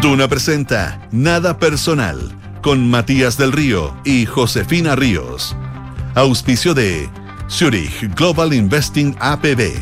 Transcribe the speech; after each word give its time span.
Duna 0.00 0.28
presenta 0.28 0.98
Nada 1.12 1.58
Personal 1.58 2.18
con 2.62 2.88
Matías 2.88 3.36
del 3.36 3.52
Río 3.52 3.94
y 4.02 4.24
Josefina 4.24 4.96
Ríos. 4.96 5.54
Auspicio 6.14 6.72
de 6.72 7.10
Zurich 7.50 8.14
Global 8.16 8.54
Investing 8.54 9.14
APB, 9.20 9.74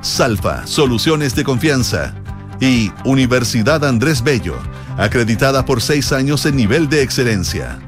Salfa 0.00 0.66
Soluciones 0.66 1.34
de 1.34 1.44
Confianza 1.44 2.14
y 2.62 2.90
Universidad 3.04 3.84
Andrés 3.84 4.22
Bello, 4.24 4.56
acreditada 4.96 5.66
por 5.66 5.82
seis 5.82 6.12
años 6.12 6.46
en 6.46 6.56
nivel 6.56 6.88
de 6.88 7.02
excelencia. 7.02 7.78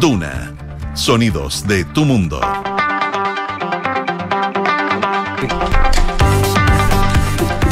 Duna, 0.00 0.52
sonidos 0.94 1.64
de 1.68 1.84
tu 1.84 2.04
mundo. 2.04 2.40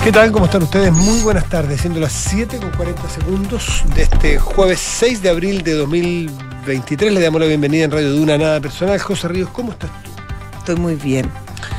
¿Qué 0.05 0.11
tal? 0.11 0.33
¿Cómo 0.33 0.47
están 0.47 0.65
ustedes? 0.65 0.93
Muy 0.93 1.21
buenas 1.21 1.49
tardes, 1.49 1.81
siendo 1.81 2.01
las 2.01 2.11
7 2.11 2.57
con 2.57 2.73
40 2.73 3.09
segundos 3.09 3.85
de 3.95 4.03
este 4.03 4.37
jueves 4.37 4.81
6 4.81 5.23
de 5.23 5.31
abril 5.31 5.63
de 5.63 5.75
2023. 5.75 7.13
Le 7.13 7.21
damos 7.21 7.41
la 7.41 7.47
bienvenida 7.47 7.85
en 7.85 7.93
Radio 7.93 8.11
Duna 8.11 8.37
Nada 8.37 8.61
Personal. 8.61 8.99
José 8.99 9.29
Ríos, 9.29 9.51
¿cómo 9.51 9.71
estás 9.71 9.91
tú? 10.03 10.11
Estoy 10.59 10.75
muy 10.75 10.97
bien. 10.97 11.31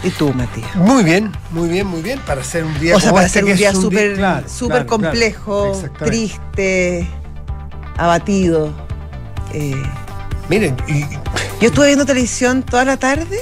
¿Y 0.05 0.09
tú, 0.11 0.33
Matías? 0.33 0.73
Muy 0.77 1.03
bien, 1.03 1.33
muy 1.51 1.67
bien, 1.67 1.85
muy 1.85 2.01
bien. 2.01 2.17
Para 2.19 2.39
hacer 2.39 2.63
un 2.63 2.79
día 2.79 2.95
O 2.95 2.99
sea, 3.01 3.09
como 3.09 3.17
para 3.17 3.27
este, 3.27 3.39
ser 3.39 3.51
un 3.51 3.57
día 3.57 3.73
súper 3.73 4.15
claro, 4.15 4.87
complejo, 4.87 5.73
claro, 5.73 6.05
triste, 6.05 7.05
abatido. 7.97 8.71
Eh, 9.51 9.83
Miren, 10.47 10.77
y, 10.87 11.01
yo 11.59 11.67
estuve 11.67 11.87
viendo 11.87 12.05
televisión 12.05 12.63
toda 12.63 12.85
la 12.85 12.95
tarde, 12.95 13.41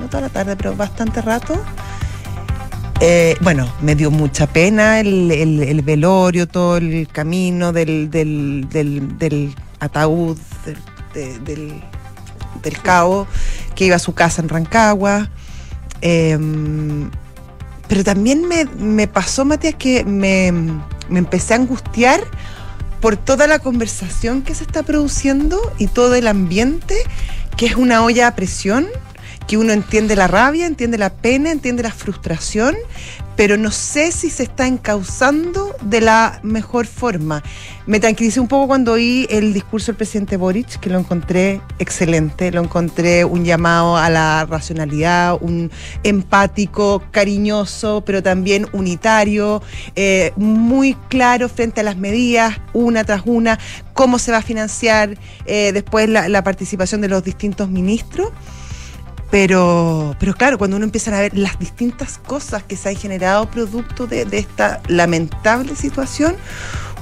no 0.00 0.08
toda 0.08 0.22
la 0.22 0.30
tarde, 0.30 0.56
pero 0.56 0.74
bastante 0.74 1.22
rato. 1.22 1.62
Eh, 3.00 3.36
bueno, 3.42 3.70
me 3.82 3.94
dio 3.94 4.10
mucha 4.10 4.46
pena 4.46 5.00
el, 5.00 5.30
el- 5.30 5.62
el 5.62 5.82
velorio, 5.82 6.48
todo 6.48 6.78
el 6.78 7.06
camino 7.12 7.72
del, 7.72 8.08
ataúd, 9.80 10.38
del, 10.64 11.44
de- 11.44 11.82
del, 12.62 12.78
cabo, 12.82 13.26
que 13.74 13.84
iba 13.86 13.96
a 13.96 14.00
su 14.00 14.14
casa 14.14 14.40
en 14.42 14.48
Rancagua. 14.48 15.30
Eh, 16.00 16.38
pero 17.86 18.02
también 18.02 18.44
me, 18.48 19.06
pasó, 19.06 19.44
Matías, 19.44 19.74
que 19.78 20.04
me 20.04 20.48
empecé 21.10 21.54
a 21.54 21.58
angustiar 21.58 22.20
por 23.00 23.16
toda 23.16 23.46
la 23.46 23.58
conversación 23.60 24.42
que 24.42 24.54
se 24.54 24.64
está 24.64 24.82
produciendo 24.82 25.60
y 25.78 25.86
todo 25.86 26.14
el 26.16 26.26
ambiente, 26.26 26.96
que 27.56 27.66
es 27.66 27.76
una 27.76 28.02
olla 28.02 28.26
a 28.28 28.34
presión, 28.34 28.86
que 29.46 29.56
uno 29.56 29.72
entiende 29.72 30.16
la 30.16 30.26
rabia, 30.26 30.66
entiende 30.66 30.98
la 30.98 31.10
pena, 31.10 31.50
entiende 31.50 31.82
la 31.82 31.92
frustración, 31.92 32.74
pero 33.36 33.58
no 33.58 33.70
sé 33.70 34.12
si 34.12 34.30
se 34.30 34.44
está 34.44 34.66
encauzando 34.66 35.76
de 35.82 36.00
la 36.00 36.40
mejor 36.42 36.86
forma. 36.86 37.42
Me 37.86 38.00
tranquilicé 38.00 38.40
un 38.40 38.48
poco 38.48 38.66
cuando 38.66 38.92
oí 38.92 39.26
el 39.30 39.52
discurso 39.52 39.92
del 39.92 39.96
presidente 39.96 40.36
Boric, 40.36 40.80
que 40.80 40.90
lo 40.90 40.98
encontré 40.98 41.60
excelente, 41.78 42.50
lo 42.50 42.62
encontré 42.62 43.24
un 43.24 43.44
llamado 43.44 43.96
a 43.96 44.08
la 44.08 44.46
racionalidad, 44.46 45.36
un 45.40 45.70
empático, 46.02 47.04
cariñoso, 47.10 48.02
pero 48.04 48.22
también 48.22 48.66
unitario, 48.72 49.62
eh, 49.94 50.32
muy 50.36 50.94
claro 51.08 51.48
frente 51.48 51.82
a 51.82 51.84
las 51.84 51.96
medidas, 51.96 52.58
una 52.72 53.04
tras 53.04 53.22
una, 53.26 53.58
cómo 53.92 54.18
se 54.18 54.32
va 54.32 54.38
a 54.38 54.42
financiar 54.42 55.16
eh, 55.44 55.72
después 55.72 56.08
la, 56.08 56.28
la 56.28 56.42
participación 56.42 57.02
de 57.02 57.08
los 57.08 57.22
distintos 57.22 57.68
ministros. 57.68 58.32
Pero, 59.38 60.16
pero 60.18 60.32
claro, 60.32 60.56
cuando 60.56 60.78
uno 60.78 60.86
empieza 60.86 61.14
a 61.14 61.20
ver 61.20 61.36
las 61.36 61.58
distintas 61.58 62.16
cosas 62.16 62.62
que 62.62 62.74
se 62.74 62.88
han 62.88 62.96
generado 62.96 63.50
producto 63.50 64.06
de, 64.06 64.26
esta 64.32 64.80
lamentable 64.88 65.76
situación, 65.76 66.36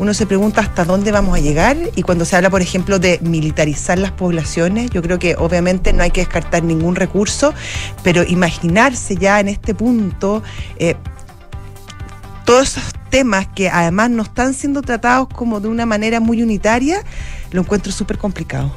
uno 0.01 0.13
se 0.15 0.27
pregunta 0.27 0.61
hasta 0.61 0.85
dónde 0.85 1.13
vamos 1.13 1.39
a 1.39 1.41
llegar. 1.41 1.77
Y 1.95 2.03
cuando 2.03 2.25
se 2.25 2.35
habla, 2.35 2.51
por 2.51 2.61
ejemplo, 2.61 2.99
de 2.99 3.21
militarizar 3.23 3.99
las 3.99 4.11
poblaciones, 4.11 4.91
yo 4.91 5.01
creo 5.01 5.21
que 5.21 5.37
obviamente 5.37 5.93
no 5.93 6.03
hay 6.03 6.11
que 6.11 6.23
descartar 6.23 6.65
ningún 6.65 6.97
recurso, 6.97 7.55
pero 8.03 8.25
imaginarse 8.25 9.15
ya 9.15 9.39
en 9.39 9.47
este 9.47 9.73
punto 9.73 10.43
eh, 10.81 10.97
todos 12.45 12.77
esos 12.77 12.93
temas 13.11 13.47
que 13.47 13.71
además 13.71 14.11
no 14.11 14.25
están 14.25 14.55
siendo 14.55 14.83
tratados 14.83 15.29
como 15.29 15.61
de 15.61 15.69
una 15.69 15.87
manera 15.87 16.19
muy 16.19 16.43
unitaria, 16.43 17.01
lo 17.53 17.61
encuentro 17.61 17.93
súper 17.93 18.19
complicado. 18.19 18.75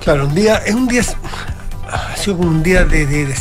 claro, 0.00 0.28
un 0.28 0.36
día, 0.36 0.58
es 0.58 0.74
un 0.76 0.86
día, 0.86 1.02
ha 1.92 2.16
sido 2.16 2.36
como 2.38 2.48
un 2.50 2.62
día 2.62 2.84
de, 2.84 3.06
de, 3.06 3.26
de, 3.26 3.34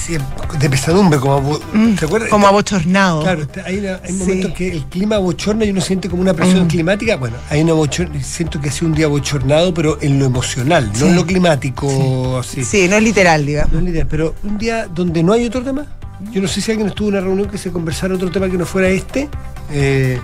de 0.60 0.70
pesadumbre, 0.70 1.20
como, 1.20 1.60
¿te 1.98 2.06
acuerdas? 2.06 2.30
Mm, 2.30 2.32
Como 2.32 2.48
abochornado. 2.48 3.22
Claro, 3.22 3.48
hay, 3.66 3.78
una- 3.80 3.96
hay 4.04 4.08
Sí. 4.08 4.14
momentos 4.14 4.52
que 4.54 4.72
el 4.72 4.86
clima 4.86 5.18
bochorna 5.18 5.66
y 5.66 5.70
uno 5.72 5.82
siente 5.82 6.10
como 6.10 6.22
una 6.22 6.34
presión 6.34 6.66
Mm. 6.66 6.68
climática. 6.68 7.16
Bueno, 7.18 7.38
hay 7.50 7.62
una 7.62 7.74
bochorna, 7.74 8.22
siento 8.24 8.60
que 8.60 8.70
ha 8.70 8.72
sido 8.72 8.88
un 8.88 8.94
día 8.96 9.08
bochornado, 9.08 9.74
pero 9.74 9.98
en 10.02 10.20
lo 10.20 10.26
emocional, 10.26 10.90
no 10.94 11.00
Sí. 11.00 11.06
en 11.08 11.16
lo 11.16 11.26
climático, 11.26 12.40
así. 12.40 12.64
Sí, 12.64 12.88
no 12.90 12.96
es 12.98 13.04
literal, 13.04 13.46
digamos. 13.46 13.74
No 13.74 13.80
es 13.80 13.88
idea, 13.88 14.06
pero 14.10 14.36
un 14.44 14.58
día 14.58 14.88
donde 14.88 15.22
no 15.24 15.34
hay 15.34 15.46
otro 15.46 15.62
tema. 15.64 15.86
Yo 16.32 16.42
no 16.42 16.48
sé 16.48 16.60
si 16.62 16.72
alguien 16.72 16.90
estuvo 16.90 17.08
en 17.10 17.16
una 17.16 17.24
reunión 17.24 17.48
que 17.50 17.58
se 17.58 17.72
conversara 17.72 18.14
otro 18.16 18.30
tema 18.32 18.50
que 18.50 18.58
no 18.58 18.66
fuera 18.66 18.90
este. 18.90 19.30
eh, 19.72 20.20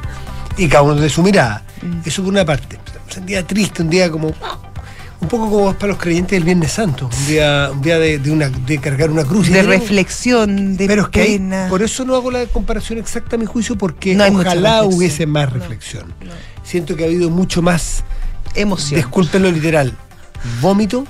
y 0.57 0.67
cada 0.67 0.83
uno 0.83 0.95
de 0.95 1.09
su 1.09 1.21
mirada. 1.21 1.63
Mm. 1.81 2.07
Eso 2.07 2.23
por 2.23 2.31
una 2.33 2.43
parte. 2.45 2.77
O 3.07 3.11
sea, 3.11 3.19
un 3.21 3.27
día 3.27 3.45
triste, 3.45 3.81
un 3.83 3.89
día 3.89 4.09
como. 4.09 4.33
Un 5.21 5.27
poco 5.29 5.49
como 5.49 5.69
es 5.71 5.75
para 5.77 5.93
los 5.93 5.97
creyentes 6.01 6.31
del 6.31 6.43
Viernes 6.43 6.71
Santo. 6.73 7.09
Un 7.11 7.27
día, 7.27 7.69
un 7.71 7.81
día 7.81 7.97
de, 7.97 8.19
de 8.19 8.31
una, 8.31 8.49
de 8.49 8.77
cargar 8.79 9.09
una 9.09 9.23
cruz. 9.23 9.49
De 9.49 9.63
reflexión, 9.63 10.75
de 10.77 10.87
pero 10.87 11.03
es 11.03 11.07
que 11.09 11.21
hay- 11.21 11.41
por 11.69 11.81
eso 11.81 12.05
no 12.05 12.15
hago 12.15 12.29
la 12.31 12.45
comparación 12.47 12.99
exacta 12.99 13.35
a 13.35 13.39
mi 13.39 13.45
juicio, 13.45 13.77
porque 13.77 14.13
No 14.13 14.25
ojalá 14.25 14.83
hubiese 14.83 15.25
más 15.25 15.47
No, 15.49 15.55
reflexión. 15.59 16.13
Siento 16.63 16.95
que 16.95 17.03
ha 17.03 17.07
habido 17.07 17.29
mucho 17.29 17.61
más, 17.61 18.03
Emoción. 18.55 18.99
disculpen 18.99 19.43
lo 19.43 19.51
literal, 19.51 19.93
vómito 20.61 21.05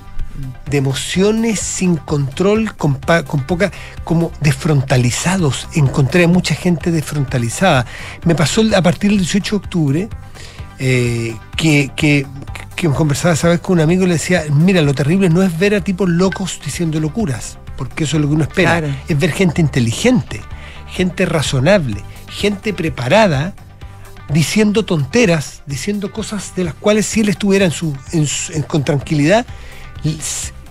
de 0.70 0.78
emociones 0.78 1.60
sin 1.62 1.96
control, 1.96 2.76
con, 2.76 3.00
con 3.26 3.44
poca, 3.44 3.72
como 4.04 4.32
desfrontalizados. 4.42 5.68
Encontré 5.74 6.26
a 6.26 6.28
mucha 6.28 6.56
gente 6.56 6.92
desfrontalizada. 6.92 7.86
Me 8.26 8.36
pasó 8.36 8.62
a 8.76 8.82
partir 8.82 9.12
del 9.12 9.20
18 9.20 9.56
de 9.60 9.66
octubre 9.66 10.10
eh, 10.80 11.36
que, 11.58 11.92
que, 11.96 12.26
que 12.76 12.90
conversaba 12.90 13.34
esa 13.34 13.48
vez 13.50 13.60
con 13.60 13.74
un 13.78 13.82
amigo 13.82 14.04
y 14.04 14.08
le 14.08 14.14
decía, 14.14 14.44
mira, 14.52 14.82
lo 14.82 14.94
terrible 14.94 15.30
no 15.30 15.42
es 15.44 15.58
ver 15.58 15.76
a 15.76 15.82
tipos 15.82 16.10
locos 16.10 16.60
diciendo 16.64 17.00
locuras, 17.00 17.58
porque 17.78 18.04
eso 18.04 18.18
es 18.18 18.22
lo 18.24 18.28
que 18.30 18.36
uno 18.36 18.44
espera, 18.44 18.80
Claro. 18.80 18.96
es 19.08 19.18
ver 19.20 19.32
gente 19.32 19.62
inteligente, 19.62 20.42
gente 20.92 21.26
razonable, 21.26 22.02
gente 22.30 22.74
preparada, 22.74 23.54
diciendo 24.30 24.84
tonteras, 24.84 25.62
diciendo 25.66 26.12
cosas 26.12 26.54
de 26.56 26.64
las 26.66 26.74
cuales 26.74 27.06
si 27.06 27.22
él 27.22 27.30
estuviera 27.30 27.66
en 27.66 27.72
su, 27.72 27.96
en 28.12 28.26
su- 28.28 28.52
en- 28.54 28.64
con 28.64 28.84
tranquilidad, 28.84 29.46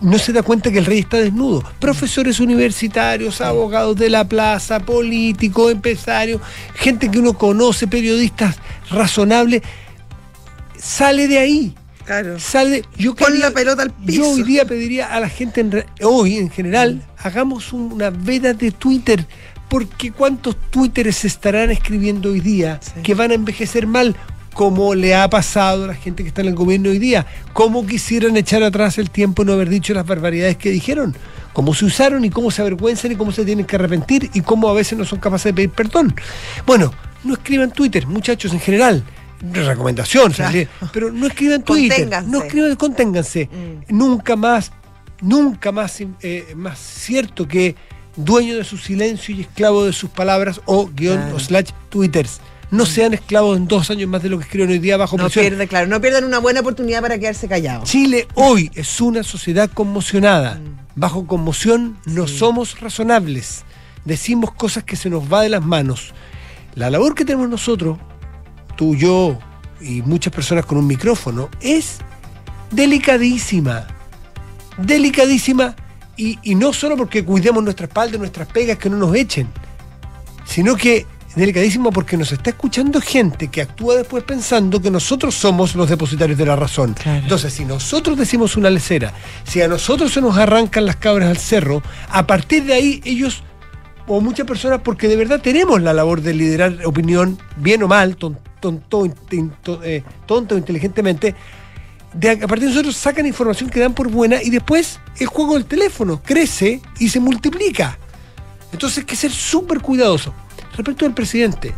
no 0.00 0.18
se 0.18 0.32
da 0.32 0.42
cuenta 0.42 0.70
que 0.70 0.78
el 0.78 0.84
rey 0.86 0.98
está 0.98 1.16
desnudo. 1.18 1.62
Profesores 1.78 2.40
universitarios, 2.40 3.40
abogados 3.40 3.96
de 3.96 4.10
la 4.10 4.24
plaza, 4.28 4.80
políticos, 4.80 5.72
empresarios, 5.72 6.40
gente 6.74 7.10
que 7.10 7.18
uno 7.18 7.32
conoce, 7.34 7.86
periodistas 7.86 8.56
razonables, 8.90 9.62
sale 10.84 11.28
de 11.28 11.38
ahí. 11.38 11.74
Claro. 12.04 12.38
Sale, 12.38 12.82
yo 12.98 13.14
Pon 13.14 13.28
quería- 13.28 13.48
la 13.48 13.50
pelota 13.54 13.82
al 13.82 13.90
piso. 13.90 14.22
Yo 14.22 14.30
hoy 14.30 14.42
día 14.42 14.66
pediría 14.66 15.14
a 15.14 15.20
la 15.20 15.28
gente, 15.30 15.62
en 15.62 15.72
re- 15.72 15.86
hoy 16.02 16.36
en 16.36 16.50
general, 16.50 17.02
hagamos 17.18 17.72
una 17.72 18.10
veda 18.10 18.52
de 18.52 18.70
Twitter, 18.72 19.26
porque 19.70 20.12
cuántos 20.12 20.56
Twitteres 20.70 21.16
se 21.16 21.26
estarán 21.28 21.70
escribiendo 21.70 22.30
hoy 22.30 22.40
día 22.40 22.78
Sí. 22.82 23.00
que 23.02 23.14
van 23.14 23.30
a 23.30 23.34
envejecer 23.34 23.86
mal, 23.86 24.14
como 24.52 24.94
le 24.94 25.14
ha 25.16 25.28
pasado 25.30 25.84
a 25.84 25.86
la 25.88 25.94
gente 25.94 26.22
que 26.22 26.28
está 26.28 26.42
en 26.42 26.48
el 26.48 26.54
gobierno 26.54 26.90
hoy 26.90 26.98
día, 26.98 27.24
cómo 27.54 27.86
quisieran 27.86 28.36
echar 28.36 28.62
atrás 28.62 28.98
el 28.98 29.08
tiempo 29.10 29.42
y 29.42 29.46
no 29.46 29.54
haber 29.54 29.70
dicho 29.70 29.94
las 29.94 30.06
barbaridades 30.06 30.58
que 30.58 30.70
dijeron, 30.70 31.16
cómo 31.54 31.72
se 31.74 31.86
usaron 31.86 32.24
y 32.26 32.30
cómo 32.30 32.50
se 32.50 32.60
avergüenzan 32.60 33.10
y 33.12 33.16
cómo 33.16 33.32
se 33.32 33.44
tienen 33.46 33.64
que 33.64 33.76
arrepentir 33.76 34.30
y 34.34 34.42
cómo 34.42 34.68
a 34.68 34.74
veces 34.74 34.98
no 34.98 35.04
son 35.06 35.18
capaces 35.20 35.46
de 35.46 35.54
pedir 35.54 35.70
perdón. 35.70 36.14
Bueno, 36.66 36.92
no 37.24 37.32
escriban 37.32 37.72
Twitter, 37.72 38.06
muchachos 38.06 38.52
en 38.52 38.60
general. 38.60 39.02
Recomendación, 39.52 40.32
Claro. 40.32 40.58
pero 40.92 41.12
no 41.12 41.26
escriban 41.26 41.62
Twitter, 41.62 41.98
Conténganse. 42.00 42.30
no 42.30 42.42
escriban, 42.42 42.76
conténganse. 42.76 43.48
Mm. 43.88 43.96
Nunca 43.96 44.36
más, 44.36 44.72
nunca 45.20 45.72
más, 45.72 46.00
eh, 46.22 46.52
más 46.56 46.78
cierto 46.78 47.46
que 47.46 47.74
dueño 48.16 48.56
de 48.56 48.64
su 48.64 48.76
silencio 48.78 49.34
y 49.34 49.40
esclavo 49.42 49.84
de 49.84 49.92
sus 49.92 50.10
palabras 50.10 50.60
o 50.66 50.86
guion 50.94 51.16
Claro. 51.18 51.36
o 51.36 51.40
slash 51.40 51.70
twitters. 51.88 52.40
No 52.70 52.86
sean 52.86 53.14
esclavos 53.14 53.56
en 53.56 53.68
dos 53.68 53.90
años 53.90 54.08
más 54.08 54.22
de 54.22 54.28
lo 54.30 54.38
que 54.38 54.44
escriben 54.44 54.70
hoy 54.70 54.78
día 54.80 54.96
bajo 54.96 55.16
No 55.16 55.24
presión. 55.24 55.44
pierdan, 55.44 55.66
claro, 55.68 55.86
no 55.86 56.00
pierdan 56.00 56.24
una 56.24 56.38
buena 56.38 56.60
oportunidad 56.60 57.02
para 57.02 57.18
quedarse 57.18 57.46
callados. 57.46 57.88
Chile 57.88 58.26
hoy 58.34 58.70
es 58.74 59.00
una 59.00 59.22
sociedad 59.22 59.70
conmocionada. 59.72 60.54
Mm. 60.56 60.84
Bajo 60.96 61.26
conmoción 61.26 61.96
no 62.06 62.26
Sí. 62.26 62.38
somos 62.38 62.80
razonables. 62.80 63.64
Decimos 64.04 64.52
cosas 64.52 64.84
que 64.84 64.96
se 64.96 65.08
nos 65.10 65.32
va 65.32 65.42
de 65.42 65.48
las 65.50 65.64
manos. 65.64 66.12
La 66.74 66.90
labor 66.90 67.14
que 67.14 67.24
tenemos 67.24 67.48
nosotros, 67.48 67.98
tú, 68.76 68.94
yo 68.94 69.38
y 69.80 70.02
muchas 70.02 70.32
personas 70.32 70.64
con 70.64 70.78
un 70.78 70.86
micrófono, 70.86 71.48
es 71.60 71.98
delicadísima. 72.70 73.86
Delicadísima. 74.78 75.76
Y, 76.16 76.38
y 76.42 76.54
no 76.54 76.72
solo 76.72 76.96
porque 76.96 77.24
cuidemos 77.24 77.62
nuestra 77.62 77.86
espalda, 77.86 78.16
nuestras 78.18 78.48
pegas, 78.48 78.78
que 78.78 78.88
no 78.88 78.96
nos 78.96 79.14
echen, 79.16 79.48
sino 80.44 80.76
que 80.76 81.06
Es 81.34 81.40
delicadísimo 81.40 81.90
porque 81.90 82.16
nos 82.16 82.30
está 82.30 82.50
escuchando 82.50 83.00
gente 83.00 83.48
que 83.48 83.60
actúa 83.60 83.96
después 83.96 84.22
pensando 84.22 84.80
que 84.80 84.88
nosotros 84.88 85.34
somos 85.34 85.74
los 85.74 85.88
depositarios 85.88 86.38
de 86.38 86.46
la 86.46 86.54
razón. 86.54 86.94
Claro. 86.94 87.18
Entonces, 87.18 87.52
si 87.52 87.64
nosotros 87.64 88.16
decimos 88.16 88.56
una 88.56 88.70
lecera, 88.70 89.12
si 89.42 89.60
a 89.60 89.66
nosotros 89.66 90.12
se 90.12 90.20
nos 90.20 90.36
arrancan 90.38 90.86
las 90.86 90.94
cabras 90.94 91.28
al 91.30 91.38
cerro, 91.38 91.82
a 92.08 92.24
partir 92.24 92.62
de 92.66 92.74
ahí 92.74 93.00
ellos, 93.04 93.42
o 94.06 94.20
muchas 94.20 94.46
personas, 94.46 94.80
porque 94.82 95.08
de 95.08 95.16
verdad 95.16 95.40
tenemos 95.40 95.80
la 95.80 95.92
labor 95.92 96.20
de 96.20 96.34
liderar 96.34 96.78
opinión, 96.84 97.38
bien 97.56 97.82
o 97.82 97.88
mal, 97.88 98.16
ton- 98.16 98.38
tonto, 98.60 99.08
eh, 99.82 100.02
tonto 100.26 100.56
inteligentemente, 100.56 101.34
a 102.14 102.46
partir 102.46 102.68
de 102.68 102.74
nosotros 102.74 102.96
sacan 102.96 103.26
información 103.26 103.68
que 103.70 103.80
dan 103.80 103.92
por 103.92 104.08
buena 104.08 104.42
y 104.42 104.50
después 104.50 105.00
el 105.18 105.26
juego 105.26 105.54
del 105.54 105.64
teléfono 105.64 106.22
crece 106.22 106.80
y 106.98 107.08
se 107.08 107.18
multiplica. 107.18 107.98
Entonces 108.72 108.98
hay 108.98 109.04
que 109.04 109.16
ser 109.16 109.30
súper 109.32 109.80
cuidadoso. 109.80 110.32
Respecto 110.76 111.04
del 111.04 111.14
presidente, 111.14 111.74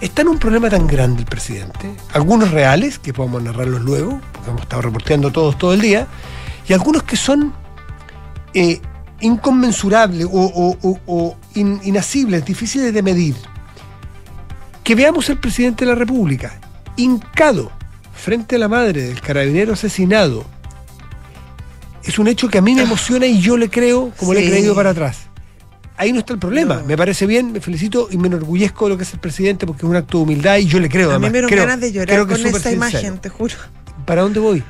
está 0.00 0.22
en 0.22 0.28
un 0.28 0.38
problema 0.38 0.68
tan 0.70 0.86
grande 0.86 1.20
el 1.20 1.26
presidente, 1.26 1.94
algunos 2.12 2.50
reales, 2.50 2.98
que 2.98 3.12
podemos 3.12 3.42
narrarlos 3.42 3.82
luego, 3.82 4.20
porque 4.32 4.50
hemos 4.50 4.62
estado 4.62 4.82
reporteando 4.82 5.30
todos 5.32 5.56
todo 5.58 5.72
el 5.74 5.80
día, 5.80 6.06
y 6.68 6.72
algunos 6.72 7.02
que 7.02 7.16
son 7.16 7.52
eh, 8.54 8.80
inconmensurables 9.20 10.26
o, 10.26 10.30
o- 10.30 10.78
o- 10.82 11.00
o 11.06 11.36
in- 11.54 11.80
inasibles, 11.84 12.44
difíciles 12.44 12.92
de 12.92 13.02
medir. 13.02 13.34
Que 14.82 14.94
veamos 14.94 15.30
al 15.30 15.38
presidente 15.38 15.84
de 15.84 15.90
la 15.92 15.96
República 15.96 16.58
hincado 16.96 17.72
frente 18.14 18.56
a 18.56 18.58
la 18.58 18.68
madre 18.68 19.02
del 19.02 19.20
carabinero 19.20 19.72
asesinado. 19.72 20.44
Es 22.04 22.18
un 22.18 22.28
hecho 22.28 22.48
que 22.48 22.58
a 22.58 22.60
mí 22.60 22.74
me 22.74 22.82
emociona 22.82 23.26
y 23.26 23.40
yo 23.40 23.56
le 23.56 23.70
creo 23.70 24.12
como 24.18 24.34
le 24.34 24.46
he 24.46 24.50
creído 24.50 24.74
para 24.74 24.90
atrás. 24.90 25.20
Ahí 25.96 26.12
no 26.12 26.18
está 26.18 26.32
el 26.34 26.38
problema. 26.38 26.76
No. 26.76 26.84
Me 26.86 26.96
parece 26.96 27.24
bien, 27.26 27.52
me 27.52 27.60
felicito 27.60 28.08
y 28.10 28.18
me 28.18 28.26
enorgullezco 28.26 28.86
de 28.86 28.90
lo 28.90 28.96
que 28.98 29.04
es 29.04 29.12
el 29.14 29.20
presidente 29.20 29.64
porque 29.66 29.86
es 29.86 29.90
un 29.90 29.96
acto 29.96 30.18
de 30.18 30.24
humildad 30.24 30.56
y 30.58 30.66
yo 30.66 30.80
le 30.80 30.88
creo. 30.88 31.10
A 31.12 31.18
mí 31.18 31.26
además. 31.26 31.30
me 31.30 31.32
dieron 31.38 31.48
Creo- 31.50 31.62
ganas 31.62 31.80
de 31.80 31.92
llorar 31.92 32.26
con 32.26 32.32
esa 32.34 32.50
sincero. 32.50 32.74
imagen, 32.74 33.18
te 33.18 33.28
juro. 33.30 33.54
¿Para 34.04 34.22
dónde 34.22 34.40
voy? 34.40 34.62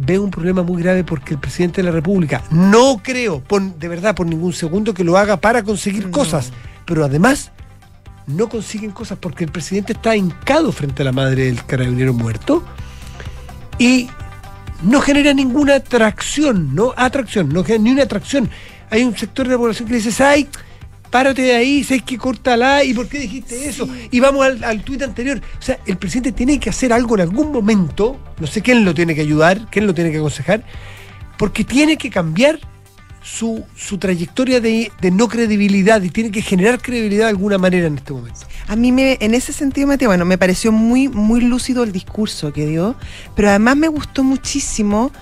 Veo 0.00 0.22
un 0.22 0.30
problema 0.30 0.62
muy 0.62 0.80
grave 0.80 1.02
porque 1.02 1.34
el 1.34 1.40
presidente 1.40 1.82
de 1.82 1.86
la 1.86 1.90
República 1.92 2.42
no 2.50 3.00
creo, 3.02 3.40
por, 3.40 3.60
de 3.60 3.88
verdad, 3.88 4.14
por 4.14 4.26
ningún 4.26 4.52
segundo 4.52 4.94
que 4.94 5.02
lo 5.02 5.18
haga 5.18 5.38
para 5.38 5.64
conseguir 5.64 6.06
No. 6.06 6.12
cosas, 6.12 6.52
pero 6.86 7.04
además 7.04 7.50
no 8.28 8.48
consiguen 8.48 8.92
cosas 8.92 9.18
porque 9.20 9.42
el 9.44 9.50
presidente 9.50 9.94
está 9.94 10.14
hincado 10.14 10.70
frente 10.70 11.02
a 11.02 11.04
la 11.04 11.12
madre 11.12 11.46
del 11.46 11.64
carabinero 11.64 12.12
muerto 12.14 12.62
y 13.78 14.08
no 14.82 15.00
genera 15.00 15.34
ninguna 15.34 15.76
atracción, 15.76 16.74
no 16.74 16.94
atracción, 16.96 17.48
no 17.48 17.64
genera 17.64 17.82
ni 17.82 17.90
una 17.90 18.02
atracción. 18.04 18.48
Hay 18.90 19.02
un 19.02 19.16
sector 19.16 19.46
de 19.46 19.54
la 19.54 19.58
población 19.58 19.88
que 19.88 19.96
dice, 19.96 20.22
ay, 20.22 20.48
párate 21.10 21.42
de 21.42 21.54
ahí, 21.54 21.84
sabes 21.84 22.02
que 22.02 22.18
córtala, 22.18 22.84
¿y 22.84 22.94
por 22.94 23.08
qué 23.08 23.18
dijiste 23.18 23.68
eso? 23.68 23.88
Y 24.10 24.20
vamos 24.20 24.44
al, 24.44 24.62
al 24.64 24.82
tuit 24.82 25.02
anterior. 25.02 25.40
O 25.58 25.62
sea, 25.62 25.78
el 25.86 25.96
presidente 25.96 26.32
tiene 26.32 26.58
que 26.60 26.70
hacer 26.70 26.92
algo 26.92 27.14
en 27.16 27.22
algún 27.22 27.52
momento, 27.52 28.18
no 28.38 28.46
sé 28.46 28.62
quién 28.62 28.84
lo 28.84 28.94
tiene 28.94 29.14
que 29.14 29.22
ayudar, 29.22 29.68
quién 29.70 29.86
lo 29.86 29.94
tiene 29.94 30.10
que 30.10 30.18
aconsejar, 30.18 30.64
porque 31.36 31.64
tiene 31.64 31.96
que 31.96 32.10
cambiar 32.10 32.60
su, 33.22 33.64
su 33.76 33.98
trayectoria 33.98 34.60
de, 34.60 34.90
de 35.00 35.10
no 35.10 35.28
credibilidad 35.28 36.02
y 36.02 36.10
tiene 36.10 36.30
que 36.30 36.40
generar 36.40 36.80
credibilidad 36.80 37.24
de 37.24 37.30
alguna 37.30 37.58
manera 37.58 37.86
en 37.86 37.98
este 37.98 38.12
momento. 38.12 38.40
A 38.66 38.76
mí 38.76 38.92
me, 38.92 39.18
en 39.20 39.34
ese 39.34 39.52
sentido, 39.52 39.86
Mateo, 39.86 40.08
bueno, 40.08 40.24
me 40.24 40.38
pareció 40.38 40.72
muy, 40.72 41.08
muy 41.08 41.40
lúcido 41.40 41.84
el 41.84 41.92
discurso 41.92 42.52
que 42.52 42.66
dio, 42.66 42.96
pero 43.34 43.50
además 43.50 43.76
me 43.76 43.88
gustó 43.88 44.24
muchísimo, 44.24 45.12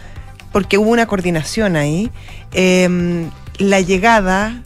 porque 0.52 0.78
hubo 0.78 0.90
una 0.90 1.06
coordinación 1.06 1.76
ahí, 1.76 2.10
eh, 2.52 3.28
la 3.58 3.80
llegada 3.80 4.62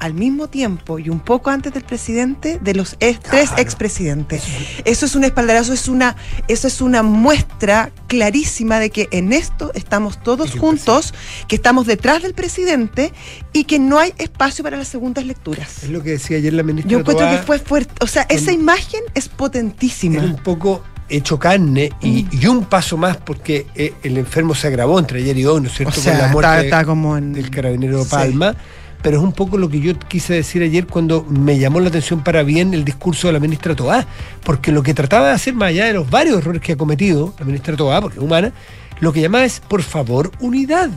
al 0.00 0.14
mismo 0.14 0.48
tiempo 0.48 0.98
y 0.98 1.08
un 1.08 1.20
poco 1.20 1.50
antes 1.50 1.72
del 1.72 1.84
presidente 1.84 2.58
de 2.62 2.74
los 2.74 2.96
ex- 3.00 3.20
tres 3.20 3.48
Claro. 3.48 3.62
expresidentes. 3.62 4.42
Eso 4.84 5.06
es 5.06 5.14
un 5.16 5.24
espaldarazo, 5.24 5.72
es 5.72 5.88
una, 5.88 6.16
eso 6.48 6.66
es 6.68 6.80
una 6.80 7.02
muestra 7.02 7.90
clarísima 8.06 8.78
de 8.80 8.90
que 8.90 9.08
en 9.10 9.32
esto 9.32 9.70
estamos 9.74 10.22
todos 10.22 10.52
juntos, 10.54 11.14
que 11.46 11.56
estamos 11.56 11.86
detrás 11.86 12.22
del 12.22 12.34
presidente 12.34 13.12
y 13.52 13.64
que 13.64 13.78
no 13.78 13.98
hay 13.98 14.12
espacio 14.18 14.64
para 14.64 14.76
las 14.76 14.88
segundas 14.88 15.24
lecturas. 15.24 15.82
Es 15.84 15.90
lo 15.90 16.02
que 16.02 16.10
decía 16.10 16.36
ayer 16.38 16.52
la 16.52 16.62
ministra 16.62 16.90
Yo 16.90 16.98
encuentro 17.00 17.28
que 17.30 17.38
fue 17.38 17.58
fuerte. 17.58 17.92
O 18.00 18.06
sea, 18.06 18.26
esa 18.28 18.52
imagen 18.52 19.00
es 19.14 19.28
potentísima. 19.28 20.16
era 20.18 20.26
un 20.26 20.36
poco 20.36 20.82
hecho 21.10 21.38
carne 21.38 21.90
y, 22.02 22.24
Mm. 22.24 22.28
y 22.42 22.46
un 22.48 22.64
paso 22.66 22.96
más 22.98 23.16
porque 23.16 23.66
eh, 23.74 23.94
el 24.02 24.18
enfermo 24.18 24.54
se 24.54 24.66
agravó 24.66 24.98
entre 24.98 25.20
ayer 25.20 25.38
y 25.38 25.46
hoy, 25.46 25.60
¿no 25.62 25.66
es 25.68 25.72
O 25.72 25.76
cierto? 25.76 26.00
sea, 26.00 26.12
con 26.12 26.18
la 26.20 26.26
está, 26.26 26.32
muerte 26.32 26.64
está 26.66 26.84
como 26.84 27.16
en. 27.16 27.32
del 27.32 27.50
carabinero 27.50 28.04
Sí. 28.04 28.10
Palma. 28.10 28.54
Pero 29.02 29.18
es 29.18 29.22
un 29.22 29.32
poco 29.32 29.58
lo 29.58 29.68
que 29.68 29.80
yo 29.80 29.98
quise 29.98 30.34
decir 30.34 30.62
ayer 30.62 30.86
cuando 30.86 31.24
me 31.24 31.58
llamó 31.58 31.80
la 31.80 31.88
atención 31.88 32.24
para 32.24 32.42
bien 32.42 32.74
el 32.74 32.84
discurso 32.84 33.28
de 33.28 33.32
la 33.32 33.40
ministra 33.40 33.76
Toá, 33.76 34.06
porque 34.44 34.72
lo 34.72 34.82
que 34.82 34.94
trataba 34.94 35.28
de 35.28 35.34
hacer, 35.34 35.54
más 35.54 35.68
allá 35.68 35.86
de 35.86 35.94
los 35.94 36.10
varios 36.10 36.38
errores 36.38 36.60
que 36.60 36.72
ha 36.72 36.76
cometido 36.76 37.34
la 37.38 37.44
ministra 37.44 37.76
Toá, 37.76 38.00
porque 38.00 38.18
es 38.18 38.24
humana, 38.24 38.52
lo 39.00 39.12
que 39.12 39.20
llamaba 39.20 39.44
es, 39.44 39.60
por 39.60 39.82
favor, 39.82 40.32
unidad. 40.40 40.90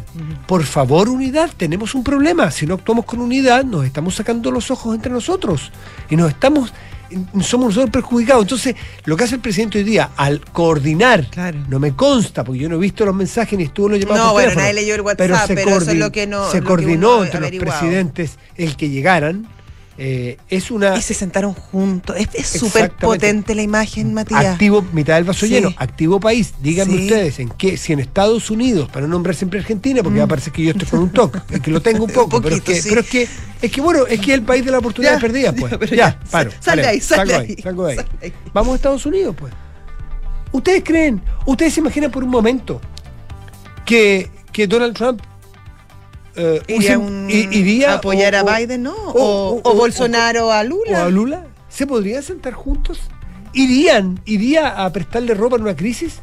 Por 0.48 0.63
favor, 0.63 1.07
unidad. 1.07 1.51
Tenemos 1.56 1.94
un 1.94 2.03
problema. 2.03 2.50
Si 2.50 2.65
no 2.65 2.74
actuamos 2.75 3.06
con 3.06 3.19
unidad, 3.19 3.63
nos 3.63 3.86
estamos 3.86 4.15
sacando 4.15 4.50
los 4.50 4.71
ojos 4.71 4.95
entre 4.95 5.12
nosotros. 5.12 5.71
Y 6.09 6.15
nos 6.15 6.30
estamos, 6.30 6.74
somos 7.42 7.68
nosotros 7.68 7.90
perjudicados. 7.92 8.44
Entonces, 8.44 8.75
lo 9.06 9.16
que 9.18 9.24
hace 9.24 9.36
el 9.36 9.42
presidente 9.42 9.78
hoy 9.80 9.84
día, 9.84 10.12
al 10.18 10.42
coordinar, 10.52 11.28
Claro. 11.30 11.60
no 11.69 11.80
me 11.80 11.96
consta, 11.96 12.44
porque 12.44 12.60
yo 12.62 12.69
no 12.69 12.75
he 12.75 12.80
visto 12.80 13.06
los 13.06 13.16
mensajes 13.16 13.58
ni 13.58 13.66
estuvo 13.66 13.90
los 13.90 14.00
llamados 14.00 14.19
No, 14.19 14.31
por 14.34 14.44
bueno, 14.44 14.56
nadie 14.62 14.74
leyó 14.74 14.96
el 14.96 15.02
WhatsApp, 15.02 15.48
se 15.48 15.56
pero 15.56 15.78
eso 15.78 15.92
es 15.92 15.98
lo 15.98 16.12
que 16.12 16.28
no- 16.28 16.50
Se 16.52 16.62
coordinó 16.62 17.24
entre 17.24 17.40
los 17.42 17.52
presidentes 17.52 18.38
el 18.56 18.75
que 18.75 18.90
llegaran. 18.90 19.48
Eh, 20.03 20.38
es 20.50 20.71
una 20.71 20.98
Y 20.98 21.01
se 21.03 21.13
sentaron 21.13 21.53
juntos. 21.53 22.15
Es 22.33 22.48
súper 22.48 22.89
potente 22.92 23.53
la 23.53 23.62
imagen, 23.62 24.15
Matías. 24.15 24.44
activo, 24.45 24.83
mitad 24.94 25.13
del 25.13 25.25
vaso 25.25 25.45
Sí. 25.45 25.51
lleno, 25.53 25.71
activo 25.77 26.19
país. 26.19 26.56
Díganme 26.59 26.98
Sí. 26.98 27.03
ustedes 27.03 27.39
en 27.39 27.50
qué, 27.50 27.77
si 27.77 27.94
en 27.94 28.00
Estados 28.00 28.50
Unidos, 28.50 28.89
para 28.89 29.01
no 29.06 29.09
nombrar 29.13 29.36
siempre 29.36 29.59
Argentina, 29.59 30.01
porque 30.01 30.15
Mm. 30.18 30.21
va 30.21 30.25
a 30.25 30.27
parecer 30.27 30.51
que 30.53 30.63
yo 30.63 30.71
estoy 30.71 30.88
con 30.88 31.00
un 31.01 31.12
toque, 31.12 31.39
es 31.51 31.62
que 31.62 31.69
lo 31.69 31.81
tengo 31.83 32.06
un 32.06 32.12
poco, 32.12 32.38
Un 32.38 32.44
pero, 32.44 32.56
es 32.56 32.62
que, 32.63 32.81
sí. 32.81 32.89
pero 32.89 33.01
es 33.01 33.09
que, 33.09 33.27
es 33.62 33.71
que 33.71 33.80
bueno, 33.81 34.07
es 34.07 34.19
que 34.19 34.31
es 34.31 34.38
el 34.39 34.44
país 34.44 34.65
de 34.65 34.71
la 34.71 34.80
oportunidad 34.80 35.13
Ya, 35.13 35.19
perdida, 35.19 35.53
pues. 35.53 35.71
ya, 35.92 35.95
ya, 35.95 36.19
paro. 36.31 36.50
sal 36.59 36.77
de 36.77 36.81
vale, 36.81 36.88
ahí, 36.88 37.00
sal 37.00 37.18
salgo 37.19 37.31
de 37.33 37.38
ahí, 37.38 37.56
salgo 37.62 37.86
de 37.86 37.94
ahí. 37.94 38.00
ahí. 38.24 38.33
Vamos 38.53 38.74
a 38.74 38.75
Estados 38.77 39.06
Unidos, 39.06 39.36
pues. 39.38 39.53
¿Ustedes 40.51 40.83
creen, 40.83 41.21
ustedes 41.45 41.75
se 41.75 41.80
imaginan 41.80 42.09
por 42.09 42.24
un 42.24 42.30
momento 42.31 42.81
que, 43.86 44.30
que 44.51 44.65
Donald 44.65 44.95
Trump 44.95 45.21
eh, 46.36 46.62
Iría, 46.68 46.98
un- 47.00 47.28
iría 47.30 47.92
a 47.92 47.95
apoyar 47.95 48.33
o- 48.36 48.38
a 48.39 48.42
o- 48.44 48.57
Biden, 48.57 48.83
¿no? 48.83 48.94
O, 48.94 49.12
o- 49.13 49.56
o 49.56 49.62
o- 49.72 49.75
Bolsonaro 49.75 50.51
a 50.51 50.62
o 50.62 50.63
Lula. 50.63 51.04
a 51.06 51.10
Lula? 51.10 51.45
¿Se 51.69 51.86
podrían 51.88 52.24
sentar 52.24 52.54
juntos? 52.54 53.00
¿Irían, 53.54 54.19
iría 54.25 54.83
a 54.83 54.92
prestarle 54.94 55.33
ropa 55.33 55.57
en 55.57 55.63
una 55.63 55.75
crisis? 55.75 56.20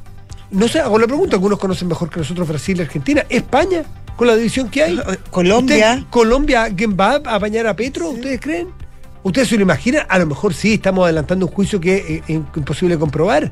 No 0.50 0.66
sé, 0.68 0.80
hago 0.80 0.99
la 0.99 1.06
pregunta, 1.06 1.37
algunos 1.37 1.59
conocen 1.59 1.88
mejor 1.88 2.09
que 2.09 2.21
nosotros 2.21 2.49
Brasil 2.49 2.78
y 2.78 2.83
Argentina. 2.83 3.25
¿España? 3.28 3.85
Con 4.16 4.26
la 4.26 4.35
división 4.37 4.68
que 4.71 4.83
hay. 4.83 5.00
Colombia. 5.30 5.92
¿Usted- 5.99 6.11
¿Colombia 6.11 6.68
quién 6.75 6.97
va 6.99 7.21
a 7.25 7.35
apañar 7.37 7.66
a 7.66 7.76
Petro? 7.76 8.09
¿Ustedes 8.11 8.40
creen? 8.40 8.68
¿Ustedes 9.23 9.49
se 9.49 9.56
lo 9.56 9.62
imaginan? 9.62 10.06
A 10.09 10.18
lo 10.18 10.26
mejor 10.26 10.54
sí, 10.54 10.75
estamos 10.75 11.04
adelantando 11.04 11.47
un 11.47 11.52
juicio 11.52 11.80
que 11.80 12.23
es 12.26 12.30
eh, 12.30 12.42
imposible 12.56 12.99
comprobar. 12.99 13.50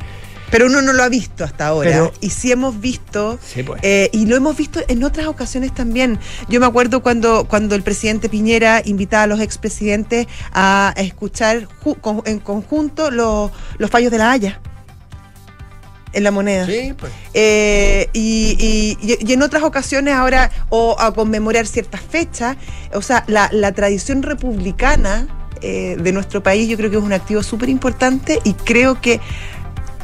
Pero 0.50 0.67
uno 0.67 0.81
no 0.83 0.93
lo 0.93 1.03
ha 1.03 1.09
visto 1.09 1.45
hasta 1.45 1.67
ahora. 1.67 1.91
Pero- 1.91 2.12
y 2.21 2.31
sí 2.31 2.53
hemos 2.53 2.81
visto, 2.81 3.38
Sí, 3.45 3.62
pues. 3.62 3.81
eh, 3.83 4.09
y 4.12 4.26
lo 4.26 4.37
hemos 4.37 4.57
visto 4.57 4.81
en 4.88 5.03
otras 5.05 5.26
ocasiones 5.26 5.75
también. 5.75 6.19
Yo 6.49 6.61
me 6.61 6.67
acuerdo 6.67 7.03
cuando, 7.03 7.47
cuando 7.49 7.75
el 7.75 7.83
presidente 7.83 8.29
Piñera 8.29 8.81
invitaba 8.85 9.25
a 9.25 9.26
los 9.26 9.41
expresidentes 9.41 10.26
a 10.53 10.95
escuchar 10.97 11.69
con- 12.00 12.23
en 12.26 12.38
conjunto 12.38 13.11
los, 13.11 13.50
los 13.79 13.91
fallos 13.91 14.11
de 14.12 14.19
la 14.19 14.31
Haya 14.31 14.61
en 16.12 16.25
la 16.25 16.31
moneda. 16.31 16.65
Sí, 16.65 16.95
pues. 16.97 17.12
Eh, 17.35 18.09
y, 18.15 18.97
y- 19.03 19.19
y 19.21 19.33
en 19.33 19.43
otras 19.43 19.62
ocasiones 19.65 20.15
ahora, 20.15 20.50
o 20.71 20.97
a 20.99 21.12
conmemorar 21.12 21.67
ciertas 21.67 22.00
fechas, 22.00 22.57
o 22.95 23.03
sea, 23.03 23.25
la, 23.26 23.50
la 23.53 23.73
tradición 23.73 24.23
republicana 24.23 25.29
eh, 25.62 25.97
de 25.99 26.12
nuestro 26.12 26.43
país 26.43 26.69
yo 26.69 26.76
creo 26.76 26.91
que 26.91 26.99
es 26.99 27.03
un 27.03 27.15
activo 27.15 27.43
súper 27.43 27.71
importante 27.71 28.41
y 28.45 28.53
creo 28.53 29.00
que 29.00 29.21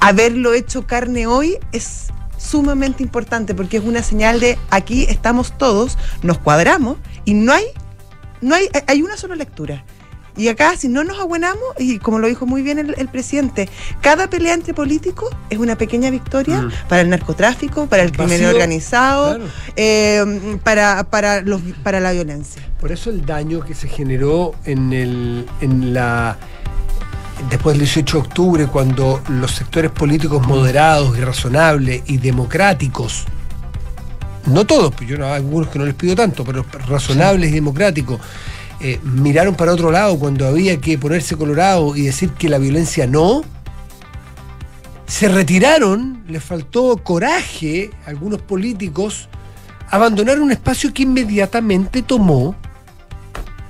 haberlo 0.03 0.53
hecho 0.55 0.87
carne 0.87 1.27
hoy 1.27 1.59
es 1.73 2.09
sumamente 2.37 3.03
importante 3.03 3.55
porque 3.55 3.77
es 3.77 3.85
una 3.85 4.03
señal 4.03 4.41
de 4.41 4.59
aquí 4.71 5.05
estamos 5.09 5.57
todos, 5.57 5.97
nos 6.23 6.39
cuadramos 6.39 6.99
y 7.25 7.35
no 7.35 7.53
hay, 7.53 7.65
no 8.41 8.55
hay, 8.55 8.69
hay 8.87 9.03
una 9.03 9.17
sola 9.17 9.37
lectura. 9.37 9.85
Y 10.35 10.49
acá, 10.49 10.79
si 10.79 10.89
no 10.89 11.05
nos 11.05 11.21
abuenamos, 11.21 11.63
y 11.79 11.99
como 11.99 12.19
lo 12.19 12.27
dijo 12.27 12.47
muy 12.47 12.63
bien 12.63 12.79
el, 12.79 12.95
el 12.97 13.07
presidente, 13.09 13.69
cada 14.01 14.31
pelea 14.31 14.55
entre 14.55 14.73
políticos 14.73 15.29
es 15.51 15.59
una 15.59 15.77
pequeña 15.77 16.09
victoria 16.11 16.63
Mm. 16.63 16.73
para 16.89 17.03
el 17.03 17.11
narcotráfico, 17.11 17.87
para 17.87 18.03
el 18.03 18.13
crimen 18.13 18.31
Vacío, 18.41 18.49
organizado, 18.49 19.37
claro. 19.37 19.45
eh, 19.77 20.59
para, 20.65 21.05
para, 21.11 21.43
los, 21.43 21.61
para 21.83 22.01
la 22.01 22.13
violencia. 22.13 22.63
Por 22.81 22.93
eso 22.93 23.11
el 23.11 23.27
daño 23.27 23.61
que 23.61 23.75
se 23.75 23.89
generó 23.89 24.55
en 24.65 24.95
el 24.95 25.47
en 25.61 25.93
la 25.93 26.39
después 27.51 27.75
del 27.75 27.87
18 27.87 28.17
de 28.17 28.23
octubre 28.27 28.67
cuando 28.67 29.23
los 29.29 29.53
sectores 29.53 29.91
políticos 29.91 30.47
moderados 30.47 31.17
y 31.17 31.21
razonables 31.21 32.03
y 32.07 32.19
democráticos 32.19 33.27
no 34.47 34.67
todos, 34.67 34.93
pues 34.95 35.09
yo 35.09 35.17
no 35.17 35.27
algunos 35.27 35.69
que 35.69 35.79
no 35.79 35.85
les 35.85 35.95
pido 35.95 36.17
tanto, 36.17 36.45
pero 36.45 36.65
razonables 36.89 37.51
y 37.51 37.55
democráticos 37.55 38.21
eh, 38.81 38.99
miraron 39.05 39.55
para 39.55 39.73
otro 39.73 39.93
lado 39.93 40.19
cuando 40.19 40.47
había 40.47 40.81
que 40.81 40.99
ponerse 40.99 41.37
colorado 41.37 41.95
y 41.95 42.03
decir 42.03 42.31
que 42.31 42.49
la 42.49 42.59
violencia 42.59 43.07
no, 43.07 43.43
se 45.07 45.29
retiraron, 45.29 46.25
les 46.27 46.43
faltó 46.43 46.97
coraje 46.97 47.91
a 48.05 48.11
algunos 48.11 48.43
políticos, 48.43 49.29
abandonaron 49.91 50.43
un 50.45 50.53
espacio 50.53 50.93
que 50.93 51.05
inmediatamente 51.05 52.03
tomó 52.03 52.57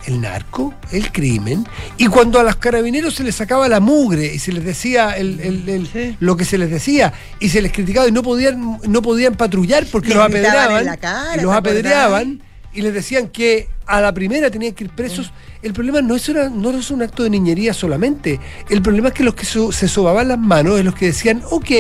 el 0.07 0.21
narco, 0.21 0.75
el 0.91 1.13
crimen, 1.13 1.67
y 1.97 2.07
cuando 2.07 2.41
a 2.41 2.43
los 2.43 2.57
carabineros 2.57 3.15
se 3.15 3.23
les 3.25 3.35
sacaba 3.37 3.69
la 3.69 3.81
mugre 3.81 4.35
y 4.35 4.39
se 4.39 4.53
les 4.53 4.65
decía 4.65 5.13
el, 5.13 5.39
el- 5.41 5.69
el- 5.69 5.87
Sí. 5.87 6.17
lo 6.21 6.37
que 6.37 6.45
se 6.45 6.59
les 6.59 6.71
decía 6.71 7.13
y 7.41 7.49
se 7.51 7.63
les 7.63 7.73
criticaba 7.73 8.09
y 8.09 8.13
no 8.13 8.23
podían, 8.23 8.79
no 8.87 9.03
podían 9.03 9.35
patrullar 9.35 9.87
porque 9.93 10.09
Les 10.09 10.17
los 10.17 10.27
apedreaban 10.27 10.97
cara, 10.99 11.37
y 11.37 11.41
los 11.43 11.53
¿te 11.53 11.59
apedreaban 11.59 12.43
y 12.75 12.81
les 12.83 12.95
decían 12.95 13.29
que 13.29 13.69
a 13.87 14.01
la 14.01 14.13
primera 14.15 14.51
tenían 14.51 14.73
que 14.75 14.85
ir 14.85 14.91
presos. 14.91 15.31
El 15.63 15.73
problema 15.75 16.01
no 16.01 16.17
es, 16.17 16.29
una- 16.31 16.49
no 16.49 16.71
es 16.71 16.91
un 16.91 17.03
acto 17.03 17.23
de 17.23 17.31
niñería 17.31 17.75
solamente. 17.75 18.41
El 18.71 18.81
problema 18.83 19.09
es 19.09 19.15
que 19.15 19.23
los 19.25 19.35
que 19.35 19.45
so- 19.45 19.71
se 19.73 19.87
sobaban 19.89 20.29
las 20.29 20.39
manos 20.39 20.79
es 20.79 20.85
los 20.85 20.95
que 20.95 21.07
decían, 21.07 21.43
ok, 21.51 21.71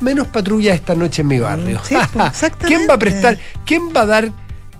menos 0.00 0.26
patrulla 0.28 0.72
esta 0.74 0.94
noche 0.94 1.20
en 1.22 1.28
mi 1.28 1.38
barrio. 1.38 1.80
Sí, 1.86 1.94
pues. 2.12 2.50
¿Quién 2.66 2.86
va 2.88 2.94
a 2.94 2.98
prestar? 2.98 3.38
¿Quién 3.66 3.90
va 3.94 4.00
a 4.02 4.06
dar... 4.06 4.32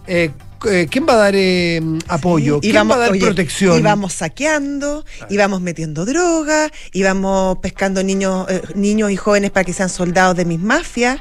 eh, 0.06 0.30
eh, 0.69 0.87
¿Quién 0.90 1.07
va 1.09 1.14
a 1.14 1.17
dar 1.17 1.35
eh, 1.37 1.81
apoyo? 2.09 2.61
¿Quién 2.61 2.88
va 2.90 2.95
a 2.95 2.99
dar 2.99 3.12
oye, 3.12 3.21
protección? 3.21 3.79
Íbamos 3.79 4.12
saqueando, 4.12 5.05
íbamos 5.29 5.61
metiendo 5.61 6.05
droga, 6.05 6.71
íbamos 6.93 7.59
pescando 7.59 8.02
niños, 8.02 8.47
eh, 8.50 8.62
niños 8.75 9.11
y 9.11 9.17
jóvenes 9.17 9.50
para 9.50 9.64
que 9.64 9.73
sean 9.73 9.88
soldados 9.88 10.37
de 10.37 10.45
mis 10.45 10.61
mafias. 10.61 11.21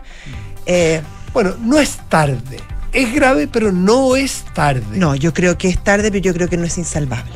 Eh, 0.65 1.01
Bueno, 1.33 1.55
no 1.61 1.79
es 1.79 1.97
tarde. 2.09 2.57
Es 2.91 3.13
grave, 3.13 3.47
pero 3.47 3.71
no 3.71 4.15
es 4.15 4.43
tarde. 4.53 4.97
no, 4.97 5.15
yo 5.15 5.31
creo 5.33 5.57
que 5.57 5.69
es 5.69 5.83
tarde, 5.83 6.09
pero 6.11 6.23
yo 6.23 6.33
creo 6.33 6.47
que 6.47 6.57
no 6.57 6.65
es 6.65 6.77
insalvable. 6.77 7.31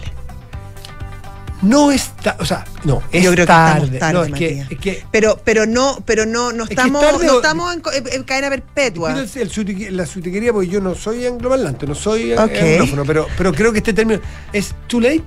No 1.64 1.92
es 1.92 2.10
tarde. 2.22 2.38
O 2.42 2.46
sea, 2.46 2.66
no, 2.84 3.02
es 3.12 3.24
yo 3.24 3.32
creo 3.32 3.46
tarde. 3.48 3.90
que 3.90 3.96
estamos 3.96 4.00
tarde, 4.00 4.14
no, 4.14 4.24
es 4.36 4.40
que, 4.40 4.48
Matías. 4.58 4.72
es 4.72 4.78
que 4.80 5.04
pero, 5.12 5.40
pero 5.44 5.66
no, 5.66 5.98
pero 6.06 6.26
no, 6.26 6.52
no 6.52 6.66
que 6.68 6.74
estamos, 6.74 7.02
tarde 7.02 7.26
no 7.26 7.36
estamos 7.38 7.74
en, 7.74 7.82
en- 7.94 8.14
en 8.14 8.24
cadena 8.24 8.50
perpetua. 8.50 9.12
El- 9.14 9.98
la 9.98 10.06
sutiquería, 10.06 10.52
porque 10.54 10.68
yo 10.70 10.82
no 10.82 10.94
soy 10.96 11.26
angloparlante, 11.26 11.88
no 11.88 11.96
soy 11.96 12.34
eh, 12.34 12.38
Ok. 12.40 12.52
anglófono, 12.52 13.06
pero, 13.06 13.28
pero 13.38 13.54
creo 13.54 13.72
que 13.72 13.80
este 13.80 13.94
término 13.94 14.20
es 14.52 14.76
too 14.88 15.00
late. 15.00 15.24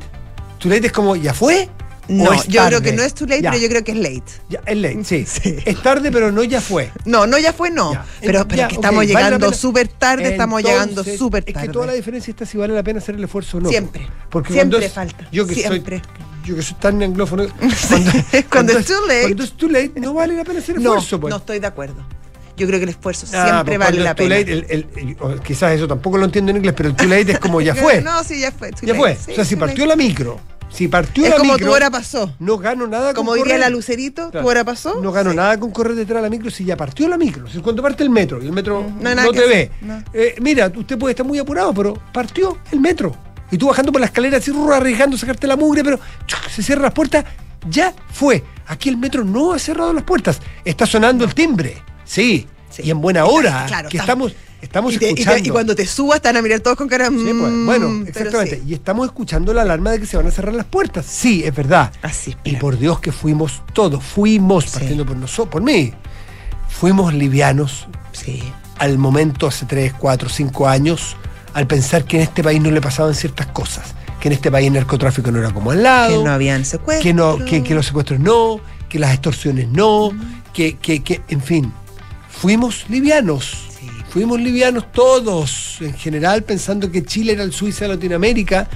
Too 0.58 0.68
late 0.70 0.86
es 0.86 0.92
como, 0.92 1.16
¿ya 1.16 1.34
fue? 1.34 1.68
No, 2.08 2.30
¿O 2.30 2.32
es 2.34 2.46
yo 2.46 2.64
creo 2.66 2.80
que 2.80 2.92
no 2.92 3.02
es 3.02 3.14
too 3.14 3.26
late, 3.26 3.42
Ya, 3.42 3.50
pero 3.50 3.62
yo 3.64 3.68
creo 3.68 3.82
que 3.82 3.90
es 3.90 3.98
late. 3.98 4.22
ya, 4.48 4.60
es 4.64 4.76
late, 4.76 5.04
sí. 5.04 5.26
Sí. 5.42 5.56
Es 5.64 5.82
tarde, 5.82 6.12
pero 6.12 6.30
no 6.30 6.44
ya 6.44 6.60
fue. 6.60 6.92
No, 7.04 7.26
no, 7.26 7.36
ya 7.36 7.52
fue, 7.52 7.68
no. 7.70 7.94
Ya. 7.94 8.04
Pero, 8.20 8.46
pero 8.46 8.62
es 8.62 8.68
que 8.68 8.74
estamos 8.76 8.98
vale 8.98 9.08
llegando 9.08 9.46
pena. 9.46 9.56
súper 9.56 9.88
tarde, 9.88 10.28
estamos 10.28 10.62
llegando 10.62 11.02
súper 11.02 11.42
Es 11.48 11.54
tarde. 11.54 11.66
que 11.66 11.72
toda 11.72 11.86
la 11.86 11.92
diferencia 11.94 12.30
está 12.30 12.46
si 12.46 12.56
vale 12.58 12.74
la 12.74 12.82
pena 12.84 12.98
hacer 13.00 13.16
el 13.16 13.24
esfuerzo 13.24 13.56
o 13.56 13.60
no. 13.60 13.68
Siempre. 13.70 14.06
Porque 14.30 14.52
Siempre 14.52 14.86
es- 14.86 14.92
falta. 14.92 15.26
Yo 15.32 15.46
que 15.48 15.54
Siempre. 15.54 15.98
soy 15.98 16.06
yo 16.46 16.56
que 16.56 16.62
soy 16.62 16.76
tan 16.78 17.02
anglófono. 17.02 17.44
Cuando 18.50 18.78
es 18.78 18.86
too 18.86 18.94
late. 19.06 19.22
Cuando 19.22 19.44
es 19.44 19.52
too 19.52 19.68
late, 19.68 19.92
no 19.96 20.14
vale 20.14 20.34
la 20.34 20.44
pena 20.44 20.58
hacer 20.60 20.76
No, 20.80 20.90
esfuerzo. 20.94 21.20
pues. 21.20 21.30
no 21.30 21.36
estoy 21.38 21.58
de 21.58 21.66
acuerdo. 21.66 21.96
Yo 22.56 22.66
creo 22.66 22.78
que 22.78 22.84
el 22.84 22.90
esfuerzo 22.90 23.26
Ah, 23.34 23.44
siempre 23.64 23.76
pues 23.76 23.78
vale 23.78 23.98
cuando 23.98 24.04
la 24.04 24.14
pena. 24.14 24.38
late, 24.38 24.52
el- 24.52 24.66
el- 24.70 24.86
el- 24.96 25.16
o 25.20 25.34
quizás 25.42 25.72
eso 25.72 25.86
tampoco 25.86 26.16
lo 26.16 26.24
entiendo 26.24 26.50
en 26.52 26.56
inglés, 26.56 26.74
pero 26.76 26.88
el 26.88 26.96
too 26.96 27.06
late 27.06 27.32
es 27.32 27.38
como 27.38 27.60
ya 27.60 27.74
fue. 27.74 28.00
No, 28.00 28.24
sí, 28.24 28.40
ya 28.40 28.50
fue. 28.50 28.70
ya 28.70 28.86
late. 28.94 28.98
fue. 28.98 29.16
Sí, 29.16 29.32
o 29.32 29.34
sea, 29.34 29.44
si 29.44 29.56
partió 29.56 29.84
late. 29.84 29.88
la 29.98 30.02
micro, 30.02 30.40
si 30.70 30.88
partió 30.88 31.24
Es 31.24 31.30
la 31.32 31.36
como 31.36 31.52
micro, 31.52 31.68
tu 31.68 31.74
hora 31.74 31.90
pasó. 31.90 32.34
no 32.38 32.56
gano 32.56 32.86
nada 32.86 33.12
Como 33.12 33.32
con 33.32 33.38
diría 33.40 33.56
correr. 33.56 33.60
la 33.60 33.68
Lucerito, 33.70 34.30
Claro. 34.30 34.44
tu 34.46 34.50
hora 34.50 34.64
pasó. 34.64 35.00
No 35.02 35.12
gano 35.12 35.30
Sí. 35.32 35.36
nada 35.36 35.60
con 35.60 35.70
correr 35.70 35.94
detrás 35.96 36.22
de 36.22 36.22
la 36.22 36.30
micro 36.30 36.50
si 36.50 36.64
ya 36.64 36.78
partió 36.78 37.06
la 37.08 37.18
micro. 37.18 37.46
Si 37.46 37.58
cuando 37.60 37.82
parte 37.82 38.02
el 38.02 38.08
metro 38.10 38.42
y 38.42 38.46
el 38.46 38.52
metro 38.52 38.82
Mm, 38.82 39.02
no 39.02 39.14
no, 39.14 39.30
te 39.32 39.46
ve. 39.46 39.70
no. 39.82 40.02
eh, 40.14 40.36
mira, 40.40 40.72
usted 40.74 40.96
puede 40.96 41.12
estar 41.12 41.26
muy 41.26 41.38
apurado, 41.38 41.74
pero 41.74 41.92
partió 42.10 42.56
el 42.72 42.80
metro. 42.80 43.14
Y 43.50 43.58
tú 43.58 43.68
bajando 43.68 43.92
por 43.92 44.00
la 44.00 44.06
escalera 44.06 44.38
así 44.38 44.52
arriesgando 44.74 45.16
sacarte 45.16 45.46
la 45.46 45.56
mugre, 45.56 45.84
pero 45.84 45.98
¡chuc! 46.26 46.48
se 46.48 46.62
cierran 46.62 46.84
las 46.84 46.92
puertas, 46.92 47.24
ya 47.68 47.94
fue. 48.12 48.42
Aquí 48.66 48.88
el 48.88 48.96
metro 48.96 49.24
no 49.24 49.52
ha 49.52 49.58
cerrado 49.58 49.92
las 49.92 50.02
puertas. 50.04 50.40
Está 50.64 50.86
sonando 50.86 51.24
el 51.24 51.34
timbre. 51.34 51.82
Sí. 52.04 52.46
Sí. 52.70 52.82
Y 52.84 52.90
en 52.90 53.00
buena 53.00 53.24
hora. 53.24 53.64
Claro, 53.68 53.88
que 53.88 53.96
estamos, 53.96 54.34
estamos 54.60 54.92
Y, 54.94 54.98
te- 54.98 55.10
y 55.10 55.14
te- 55.14 55.20
escuchando. 55.22 55.48
y 55.48 55.52
cuando 55.52 55.74
te 55.76 55.86
subas, 55.86 56.20
van 56.20 56.36
a 56.36 56.42
mirar 56.42 56.60
todos 56.60 56.76
con 56.76 56.88
cara. 56.88 57.06
Sí, 57.08 57.14
pues, 57.14 57.34
mm, 57.52 57.66
bueno, 57.66 58.04
exactamente. 58.06 58.56
sí. 58.56 58.62
Y 58.66 58.74
estamos 58.74 59.06
escuchando 59.06 59.54
la 59.54 59.62
alarma 59.62 59.92
de 59.92 60.00
que 60.00 60.06
se 60.06 60.16
van 60.16 60.26
a 60.26 60.30
cerrar 60.32 60.52
las 60.54 60.66
puertas. 60.66 61.06
Sí, 61.06 61.42
es 61.44 61.54
verdad. 61.54 61.92
Así, 62.02 62.30
Y 62.30 62.32
espera. 62.32 62.58
por 62.58 62.78
Dios 62.78 62.98
que 63.00 63.12
fuimos 63.12 63.62
todos, 63.72 64.02
fuimos, 64.04 64.66
partiendo 64.66 65.06
por 65.06 65.16
nosotros, 65.16 65.52
por 65.52 65.62
mí, 65.62 65.92
fuimos 66.68 67.14
livianos 67.14 67.86
Sí. 68.12 68.42
al 68.78 68.98
momento 68.98 69.46
hace 69.46 69.64
3, 69.66 69.94
4, 69.96 70.28
5 70.28 70.68
años, 70.68 71.16
al 71.56 71.66
pensar 71.66 72.04
que 72.04 72.18
en 72.18 72.22
este 72.24 72.42
país 72.44 72.60
no 72.60 72.70
le 72.70 72.80
pasaban 72.82 73.14
ciertas 73.14 73.46
cosas, 73.48 73.94
que 74.20 74.28
en 74.28 74.34
este 74.34 74.50
país 74.50 74.66
el 74.68 74.74
narcotráfico 74.74 75.30
no 75.30 75.38
era 75.38 75.50
como 75.52 75.70
al 75.70 75.82
lado, 75.82 76.18
Que 76.18 76.24
no 76.24 76.32
habían 76.32 76.64
secuestros. 76.64 77.02
que, 77.02 77.14
no, 77.14 77.38
que, 77.44 77.62
que 77.62 77.74
los 77.74 77.86
secuestros 77.86 78.20
no, 78.20 78.60
que 78.88 78.98
las 78.98 79.12
extorsiones 79.12 79.66
no, 79.68 80.10
que, 80.52 80.76
que, 80.76 81.02
que, 81.02 81.22
en 81.28 81.40
fin, 81.40 81.72
fuimos 82.28 82.84
livianos. 82.88 83.68
Sí. 83.80 83.88
Fuimos 84.10 84.38
livianos 84.40 84.90
todos, 84.92 85.78
en 85.80 85.94
general, 85.94 86.42
pensando 86.42 86.90
que 86.90 87.02
Chile 87.04 87.32
era 87.32 87.42
el 87.42 87.52
Suiza 87.52 87.86
de 87.86 87.94
Latinoamérica 87.94 88.68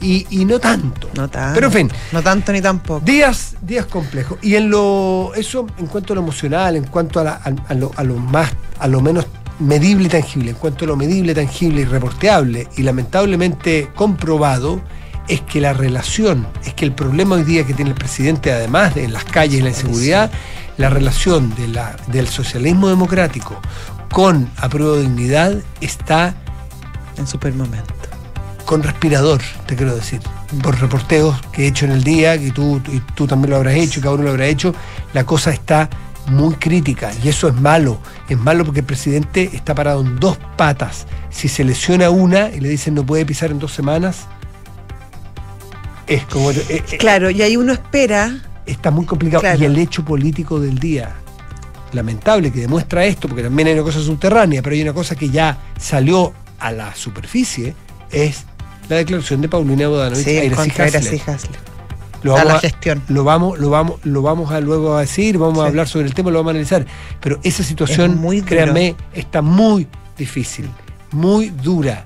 y, 0.00 0.26
y 0.30 0.44
no 0.44 0.58
tanto. 0.60 1.08
No 1.16 1.28
tanto. 1.28 1.54
Pero 1.54 1.66
en 1.68 1.72
fin, 1.72 1.90
No 2.12 2.22
tanto 2.22 2.52
ni 2.52 2.60
tampoco. 2.60 3.04
días, 3.04 3.56
días 3.62 3.86
complejos. 3.86 4.38
Y 4.42 4.54
en 4.54 4.70
lo, 4.70 5.32
eso 5.36 5.66
en 5.78 5.86
cuanto 5.86 6.12
a 6.12 6.16
lo 6.16 6.22
emocional, 6.22 6.76
en 6.76 6.84
cuanto 6.84 7.20
a, 7.20 7.24
la- 7.24 7.32
a- 7.44 7.52
a 7.68 7.74
lo, 7.74 7.90
a 7.96 8.04
lo 8.04 8.14
más, 8.16 8.50
a 8.78 8.86
lo 8.88 9.00
menos 9.00 9.26
medible 9.58 10.06
y 10.06 10.08
tangible, 10.08 10.50
en 10.50 10.56
cuanto 10.56 10.84
a 10.84 10.88
lo 10.88 10.96
medible, 10.96 11.34
tangible 11.34 11.82
y 11.82 11.84
reporteable 11.84 12.68
y 12.76 12.82
lamentablemente 12.82 13.90
comprobado, 13.94 14.80
es 15.28 15.42
que 15.42 15.60
la 15.60 15.74
relación, 15.74 16.46
es 16.64 16.74
que 16.74 16.84
el 16.84 16.92
problema 16.92 17.36
hoy 17.36 17.44
día 17.44 17.66
que 17.66 17.74
tiene 17.74 17.90
el 17.90 17.96
presidente, 17.96 18.52
además 18.52 18.94
de 18.94 19.08
las 19.08 19.24
calles 19.24 19.60
y 19.60 19.62
la 19.62 19.68
inseguridad, 19.68 20.30
la 20.78 20.88
relación 20.88 21.54
de 21.54 21.68
la, 21.68 21.96
del 22.06 22.28
socialismo 22.28 22.88
democrático 22.88 23.60
con 24.10 24.50
apruebo 24.56 24.94
de 24.94 25.02
dignidad 25.02 25.54
está 25.80 26.34
En 27.18 27.26
super 27.26 27.52
momento. 27.52 27.94
con 28.64 28.82
respirador, 28.82 29.40
te 29.66 29.76
quiero 29.76 29.94
decir. 29.94 30.20
Por 30.62 30.80
reporteos 30.80 31.36
que 31.52 31.64
he 31.64 31.66
hecho 31.68 31.84
en 31.84 31.92
el 31.92 32.04
día, 32.04 32.38
que 32.38 32.50
tú, 32.52 32.80
y 32.90 33.00
tú 33.14 33.26
también 33.26 33.50
lo 33.50 33.56
habrás 33.56 33.74
hecho, 33.74 34.00
y 34.00 34.02
cada 34.02 34.14
uno 34.14 34.24
lo 34.24 34.30
habrá 34.30 34.46
hecho, 34.46 34.74
la 35.12 35.24
cosa 35.24 35.50
está 35.50 35.90
muy 36.30 36.54
crítica 36.54 37.10
y 37.22 37.28
eso 37.28 37.48
es 37.48 37.54
malo. 37.54 37.98
Es 38.28 38.38
malo 38.38 38.64
porque 38.64 38.80
el 38.80 38.86
presidente 38.86 39.50
está 39.52 39.74
parado 39.74 40.00
en 40.00 40.18
dos 40.18 40.38
patas. 40.56 41.06
Si 41.30 41.48
se 41.48 41.64
lesiona 41.64 42.10
una 42.10 42.50
y 42.50 42.60
le 42.60 42.68
dicen 42.68 42.94
no 42.94 43.04
puede 43.04 43.24
pisar 43.26 43.50
en 43.50 43.58
dos 43.58 43.72
semanas, 43.72 44.26
es 46.06 46.24
como... 46.24 46.50
eh, 46.50 46.64
eh, 46.68 46.82
Claro, 46.98 47.30
y 47.30 47.42
ahí 47.42 47.56
uno 47.56 47.72
espera. 47.72 48.38
está 48.66 48.90
muy 48.90 49.04
complicado. 49.06 49.42
Claro. 49.42 49.60
Y 49.60 49.64
el 49.64 49.76
hecho 49.78 50.04
político 50.04 50.58
del 50.60 50.78
día, 50.78 51.14
lamentable 51.92 52.50
que 52.50 52.60
demuestra 52.60 53.04
esto, 53.04 53.28
porque 53.28 53.42
también 53.42 53.68
hay 53.68 53.74
una 53.74 53.82
cosa 53.82 54.00
subterránea, 54.00 54.62
pero 54.62 54.74
hay 54.74 54.82
una 54.82 54.92
cosa 54.94 55.14
que 55.14 55.28
ya 55.30 55.58
salió 55.78 56.32
a 56.58 56.72
la 56.72 56.94
superficie, 56.94 57.74
es 58.10 58.44
la 58.88 58.96
declaración 58.96 59.40
de 59.42 59.48
Paulina 59.48 59.86
Bodanovich 59.88 60.26
a 60.26 60.30
Sí, 60.30 60.36
Iracy 60.46 60.70
contra 60.70 60.84
Hasler. 60.86 61.20
Hasler. 61.26 61.67
Lo 62.22 62.36
a 62.36 62.44
la 62.44 62.54
a, 62.54 62.60
gestión. 62.60 63.02
lo 63.08 63.24
vamos, 63.24 63.58
lo 63.58 63.70
vamos, 63.70 64.00
lo 64.04 64.22
vamos 64.22 64.50
a 64.50 64.60
luego 64.60 64.96
a 64.96 65.00
decir, 65.02 65.38
vamos 65.38 65.58
a 65.64 65.66
hablar 65.68 65.86
sobre 65.88 66.06
el 66.06 66.14
tema, 66.14 66.30
lo 66.30 66.38
vamos 66.38 66.50
a 66.50 66.52
analizar. 66.52 66.84
Pero 67.20 67.38
esa 67.42 67.62
situación, 67.62 68.12
Es 68.12 68.16
muy 68.16 68.36
duro. 68.38 68.48
créanme, 68.48 68.96
está 69.14 69.40
muy 69.42 69.86
difícil, 70.16 70.68
muy 71.12 71.50
dura. 71.50 72.04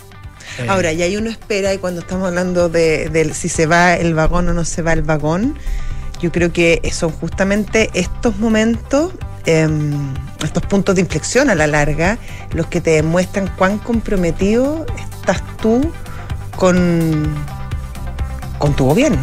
Eh, 0.58 0.66
Ahora, 0.68 0.92
y 0.92 1.02
ahí 1.02 1.16
uno 1.16 1.30
espera, 1.30 1.72
y 1.72 1.78
cuando 1.78 2.00
estamos 2.02 2.28
hablando 2.28 2.68
de, 2.68 3.30
si 3.34 3.48
se 3.48 3.66
va 3.66 3.94
el 3.94 4.12
vagón 4.14 4.48
o 4.48 4.52
no 4.52 4.64
se 4.64 4.82
va 4.82 4.92
el 4.92 5.02
vagón, 5.02 5.56
yo 6.20 6.30
creo 6.30 6.52
que 6.52 6.80
son 6.92 7.10
justamente 7.10 7.90
estos 7.94 8.38
momentos, 8.38 9.12
em, 9.46 10.12
estos 10.44 10.62
puntos 10.66 10.94
de 10.94 11.00
inflexión 11.00 11.48
a 11.50 11.54
la 11.54 11.66
larga, 11.66 12.18
los 12.52 12.66
que 12.66 12.80
te 12.80 12.90
demuestran 12.90 13.50
cuán 13.56 13.78
comprometido 13.78 14.84
estás 14.98 15.42
tú 15.56 15.90
con, 16.56 17.34
con 18.58 18.74
tu 18.76 18.84
gobierno. 18.84 19.18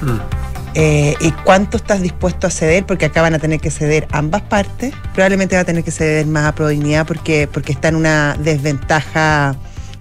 Mm, 0.00 0.46
Eh, 0.78 1.14
y 1.20 1.30
cuánto 1.30 1.78
estás 1.78 2.02
dispuesto 2.02 2.46
a 2.46 2.50
ceder, 2.50 2.84
porque 2.84 3.06
acá 3.06 3.22
van 3.22 3.32
a 3.32 3.38
tener 3.38 3.60
que 3.60 3.70
ceder 3.70 4.06
ambas 4.12 4.42
partes. 4.42 4.92
Probablemente 5.14 5.56
va 5.56 5.62
a 5.62 5.64
tener 5.64 5.82
que 5.82 5.90
ceder 5.90 6.26
más 6.26 6.44
a 6.44 6.54
Prodignidad 6.54 7.06
porque, 7.06 7.48
porque 7.50 7.72
está 7.72 7.88
en 7.88 7.96
una 7.96 8.36
desventaja 8.38 9.56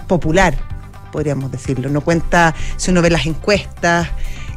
popular, 0.09 0.53
podríamos 1.13 1.49
decirlo. 1.49 1.87
No 1.87 2.01
cuenta, 2.01 2.53
si 2.75 2.91
uno 2.91 3.01
ve 3.01 3.09
las 3.09 3.25
encuestas 3.25 4.09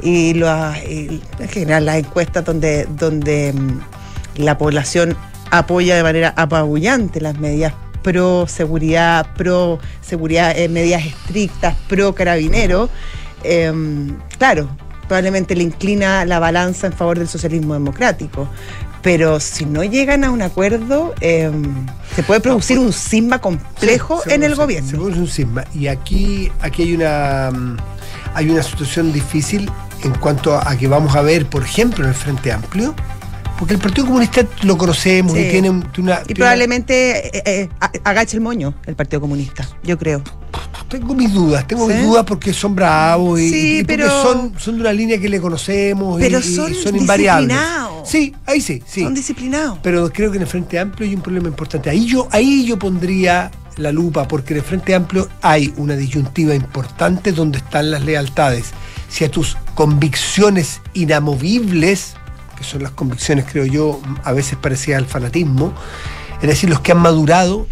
y, 0.02 0.30
en 0.40 1.48
general 1.48 1.86
las 1.86 1.98
encuestas 1.98 2.44
donde, 2.44 2.86
donde 2.86 3.52
mm, 3.52 4.42
la 4.42 4.58
población 4.58 5.16
apoya 5.52 5.94
de 5.94 6.02
manera 6.02 6.34
apabullante 6.36 7.20
las 7.20 7.38
medidas 7.38 7.74
pro 8.02 8.48
seguridad, 8.48 9.34
pro 9.36 9.78
seguridad, 10.00 10.58
eh, 10.58 10.68
medidas 10.68 11.06
estrictas, 11.06 11.76
pro 11.88 12.12
carabinero, 12.12 12.88
em, 13.44 14.16
claro, 14.36 14.68
probablemente 15.08 15.56
le 15.56 15.64
inclina 15.64 16.24
la 16.24 16.38
balanza 16.38 16.86
en 16.86 16.92
favor 16.92 17.18
del 17.18 17.28
socialismo 17.28 17.74
democrático. 17.74 18.48
Pero 19.02 19.38
si 19.40 19.64
no 19.64 19.84
llegan 19.84 20.24
a 20.24 20.30
un 20.30 20.42
acuerdo, 20.42 21.14
em, 21.20 21.86
se 22.14 22.22
puede 22.24 22.40
producir 22.40 22.78
un 22.78 22.92
cisma 22.92 23.40
complejo 23.40 24.22
en 24.26 24.42
el 24.42 24.52
produce- 24.52 24.56
Se 24.56 24.62
gobierno. 24.62 24.90
produce 24.90 25.18
un 25.20 25.28
cisma. 25.28 25.64
Y 25.74 25.86
aquí, 25.86 26.50
aquí 26.60 26.82
hay 26.82 26.94
una. 26.94 27.50
hay 28.34 28.50
una 28.50 28.62
situación 28.62 29.12
difícil 29.12 29.70
en 30.04 30.12
cuanto 30.14 30.54
a 30.56 30.76
que 30.76 30.86
vamos 30.86 31.16
a 31.16 31.22
ver, 31.22 31.46
por 31.46 31.62
ejemplo, 31.64 32.04
en 32.04 32.10
el 32.10 32.14
Frente 32.14 32.52
Amplio, 32.52 32.94
porque 33.58 33.74
el 33.74 33.80
Partido 33.80 34.06
Comunista 34.06 34.46
lo 34.62 34.78
conocemos 34.78 35.32
Sí. 35.32 35.40
y 35.40 35.50
tiene 35.50 35.70
un- 35.70 35.82
tiene 35.92 36.12
una... 36.12 36.22
Y 36.28 36.34
probablemente 36.34 37.36
eh, 37.38 37.42
eh, 37.44 37.68
agache 38.04 38.36
el 38.36 38.40
moño 38.42 38.74
el 38.86 38.94
Partido 38.94 39.20
Comunista, 39.20 39.68
yo 39.82 39.98
creo. 39.98 40.22
tengo 40.88 41.14
mis 41.14 41.32
dudas, 41.32 41.66
tengo 41.66 41.86
¿Sí? 41.88 41.94
mis 41.94 42.02
dudas 42.04 42.24
porque 42.24 42.52
son 42.54 42.74
bravos 42.74 43.38
y, 43.40 43.50
Sí, 43.50 43.78
y 43.78 43.82
porque 43.82 43.96
pero- 43.98 44.22
son, 44.22 44.52
son 44.58 44.76
de 44.76 44.80
una 44.82 44.92
línea 44.92 45.18
que 45.20 45.28
le 45.28 45.40
conocemos 45.40 46.18
y- 46.20 46.22
Pero 46.24 46.38
y, 46.38 46.42
son 46.42 46.74
son 46.74 46.96
invariables. 46.96 47.48
disciplinados. 47.48 48.08
Sí, 48.08 48.34
ahí 48.46 48.60
sí, 48.60 48.82
sí. 48.86 49.02
Son 49.02 49.12
disciplinados. 49.14 49.78
Pero 49.82 50.10
creo 50.12 50.30
que 50.30 50.36
en 50.36 50.42
el 50.44 50.48
Frente 50.48 50.78
Amplio 50.78 51.06
hay 51.08 51.14
un 51.14 51.20
problema 51.20 51.48
importante. 51.48 51.90
Ahí 51.90 52.06
yo, 52.06 52.26
ahí 52.30 52.64
yo 52.64 52.78
pondría 52.78 53.50
la 53.76 53.92
lupa, 53.92 54.26
porque 54.26 54.54
en 54.54 54.60
el 54.60 54.64
Frente 54.64 54.94
Amplio 54.94 55.28
hay 55.42 55.74
una 55.76 55.94
disyuntiva 55.94 56.54
importante 56.54 57.32
donde 57.32 57.58
están 57.58 57.90
las 57.90 58.02
lealtades. 58.02 58.70
Si 59.10 59.24
a 59.24 59.30
tus 59.30 59.56
convicciones 59.74 60.80
inamovibles, 60.94 62.14
que 62.58 62.64
son 62.64 62.82
las 62.82 62.92
convicciones, 62.92 63.44
creo 63.50 63.64
yo, 63.64 64.00
a 64.24 64.32
veces 64.32 64.58
parecidas 64.58 64.98
al 64.98 65.06
fanatismo, 65.06 65.72
es 66.42 66.48
decir, 66.48 66.68
los 66.68 66.80
que 66.80 66.92
han 66.92 66.98
madurado 66.98 67.66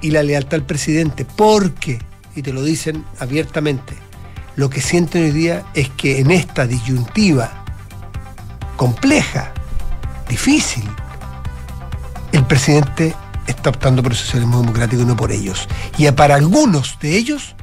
y 0.00 0.10
la 0.10 0.22
lealtad 0.22 0.54
al 0.56 0.66
presidente, 0.66 1.24
porque, 1.24 1.98
y 2.36 2.42
te 2.42 2.52
lo 2.52 2.62
dicen 2.62 3.04
abiertamente, 3.18 3.94
lo 4.56 4.68
que 4.70 4.80
sienten 4.80 5.24
hoy 5.24 5.30
día 5.32 5.64
es 5.74 5.88
que 5.90 6.20
en 6.20 6.30
esta 6.30 6.66
disyuntiva 6.66 7.64
compleja, 8.76 9.52
difícil, 10.28 10.84
el 12.32 12.44
presidente 12.44 13.14
está 13.46 13.70
optando 13.70 14.02
por 14.02 14.12
el 14.12 14.18
socialismo 14.18 14.60
democrático 14.60 15.02
y 15.02 15.06
no 15.06 15.16
por 15.16 15.32
ellos. 15.32 15.66
Y 15.96 16.10
para 16.12 16.34
algunos 16.34 16.98
de 17.00 17.16
ellos, 17.16 17.54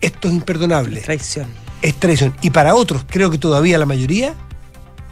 esto 0.00 0.28
es 0.28 0.34
imperdonable, 0.34 1.00
Traición. 1.02 1.48
es 1.82 1.94
traición. 1.96 2.34
Y 2.40 2.50
para 2.50 2.74
otros, 2.74 3.04
creo 3.08 3.30
que 3.30 3.38
todavía 3.38 3.76
la 3.78 3.86
mayoría, 3.86 4.34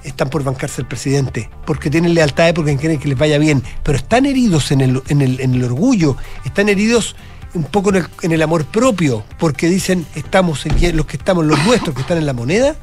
están 0.04 0.30
por 0.30 0.42
bancarse 0.42 0.80
al 0.80 0.88
presidente, 0.88 1.50
porque 1.66 1.90
tienen 1.90 2.14
lealtad, 2.14 2.54
porque 2.54 2.76
quieren 2.76 2.98
que 2.98 3.08
les 3.08 3.18
vaya 3.18 3.38
bien, 3.38 3.62
pero 3.82 3.98
están 3.98 4.26
heridos 4.26 4.70
en 4.70 4.80
el, 4.80 5.02
en 5.08 5.22
el, 5.22 5.40
en 5.40 5.54
el 5.54 5.64
orgullo, 5.64 6.16
están 6.44 6.68
heridos 6.68 7.16
un 7.54 7.64
poco 7.64 7.92
en 8.22 8.32
el, 8.32 8.42
amor 8.42 8.66
propio, 8.66 9.24
porque 9.38 9.68
dicen, 9.68 10.06
estamos 10.14 10.66
en, 10.66 10.96
los 10.96 11.06
que 11.06 11.16
estamos, 11.16 11.44
los 11.44 11.62
nuestros 11.64 11.94
que 11.94 12.02
están 12.02 12.18
en 12.18 12.26
la 12.26 12.32
moneda, 12.32 12.76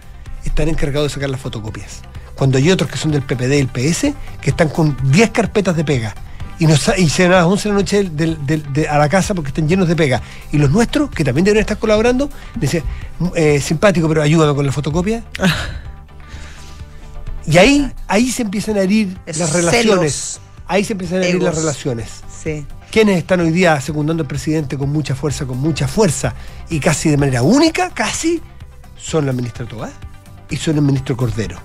están 0.44 0.70
encargados 0.70 1.10
de 1.10 1.14
sacar 1.14 1.30
las 1.30 1.40
fotocopias. 1.40 2.02
Cuando 2.36 2.58
hay 2.58 2.70
otros 2.72 2.90
que 2.90 2.98
son 2.98 3.12
del 3.12 3.22
PPD 3.22 3.54
y 3.54 3.60
el 3.60 3.68
PS, 3.68 4.14
que 4.42 4.50
están 4.50 4.70
con 4.70 4.98
10 5.12 5.30
carpetas 5.32 5.76
de 5.76 5.86
pega. 5.86 6.16
Y, 6.58 6.68
nos, 6.68 6.90
y 6.98 7.10
se 7.10 7.24
van 7.24 7.34
a 7.34 7.36
las 7.38 7.46
11 7.46 7.70
de 7.70 8.28
la 8.28 8.38
noche 8.38 8.88
a 8.90 8.98
la 8.98 9.10
casa 9.10 9.34
porque 9.34 9.50
están 9.50 9.68
llenos 9.68 9.88
de 9.88 9.96
pega. 9.96 10.22
Y 10.52 10.58
los 10.58 10.72
nuestros, 10.72 11.10
que 11.12 11.24
también 11.24 11.46
deben 11.46 11.62
estar 11.62 11.78
colaborando, 11.78 12.30
dicen, 12.56 12.84
eh, 13.36 13.60
simpático, 13.62 14.08
pero 14.08 14.22
ayúdame 14.22 14.56
con 14.56 14.66
la 14.66 14.72
fotocopia. 14.72 15.24
Y 17.48 17.58
ahí, 17.58 17.92
ahí 18.08 18.32
se 18.32 18.42
empiezan 18.44 18.78
a 18.78 18.82
herir 18.82 19.18
Es 19.26 19.38
las 19.38 19.54
relaciones. 19.54 20.14
celos. 20.14 20.40
Ahí 20.68 20.84
se 20.84 20.94
empiezan 20.94 21.22
a 21.22 21.26
herir 21.26 21.42
las 21.44 21.56
relaciones. 21.56 22.10
Sí. 22.44 22.66
¿Quiénes 22.92 23.18
están 23.18 23.42
hoy 23.42 23.52
día 23.52 23.80
secundando 23.82 24.24
al 24.24 24.28
presidente 24.28 24.78
con 24.78 24.90
mucha 24.92 25.16
fuerza, 25.16 25.46
con 25.46 25.60
mucha 25.60 25.88
fuerza? 25.88 26.34
Y 26.70 26.80
casi 26.80 27.10
de 27.10 27.18
manera 27.18 27.42
única, 27.44 27.90
casi, 27.90 28.42
son 28.98 29.26
la 29.26 29.34
ministra 29.34 29.66
Tobá 29.68 29.90
y 30.50 30.56
son 30.58 30.76
el 30.78 30.82
ministro 30.82 31.16
Cordero. 31.18 31.60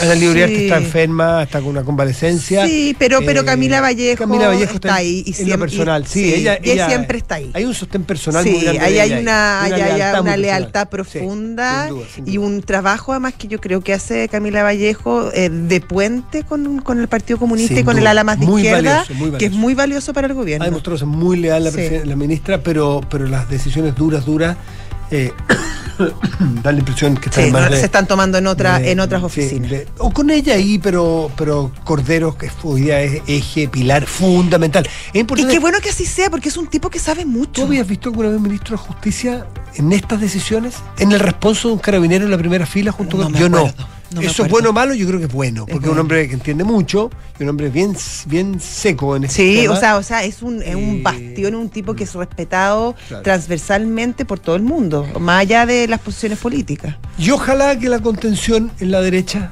Ana 0.00 0.14
Libriar, 0.14 0.48
que 0.48 0.56
Sí. 0.56 0.64
está 0.64 0.76
enferma, 0.78 1.42
está 1.42 1.60
con 1.60 1.68
una 1.70 1.82
convalecencia. 1.82 2.66
Sí, 2.66 2.94
pero, 2.98 3.20
pero 3.24 3.42
Eh, 3.42 3.44
Camila 3.44 3.80
Vallejo, 3.80 4.18
Camila 4.24 4.48
Vallejo 4.48 4.74
está, 4.74 4.94
ahí. 4.96 5.22
Y 5.24 5.30
en 5.30 5.34
siempre, 5.34 5.56
lo 5.56 5.58
personal, 5.60 6.06
sí, 6.06 6.24
y- 6.26 6.34
ella, 6.34 6.58
y 6.62 6.70
él 6.70 6.72
ella- 6.72 6.86
siempre 6.88 7.18
está 7.18 7.36
ahí. 7.36 7.50
Hay 7.54 7.64
un 7.64 7.74
sostén 7.74 8.04
personal 8.04 8.42
Sí, 8.44 8.50
muy 8.50 8.60
grande. 8.62 8.80
de 8.80 8.86
ahí 8.86 8.98
hay 8.98 9.20
una, 9.22 9.62
hay 9.62 9.70
lealtad 10.40 10.82
una 10.82 10.90
profunda 10.90 11.86
sin 11.86 11.94
duda, 11.96 12.06
sin 12.14 12.28
y 12.28 12.38
un 12.38 12.62
trabajo 12.62 13.12
además 13.12 13.34
que 13.38 13.48
yo 13.48 13.60
creo 13.60 13.80
que 13.82 13.92
hace 13.92 14.28
Camila 14.28 14.62
Vallejo 14.62 15.30
eh, 15.32 15.48
de 15.50 15.80
puente 15.80 16.42
con, 16.42 16.80
con 16.80 17.00
el 17.00 17.08
Partido 17.08 17.38
Comunista 17.38 17.74
Sin 17.74 17.78
y 17.82 17.84
con 17.84 17.98
el 17.98 18.06
ala 18.06 18.24
más 18.24 18.40
de 18.40 18.46
Muy 18.46 18.62
izquierda, 18.62 19.04
valioso, 19.08 19.38
que 19.38 19.46
es 19.46 19.52
muy 19.52 19.74
valioso 19.74 20.12
para 20.12 20.26
el 20.26 20.32
Ha 20.32 20.34
gobierno. 20.34 20.64
demostrado 20.64 20.98
ser 20.98 21.06
muy 21.06 21.36
leal 21.38 21.64
la 21.64 22.16
ministra, 22.16 22.62
pero, 22.62 23.00
pero 23.10 23.26
las 23.26 23.48
decisiones 23.48 23.94
duras, 23.94 24.24
duras, 24.26 24.56
eh, 25.10 25.32
dan 26.62 26.74
la 26.74 26.78
impresión 26.80 27.16
que 27.16 27.28
están 27.28 27.44
Sí, 27.46 27.50
más 27.50 27.64
no, 27.64 27.70
de- 27.70 27.78
se 27.78 27.84
están 27.86 28.06
tomando 28.06 28.38
en 28.38 28.46
otra, 28.46 28.78
de- 28.78 28.92
en 28.92 29.00
otras 29.00 29.22
oficinas. 29.22 29.70
de- 29.70 29.86
o 29.98 30.10
con 30.12 30.30
ella 30.30 30.54
ahí, 30.54 30.78
pero, 30.78 31.30
pero 31.36 31.70
Cordero, 31.84 32.36
que 32.36 32.50
hoy 32.62 32.82
día 32.82 33.00
es 33.02 33.22
eje, 33.26 33.68
pilar 33.68 34.06
fundamental. 34.06 34.84
Es 34.86 35.14
y 35.14 35.18
importante. 35.20 35.52
qué 35.52 35.58
bueno 35.60 35.78
que 35.80 35.90
así 35.90 36.06
sea, 36.06 36.30
porque 36.30 36.48
es 36.48 36.56
un 36.56 36.66
tipo 36.68 36.90
que 36.90 36.98
sabe 36.98 37.22
¿Tú 37.22 37.28
mucho. 37.28 37.62
habías 37.64 37.86
visto 37.86 38.08
alguna 38.08 38.30
vez 38.30 38.40
ministro 38.40 38.76
de 38.76 38.82
Justicia 38.82 39.46
en 39.74 39.92
estas 39.92 40.20
decisiones? 40.20 40.74
¿En 40.98 41.12
el 41.12 41.20
responso 41.20 41.68
de 41.68 41.74
un 41.74 41.80
carabinero 41.80 42.24
en 42.24 42.30
la 42.30 42.38
primera 42.38 42.66
fila 42.66 42.92
junto 42.92 43.16
No 43.16 43.24
con 43.24 43.34
Yo 43.34 43.48
no. 43.48 43.58
acuerdo, 43.58 43.76
no 43.88 43.93
Eso 44.22 44.44
es 44.44 44.50
bueno 44.50 44.70
o 44.70 44.72
malo, 44.72 44.94
yo 44.94 45.06
creo 45.06 45.18
que 45.18 45.26
es 45.26 45.32
bueno, 45.32 45.66
porque 45.66 45.86
es 45.86 45.92
un 45.92 45.98
hombre 45.98 46.26
que 46.28 46.34
entiende 46.34 46.64
mucho 46.64 47.10
y 47.38 47.42
un 47.42 47.48
hombre 47.50 47.68
bien, 47.70 47.96
bien 48.26 48.60
seco 48.60 49.16
en 49.16 49.24
este 49.24 49.36
Sí, 49.36 49.62
tema. 49.62 49.74
o 49.74 49.76
sea, 49.76 49.96
o 49.96 50.02
sea, 50.02 50.24
es 50.24 50.42
un, 50.42 50.62
es 50.62 50.68
Eh, 50.68 50.76
un 50.76 51.02
bastión, 51.02 51.54
un 51.54 51.68
tipo 51.68 51.94
que 51.94 52.04
es 52.04 52.14
respetado 52.14 52.94
Claro. 53.08 53.22
transversalmente 53.22 54.24
por 54.24 54.38
todo 54.40 54.56
el 54.56 54.62
mundo, 54.62 55.06
más 55.20 55.40
allá 55.40 55.66
de 55.66 55.86
las 55.88 56.00
posiciones 56.00 56.38
políticas. 56.38 56.96
Y 57.18 57.30
ojalá 57.30 57.78
que 57.78 57.88
la 57.88 58.00
contención 58.00 58.70
en 58.80 58.90
la 58.90 59.00
derecha 59.00 59.50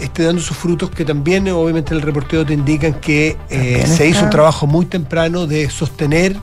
esté 0.00 0.24
dando 0.24 0.40
sus 0.40 0.56
frutos, 0.56 0.90
que 0.90 1.04
también 1.04 1.46
eh, 1.46 1.52
obviamente 1.52 1.92
en 1.92 2.00
el 2.00 2.02
reporteo 2.06 2.44
te 2.46 2.54
indican 2.54 2.94
que 2.94 3.36
eh, 3.50 3.84
se 3.86 4.08
hizo 4.08 4.24
un 4.24 4.30
trabajo 4.30 4.66
muy 4.66 4.86
temprano 4.86 5.46
de 5.46 5.68
sostener 5.68 6.36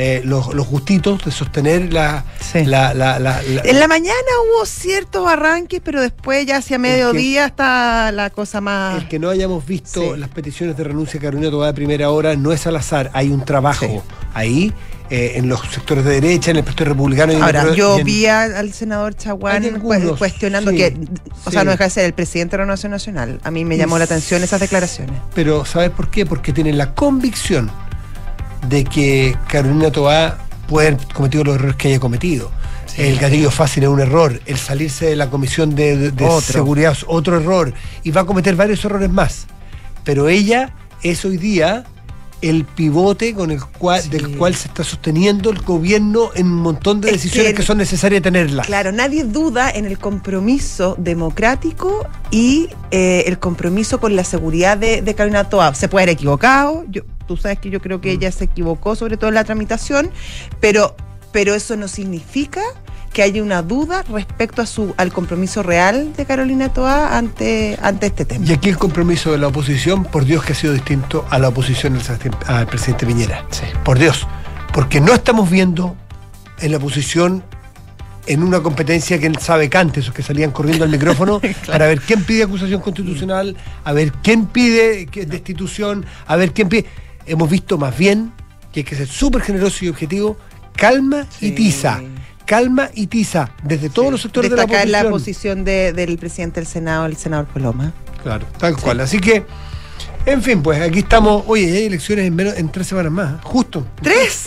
eh, 0.00 0.20
los, 0.24 0.54
los 0.54 0.68
gustitos, 0.68 1.24
de 1.24 1.32
sostener 1.32 1.92
la... 1.92 2.24
Sí. 2.40 2.64
la, 2.64 2.94
la- 2.94 3.18
la- 3.18 3.42
la- 3.42 3.62
En 3.64 3.80
la 3.80 3.88
mañana 3.88 4.14
hubo 4.46 4.64
ciertos 4.64 5.26
arranques, 5.28 5.80
pero 5.82 6.00
después 6.00 6.46
ya 6.46 6.58
hacia 6.58 6.78
mediodía 6.78 7.46
está 7.46 8.12
la 8.12 8.30
cosa 8.30 8.60
más... 8.60 9.02
El 9.02 9.08
que 9.08 9.18
no 9.18 9.28
hayamos 9.28 9.66
visto 9.66 10.00
Sí. 10.14 10.20
las 10.20 10.28
peticiones 10.28 10.76
de 10.76 10.84
renuncia 10.84 11.18
de 11.18 11.26
Carolina 11.26 11.50
Tobá 11.50 11.66
de 11.66 11.74
primera 11.74 12.10
hora 12.10 12.36
no 12.36 12.52
es 12.52 12.64
al 12.68 12.76
azar, 12.76 13.10
hay 13.12 13.30
un 13.30 13.44
trabajo 13.44 13.86
Sí. 13.86 14.00
ahí 14.34 14.72
eh, 15.10 15.32
en 15.36 15.48
los 15.48 15.62
sectores 15.68 16.04
de 16.04 16.20
derecha, 16.20 16.52
en 16.52 16.58
el 16.58 16.64
Partido 16.64 16.90
Republicano. 16.90 17.32
y 17.32 17.36
en 17.36 17.40
el 17.42 17.44
Ahora, 17.46 17.74
yo 17.74 17.98
vi 18.04 18.26
al 18.26 18.72
senador 18.74 19.16
Chaguán 19.16 19.64
algunos, 19.64 20.12
cu- 20.12 20.18
cuestionando 20.18 20.70
sí, 20.70 20.76
que, 20.76 20.96
o 21.44 21.50
sí. 21.50 21.50
sea, 21.50 21.64
no 21.64 21.72
deja 21.72 21.84
de 21.84 21.90
ser 21.90 22.04
el 22.04 22.12
presidente 22.12 22.56
de 22.56 22.62
la 22.62 22.66
Nación 22.66 22.92
Nacional. 22.92 23.40
A 23.42 23.50
mí 23.50 23.64
me 23.64 23.76
llamó 23.76 23.98
la 23.98 24.04
atención 24.04 24.44
esas 24.44 24.60
declaraciones. 24.60 25.18
Pero 25.34 25.64
¿sabes 25.64 25.90
por 25.90 26.08
qué? 26.10 26.24
Porque 26.24 26.52
tienen 26.52 26.76
la 26.78 26.94
convicción 26.94 27.68
de 28.68 28.84
que 28.84 29.36
Carolina 29.48 29.90
Tobá 29.90 30.38
puede 30.68 30.88
haber 30.88 31.06
cometido 31.14 31.44
los 31.44 31.54
errores 31.56 31.76
que 31.76 31.88
haya 31.88 32.00
cometido. 32.00 32.50
El 32.96 33.16
gatillo 33.18 33.50
fácil 33.52 33.84
es 33.84 33.88
un 33.88 34.00
error, 34.00 34.40
el 34.46 34.56
salirse 34.58 35.06
de 35.06 35.16
la 35.16 35.30
comisión 35.30 35.74
de, 35.76 35.96
de- 35.96 36.10
de 36.10 36.24
Otro. 36.24 36.40
seguridad 36.40 36.92
es 36.92 37.04
otro 37.06 37.36
error, 37.38 37.72
y 38.02 38.10
va 38.10 38.22
a 38.22 38.24
cometer 38.24 38.56
varios 38.56 38.84
errores 38.84 39.08
más. 39.08 39.46
Pero 40.04 40.28
ella 40.28 40.72
es 41.02 41.24
hoy 41.24 41.36
día 41.36 41.84
el 42.40 42.64
pivote 42.64 43.34
con 43.34 43.50
el 43.50 43.62
cual, 43.64 44.02
Sí. 44.02 44.08
del 44.10 44.36
cual 44.36 44.54
se 44.54 44.68
está 44.68 44.82
sosteniendo 44.84 45.50
el 45.50 45.60
gobierno 45.60 46.30
en 46.34 46.46
un 46.46 46.56
montón 46.56 47.00
de 47.00 47.08
Es 47.10 47.14
decisiones 47.22 47.52
que- 47.52 47.58
que, 47.58 47.62
son 47.62 47.78
necesarias 47.78 48.22
tenerlas. 48.22 48.66
Claro, 48.66 48.90
nadie 48.90 49.22
duda 49.24 49.70
en 49.70 49.84
el 49.84 49.98
compromiso 49.98 50.96
democrático 50.98 52.06
y 52.32 52.68
eh, 52.90 53.24
el 53.26 53.38
compromiso 53.38 54.00
con 54.00 54.16
la 54.16 54.24
seguridad 54.24 54.76
de, 54.76 55.02
de 55.02 55.14
Carolina 55.14 55.48
Toa. 55.48 55.74
Se 55.74 55.88
puede 55.88 56.04
haber 56.04 56.14
equivocado, 56.14 56.84
yo, 56.88 57.02
tú 57.28 57.36
sabes 57.36 57.60
que 57.60 57.70
yo 57.70 57.80
creo 57.80 58.00
que 58.00 58.10
ella 58.10 58.32
se 58.32 58.44
equivocó, 58.44 58.96
sobre 58.96 59.16
todo 59.16 59.28
en 59.28 59.34
la 59.34 59.44
tramitación, 59.44 60.10
pero, 60.60 60.96
pero 61.30 61.54
eso 61.54 61.76
no 61.76 61.86
significa 61.86 62.62
que 63.12 63.22
haya 63.22 63.42
una 63.42 63.62
duda 63.62 64.04
respecto 64.10 64.62
a 64.62 64.66
su, 64.66 64.94
al 64.96 65.12
compromiso 65.12 65.62
real 65.62 66.12
de 66.14 66.24
Carolina 66.24 66.72
Toa 66.72 67.16
ante, 67.16 67.78
ante 67.82 68.06
este 68.06 68.24
tema. 68.24 68.44
Y 68.46 68.52
aquí 68.52 68.68
el 68.68 68.78
compromiso 68.78 69.32
de 69.32 69.38
la 69.38 69.48
oposición, 69.48 70.04
por 70.04 70.24
Dios 70.24 70.44
que 70.44 70.52
ha 70.52 70.56
sido 70.56 70.72
distinto 70.72 71.24
a 71.30 71.38
la 71.38 71.48
oposición 71.48 71.98
al, 72.46 72.66
presidente 72.66 73.06
Piñera. 73.06 73.44
Por 73.84 73.98
Dios. 73.98 74.26
Porque 74.72 75.00
no 75.00 75.12
estamos 75.14 75.50
viendo 75.50 75.96
en 76.60 76.72
la 76.72 76.78
oposición 76.78 77.42
en 78.26 78.42
una 78.42 78.60
competencia 78.60 79.18
que 79.18 79.26
él 79.26 79.38
sabe 79.38 79.70
cante, 79.70 80.00
esos 80.00 80.14
que 80.14 80.22
salían 80.22 80.50
corriendo 80.50 80.84
al 80.84 80.90
micrófono 80.90 81.40
para 81.66 81.86
ver 81.86 82.00
quién 82.00 82.22
pide 82.24 82.44
acusación 82.44 82.80
constitucional, 82.82 83.56
a 83.84 83.92
ver 83.92 84.12
quién 84.22 84.46
pide 84.46 85.06
que- 85.06 85.24
destitución, 85.24 86.04
a 86.26 86.36
ver 86.36 86.52
quién 86.52 86.68
pide. 86.68 86.86
Hemos 87.28 87.48
visto 87.50 87.78
más 87.78 87.96
bien 87.96 88.32
que 88.72 88.80
hay 88.80 88.84
que 88.84 88.96
ser 88.96 89.06
súper 89.08 89.42
generoso 89.42 89.84
y 89.84 89.88
objetivo, 89.88 90.36
calma 90.76 91.26
y 91.40 91.52
tiza. 91.52 92.00
Calma 92.46 92.88
y 92.94 93.08
tiza, 93.08 93.50
desde 93.62 93.90
todos 93.90 94.10
los 94.10 94.22
sectores 94.22 94.50
Destacar 94.50 94.86
de 94.86 94.92
la 94.92 95.02
la 95.02 95.08
oposición. 95.10 95.58
posición 95.58 95.64
de- 95.64 95.92
del 95.92 96.16
presidente 96.18 96.60
del 96.60 96.66
Senado, 96.66 97.04
el 97.04 97.14
senador 97.16 97.46
Coloma. 97.48 97.92
Claro, 98.22 98.46
tal 98.58 98.74
cual. 98.76 99.00
Así 99.00 99.18
que, 99.18 99.44
en 100.24 100.42
fin, 100.42 100.62
pues 100.62 100.80
aquí 100.80 101.00
estamos. 101.00 101.44
Oye, 101.46 101.64
hay 101.70 101.84
elecciones 101.84 102.26
en, 102.26 102.34
menos, 102.34 102.56
en 102.56 102.70
tres 102.70 102.86
semanas 102.86 103.12
más. 103.12 103.34
¿eh? 103.34 103.38
Justo. 103.42 103.86
¿Tres? 104.02 104.46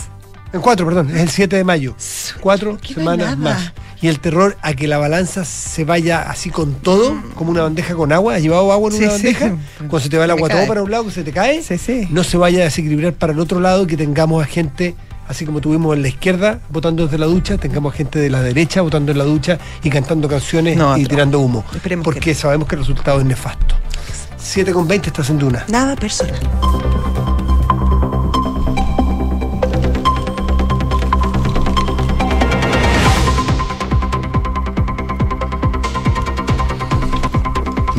En 0.52 0.60
cuatro, 0.60 0.84
perdón. 0.84 1.10
Es 1.10 1.20
el 1.22 1.28
7 1.30 1.56
de 1.56 1.64
mayo. 1.64 1.94
Cuatro 2.40 2.76
semanas 2.82 3.38
más. 3.38 3.72
Y 4.02 4.08
el 4.08 4.18
terror 4.20 4.56
a 4.62 4.74
que 4.74 4.88
la 4.88 4.98
balanza 4.98 5.44
se 5.44 5.84
vaya 5.84 6.22
así 6.22 6.50
con 6.50 6.74
todo, 6.74 7.14
como 7.36 7.52
una 7.52 7.62
bandeja 7.62 7.94
con 7.94 8.12
agua. 8.12 8.34
¿Has 8.34 8.42
llevado 8.42 8.70
agua 8.72 8.90
en 8.90 8.96
Sí, 8.98 9.04
una 9.04 9.12
sí. 9.12 9.22
bandeja? 9.22 9.56
Cuando 9.78 10.00
se 10.00 10.08
te 10.10 10.18
va 10.18 10.24
el 10.24 10.30
agua 10.32 10.48
todo 10.48 10.66
para 10.66 10.82
un 10.82 10.90
lado, 10.90 11.04
que 11.06 11.12
se 11.12 11.22
te 11.22 11.32
cae. 11.32 11.62
Sí. 11.62 12.08
No 12.10 12.24
se 12.24 12.36
vaya 12.36 12.60
a 12.60 12.64
desequilibrar 12.64 13.12
para 13.14 13.32
el 13.32 13.38
otro 13.38 13.60
lado 13.60 13.86
que 13.86 13.96
tengamos 13.96 14.42
a 14.42 14.46
gente 14.46 14.94
así 15.28 15.46
como 15.46 15.60
tuvimos 15.60 15.94
en 15.96 16.02
la 16.02 16.08
izquierda 16.08 16.58
votando 16.68 17.04
desde 17.04 17.16
la 17.16 17.26
ducha, 17.26 17.56
tengamos 17.56 17.94
gente 17.94 18.18
de 18.18 18.28
la 18.28 18.42
derecha 18.42 18.82
votando 18.82 19.12
en 19.12 19.18
la 19.18 19.24
ducha 19.24 19.56
y 19.82 19.88
cantando 19.88 20.28
canciones 20.28 20.76
No, 20.76 20.98
y 20.98 21.06
tirando 21.06 21.38
humo. 21.38 21.64
Esperemos 21.72 22.04
porque 22.04 22.20
que 22.20 22.34
sabemos 22.34 22.68
que 22.68 22.74
el 22.74 22.80
resultado 22.80 23.20
es 23.20 23.24
nefasto. 23.24 23.76
7 24.36 24.72
con 24.72 24.88
20 24.88 25.08
estás 25.08 25.30
en 25.30 25.38
Duna. 25.38 25.64
Nada 25.68 25.94
personal. 25.96 26.40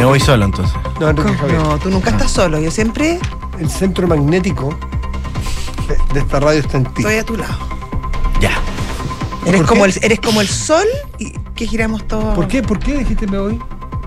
Me 0.03 0.09
voy 0.09 0.19
solo 0.19 0.43
entonces. 0.43 0.75
No, 0.99 1.07
Enrique 1.11 1.33
Javier. 1.33 1.59
No, 1.59 1.79
tú 1.79 1.89
nunca 1.89 2.09
estás 2.09 2.29
solo. 2.29 2.59
Yo 2.59 2.69
siempre 2.71 3.19
El 3.57 3.69
centro 3.69 4.05
magnético 4.05 4.77
de, 5.87 6.13
de 6.13 6.19
esta 6.19 6.41
radio 6.41 6.59
está 6.59 6.75
en 6.75 6.83
ti. 6.87 7.03
estoy 7.03 7.15
a 7.15 7.23
tu 7.23 7.37
lado. 7.37 7.57
Ya. 8.41 8.51
Eres 9.45 9.61
¿Por 9.61 9.69
como, 9.69 9.85
qué? 9.85 9.91
el, 9.91 9.99
eres 10.03 10.19
como 10.19 10.41
el 10.41 10.49
sol 10.49 10.83
y 11.19 11.31
que 11.55 11.65
giramos 11.67 12.05
todos. 12.05 12.35
¿Por 12.35 12.49
qué? 12.49 12.61
¿Por 12.61 12.79
qué 12.79 12.97
dijiste 12.97 13.27
me 13.27 13.37
voy? 13.39 13.59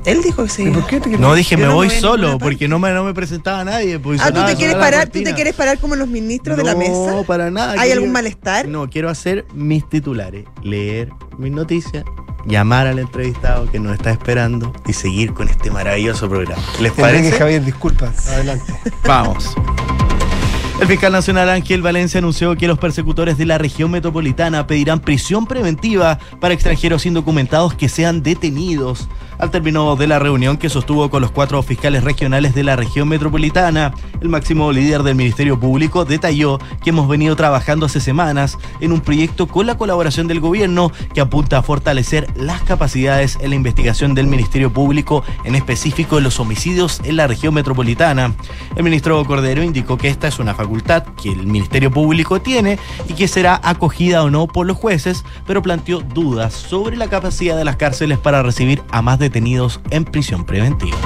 Él 0.06 0.22
dijo 0.22 0.44
que 0.44 0.48
sí. 0.48 0.62
¿Y 0.68 0.70
por 0.70 0.86
qué 0.86 1.00
te 1.00 1.10
No 1.18 1.34
dije 1.34 1.56
me 1.56 1.64
no 1.64 1.74
voy 1.74 1.88
a 1.88 2.00
solo, 2.00 2.38
porque 2.38 2.68
no 2.68 2.78
me, 2.78 2.92
no 2.92 3.04
me 3.04 3.12
presentaba 3.12 3.64
nadie. 3.64 3.98
pues, 3.98 4.20
Ah, 4.22 4.32
¿tú 4.32 4.44
te 4.46 4.54
quieres 4.54 4.76
parar? 4.76 5.08
¿Tú 5.08 5.22
te 5.22 5.34
quieres 5.34 5.54
parar 5.54 5.78
como 5.78 5.96
los 5.96 6.08
ministros 6.08 6.56
de 6.56 6.64
la 6.64 6.74
mesa? 6.74 6.92
No, 7.10 7.24
para 7.24 7.50
nada. 7.50 7.74
¿Hay 7.78 7.90
algún 7.90 8.12
malestar? 8.12 8.68
No, 8.68 8.88
quiero 8.88 9.10
hacer 9.10 9.44
mis 9.52 9.86
titulares, 9.88 10.44
leer 10.62 11.10
mis 11.38 11.50
noticias, 11.52 12.04
llamar 12.46 12.86
al 12.86 13.00
entrevistado 13.00 13.68
que 13.70 13.80
nos 13.80 13.94
está 13.94 14.12
esperando 14.12 14.72
y 14.86 14.92
seguir 14.92 15.34
con 15.34 15.48
este 15.48 15.70
maravilloso 15.70 16.28
programa. 16.28 16.62
¿Les 16.80 16.92
Enrique 16.92 17.02
parece? 17.02 17.32
Javier, 17.32 17.64
disculpa. 17.64 18.12
Adelante. 18.28 18.72
Vamos. 19.04 19.54
El 20.80 20.86
fiscal 20.88 21.10
nacional 21.10 21.48
Ángel 21.48 21.80
Valencia 21.80 22.18
anunció 22.18 22.54
que 22.54 22.68
los 22.68 22.78
persecutores 22.78 23.38
de 23.38 23.46
la 23.46 23.56
región 23.56 23.90
metropolitana 23.90 24.66
pedirán 24.66 25.00
prisión 25.00 25.46
preventiva 25.46 26.18
para 26.38 26.52
extranjeros 26.52 27.06
indocumentados 27.06 27.72
que 27.74 27.88
sean 27.88 28.22
detenidos. 28.22 29.08
Al 29.38 29.50
término 29.50 29.96
de 29.96 30.06
la 30.06 30.18
reunión 30.18 30.56
que 30.56 30.70
sostuvo 30.70 31.10
con 31.10 31.20
los 31.20 31.30
cuatro 31.30 31.62
fiscales 31.62 32.02
regionales 32.02 32.54
de 32.54 32.64
la 32.64 32.74
región 32.74 33.06
metropolitana, 33.08 33.92
el 34.22 34.30
máximo 34.30 34.72
líder 34.72 35.02
del 35.02 35.14
Ministerio 35.14 35.60
Público 35.60 36.06
detalló 36.06 36.58
que 36.82 36.88
hemos 36.90 37.06
venido 37.06 37.36
trabajando 37.36 37.84
hace 37.84 38.00
semanas 38.00 38.56
en 38.80 38.92
un 38.92 39.02
proyecto 39.02 39.46
con 39.46 39.66
la 39.66 39.76
colaboración 39.76 40.26
del 40.26 40.40
gobierno 40.40 40.90
que 41.12 41.20
apunta 41.20 41.58
a 41.58 41.62
fortalecer 41.62 42.26
las 42.34 42.62
capacidades 42.62 43.36
en 43.42 43.50
la 43.50 43.56
investigación 43.56 44.14
del 44.14 44.26
Ministerio 44.26 44.72
Público, 44.72 45.22
en 45.44 45.54
específico 45.54 46.18
los 46.18 46.40
homicidios 46.40 47.00
en 47.04 47.16
la 47.16 47.26
región 47.26 47.52
metropolitana. 47.52 48.32
El 48.74 48.84
ministro 48.84 49.22
Cordero 49.26 49.62
indicó 49.62 49.98
que 49.98 50.08
esta 50.08 50.28
es 50.28 50.38
una 50.38 50.54
facultad 50.54 51.04
que 51.22 51.30
el 51.30 51.46
Ministerio 51.46 51.90
Público 51.90 52.40
tiene 52.40 52.78
y 53.06 53.12
que 53.12 53.28
será 53.28 53.60
acogida 53.62 54.24
o 54.24 54.30
no 54.30 54.46
por 54.46 54.66
los 54.66 54.78
jueces, 54.78 55.26
pero 55.46 55.60
planteó 55.60 56.00
dudas 56.00 56.54
sobre 56.54 56.96
la 56.96 57.08
capacidad 57.08 57.54
de 57.54 57.64
las 57.66 57.76
cárceles 57.76 58.18
para 58.18 58.42
recibir 58.42 58.82
a 58.90 59.02
más 59.02 59.18
detenidos 59.26 59.80
en 59.90 60.04
prisión 60.04 60.44
preventiva. 60.44 60.96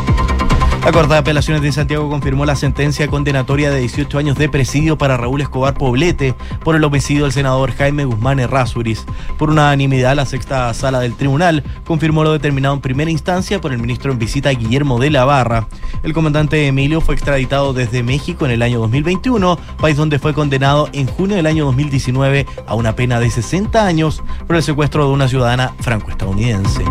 La 0.84 0.92
Corte 0.92 1.12
de 1.12 1.18
Apelaciones 1.18 1.62
de 1.62 1.72
Santiago 1.72 2.08
confirmó 2.08 2.46
la 2.46 2.56
sentencia 2.56 3.06
condenatoria 3.06 3.70
de 3.70 3.80
18 3.80 4.16
años 4.16 4.38
de 4.38 4.48
presidio 4.48 4.96
para 4.96 5.18
Raúl 5.18 5.42
Escobar 5.42 5.74
Poblete 5.74 6.34
por 6.64 6.74
el 6.74 6.82
homicidio 6.82 7.24
del 7.24 7.32
senador 7.32 7.72
Jaime 7.72 8.06
Guzmán 8.06 8.40
Errázuriz. 8.40 9.04
Por 9.38 9.50
unanimidad, 9.50 10.16
la 10.16 10.24
sexta 10.24 10.72
sala 10.72 11.00
del 11.00 11.14
tribunal 11.14 11.62
confirmó 11.84 12.24
lo 12.24 12.32
determinado 12.32 12.74
en 12.74 12.80
primera 12.80 13.10
instancia 13.10 13.60
por 13.60 13.72
el 13.72 13.78
ministro 13.78 14.10
en 14.10 14.18
visita 14.18 14.50
Guillermo 14.50 14.98
de 14.98 15.10
la 15.10 15.26
Barra. 15.26 15.68
El 16.02 16.14
comandante 16.14 16.66
Emilio 16.66 17.02
fue 17.02 17.14
extraditado 17.14 17.74
desde 17.74 18.02
México 18.02 18.46
en 18.46 18.52
el 18.52 18.62
año 18.62 18.80
2021, 18.80 19.58
país 19.78 19.98
donde 19.98 20.18
fue 20.18 20.32
condenado 20.32 20.88
en 20.94 21.06
junio 21.06 21.36
del 21.36 21.46
año 21.46 21.66
2019 21.66 22.46
a 22.66 22.74
una 22.74 22.96
pena 22.96 23.20
de 23.20 23.30
60 23.30 23.84
años 23.84 24.22
por 24.46 24.56
el 24.56 24.62
secuestro 24.62 25.06
de 25.06 25.12
una 25.12 25.28
ciudadana 25.28 25.74
franco-estadounidense. 25.78 26.84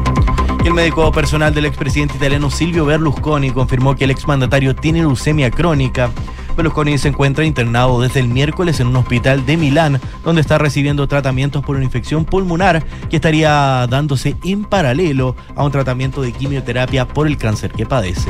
El 0.69 0.75
médico 0.75 1.11
personal 1.11 1.51
del 1.51 1.65
expresidente 1.65 2.17
italiano 2.17 2.51
Silvio 2.51 2.85
Berlusconi 2.85 3.49
confirmó 3.49 3.95
que 3.95 4.03
el 4.03 4.11
exmandatario 4.11 4.75
tiene 4.75 4.99
leucemia 4.99 5.49
crónica. 5.49 6.11
Berlusconi 6.55 6.99
se 6.99 7.07
encuentra 7.07 7.43
internado 7.43 7.99
desde 7.99 8.19
el 8.19 8.27
miércoles 8.27 8.79
en 8.79 8.85
un 8.85 8.97
hospital 8.97 9.47
de 9.47 9.57
Milán, 9.57 9.99
donde 10.23 10.41
está 10.41 10.59
recibiendo 10.59 11.07
tratamientos 11.07 11.63
por 11.65 11.75
una 11.75 11.85
infección 11.85 12.23
pulmonar 12.23 12.85
que 13.09 13.15
estaría 13.15 13.87
dándose 13.89 14.35
en 14.43 14.63
paralelo 14.63 15.35
a 15.55 15.63
un 15.63 15.71
tratamiento 15.71 16.21
de 16.21 16.33
quimioterapia 16.33 17.07
por 17.07 17.25
el 17.25 17.37
cáncer 17.37 17.71
que 17.71 17.87
padece. 17.87 18.29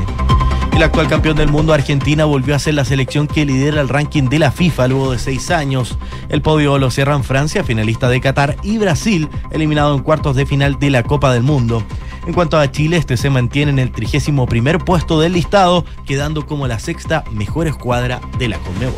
El 0.73 0.83
actual 0.83 1.07
campeón 1.07 1.35
del 1.35 1.49
mundo, 1.49 1.73
Argentina, 1.73 2.25
volvió 2.25 2.55
a 2.55 2.59
ser 2.59 2.73
la 2.73 2.85
selección 2.85 3.27
que 3.27 3.45
lidera 3.45 3.81
el 3.81 3.89
ranking 3.89 4.29
de 4.29 4.39
la 4.39 4.51
FIFA 4.51 4.87
luego 4.87 5.11
de 5.11 5.19
seis 5.19 5.51
años. 5.51 5.97
El 6.29 6.41
podio 6.41 6.77
lo 6.77 6.89
cierran 6.89 7.23
Francia, 7.23 7.63
finalista 7.63 8.07
de 8.07 8.21
Qatar, 8.21 8.55
y 8.63 8.77
Brasil, 8.77 9.27
eliminado 9.51 9.95
en 9.95 10.03
cuartos 10.03 10.35
de 10.35 10.45
final 10.45 10.79
de 10.79 10.89
la 10.89 11.03
Copa 11.03 11.33
del 11.33 11.43
Mundo. 11.43 11.83
En 12.25 12.33
cuanto 12.33 12.57
a 12.57 12.71
Chile, 12.71 12.97
este 12.97 13.17
se 13.17 13.29
mantiene 13.29 13.71
en 13.71 13.79
el 13.79 13.91
31 13.91 14.45
primer 14.45 14.79
puesto 14.79 15.19
del 15.19 15.33
listado, 15.33 15.83
quedando 16.05 16.45
como 16.45 16.67
la 16.67 16.79
sexta 16.79 17.23
mejor 17.31 17.67
escuadra 17.67 18.21
de 18.37 18.49
la 18.49 18.57
Conmebol. 18.59 18.93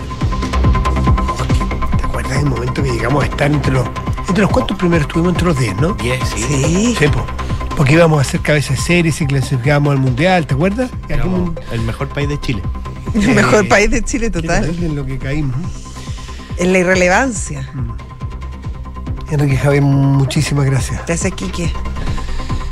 ¿Te 1.98 2.04
acuerdas 2.04 2.38
del 2.38 2.50
momento 2.50 2.84
que 2.84 2.92
llegamos 2.92 3.24
a 3.24 3.28
estar 3.28 3.52
entre 3.52 3.72
los. 3.74 3.88
Entre 4.28 4.44
los 4.44 4.52
cuantos 4.52 4.78
primeros 4.78 5.08
estuvimos 5.08 5.34
entre 5.34 5.48
los 5.48 5.58
10, 5.58 5.76
¿no? 5.78 5.98
Yes, 5.98 6.20
sí. 6.30 6.44
Sí. 6.44 6.96
Sí. 7.00 7.06
Porque 7.82 7.96
íbamos 7.96 8.20
a 8.20 8.22
hacer 8.22 8.42
cabeza 8.42 8.76
de 8.76 8.80
series 8.80 9.20
y 9.22 9.26
clasificábamos 9.26 9.94
al 9.94 9.98
mundial, 9.98 10.46
¿te 10.46 10.54
acuerdas? 10.54 10.92
Éramos 11.10 11.54
el 11.72 11.82
mejor 11.82 12.10
país 12.10 12.30
de 12.30 12.40
Chile. 12.40 12.62
El 13.16 13.30
Eh, 13.32 13.34
mejor 13.34 13.68
país 13.68 13.90
de 13.90 14.04
Chile 14.04 14.30
total. 14.30 14.66
en 14.66 14.96
lo 14.96 15.04
que 15.04 15.18
caímos. 15.18 15.56
En 16.60 16.74
la 16.74 16.78
irrelevancia. 16.78 17.68
Enrique 19.32 19.58
Javier, 19.58 19.82
muchísimas 19.82 20.66
gracias. 20.68 21.02
Gracias, 21.08 21.34
Quique. 21.34 21.74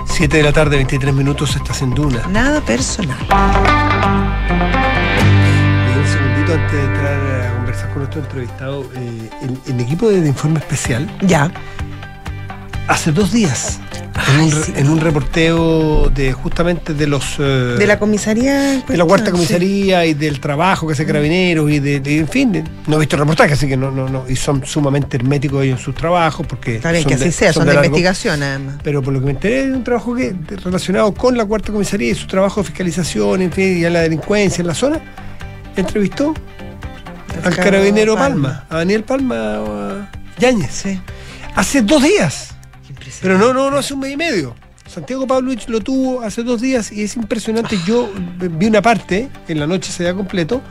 7 0.05 0.37
de 0.37 0.43
la 0.43 0.53
tarde, 0.53 0.75
23 0.75 1.11
minutos, 1.11 1.55
estás 1.55 1.81
en 1.81 1.95
Duna. 1.95 2.27
Nada 2.27 2.61
personal. 2.61 3.17
Y 3.19 3.23
un 5.97 6.05
segundito 6.07 6.53
antes 6.53 6.71
de 6.71 6.83
entrar 6.83 7.47
a 7.47 7.55
conversar 7.55 7.89
con 7.89 7.97
nuestro 7.97 8.21
entrevistado, 8.21 8.85
eh, 8.95 9.29
el, 9.41 9.59
el 9.73 9.79
equipo 9.81 10.07
de, 10.07 10.21
de 10.21 10.27
informe 10.27 10.59
especial, 10.59 11.11
Ya. 11.23 11.51
Hace 12.89 13.11
dos 13.11 13.31
días, 13.31 13.79
en, 14.33 14.39
un, 14.41 14.51
re- 14.51 14.63
sí. 14.63 14.73
en 14.75 14.89
un 14.89 14.99
reporteo 14.99 16.09
de 16.09 16.33
justamente 16.33 16.93
de 16.95 17.05
los... 17.07 17.35
eh, 17.39 17.43
De 17.77 17.85
la 17.87 17.99
comisaría. 17.99 18.81
de 18.85 18.97
la 18.97 19.05
cuarta 19.05 19.27
sí. 19.27 19.31
comisaría 19.31 20.05
y 20.07 20.15
del 20.15 20.39
trabajo 20.39 20.87
que 20.87 20.93
hace 20.93 21.05
Carabineros 21.05 21.69
y 21.71 21.79
de, 21.79 21.99
de- 21.99 22.17
en 22.17 22.27
fin, 22.27 22.51
de- 22.51 22.63
no 22.87 22.95
he 22.97 22.99
visto 22.99 23.15
el 23.15 23.21
reportaje, 23.21 23.53
así 23.53 23.67
que 23.67 23.77
no, 23.77 23.91
no, 23.91 24.09
no, 24.09 24.25
y 24.27 24.35
son 24.35 24.65
sumamente 24.65 25.17
herméticos 25.17 25.63
ellos 25.63 25.79
en 25.79 25.85
sus 25.85 25.93
trabajos 25.95 26.45
porque 26.47 26.77
Está 26.77 26.91
bien 26.91 27.05
que 27.05 27.13
así 27.13 27.31
sea, 27.31 27.53
son 27.53 27.65
de, 27.67 27.73
largo- 27.73 27.85
investigación 27.85 28.41
además. 28.43 28.75
Pero 28.83 29.01
por 29.03 29.13
lo 29.13 29.19
que 29.19 29.25
me 29.27 29.31
enteré 29.31 29.67
de 29.67 29.73
un 29.73 29.83
trabajo 29.83 30.15
que 30.15 30.35
relacionado 30.63 31.13
con 31.13 31.37
la 31.37 31.45
cuarta 31.45 31.71
comisaría 31.71 32.11
y 32.11 32.15
su 32.15 32.25
trabajo 32.27 32.61
de 32.61 32.67
fiscalización, 32.67 33.43
en 33.43 33.51
fin, 33.51 33.77
y 33.77 33.85
a 33.85 33.89
la 33.91 34.01
delincuencia 34.01 34.61
en 34.61 34.67
la 34.67 34.73
zona, 34.75 34.99
entrevistó 35.75 36.33
al 37.43 37.55
carabinero 37.55 38.15
Palma, 38.15 38.65
a 38.69 38.77
Daniel 38.77 39.03
Palma 39.03 39.59
o 39.61 39.79
a 39.91 40.11
Yáñez, 40.39 40.71
Sí. 40.73 40.99
hace 41.55 41.81
dos 41.83 42.01
días. 42.03 42.55
Pero 43.21 43.37
no, 43.37 43.53
no, 43.53 43.69
no 43.71 43.77
hace 43.77 43.93
un 43.93 43.99
mes 44.01 44.13
y 44.13 44.17
medio. 44.17 44.55
Santiago 44.87 45.27
Pavlovich 45.27 45.67
lo 45.67 45.81
tuvo 45.81 46.21
hace 46.21 46.41
dos 46.43 46.61
días 46.61 46.91
y 46.91 47.03
es 47.03 47.15
impresionante. 47.15 47.77
Yo 47.85 48.09
vi 48.39 48.65
una 48.67 48.81
parte, 48.81 49.29
en 49.47 49.59
la 49.59 49.67
noche 49.67 49.91
se 49.91 50.03
da 50.03 50.13
completo, 50.15 50.61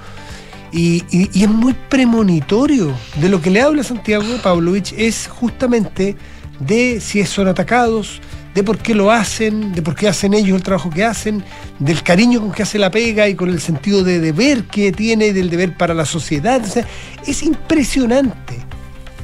y, 0.72 1.04
y- 1.10 1.30
y 1.32 1.44
es 1.44 1.48
muy 1.50 1.74
premonitorio. 1.88 2.92
De 3.20 3.28
lo 3.28 3.40
que 3.40 3.50
le 3.50 3.60
habla 3.62 3.82
Santiago 3.84 4.24
Pavlovich 4.42 4.92
es 4.96 5.28
justamente 5.28 6.16
de 6.58 7.00
si 7.00 7.24
son 7.24 7.46
atacados, 7.46 8.20
de 8.54 8.64
por 8.64 8.78
qué 8.78 8.92
lo 8.94 9.12
hacen, 9.12 9.72
de 9.72 9.82
por 9.82 9.94
qué 9.94 10.08
hacen 10.08 10.34
ellos 10.34 10.56
el 10.56 10.62
trabajo 10.64 10.90
que 10.90 11.04
hacen, 11.04 11.44
del 11.78 12.02
cariño 12.02 12.40
con 12.40 12.50
que 12.50 12.64
hace 12.64 12.76
la 12.78 12.90
pega 12.90 13.28
y 13.28 13.36
con 13.36 13.48
el 13.50 13.60
sentido 13.60 14.02
de 14.02 14.18
deber 14.18 14.64
que 14.64 14.90
tiene, 14.90 15.32
del 15.32 15.48
deber 15.48 15.76
para 15.76 15.94
la 15.94 16.04
sociedad. 16.04 16.60
O 16.64 16.66
sea, 16.68 16.84
es 17.24 17.42
impresionante. 17.44 18.58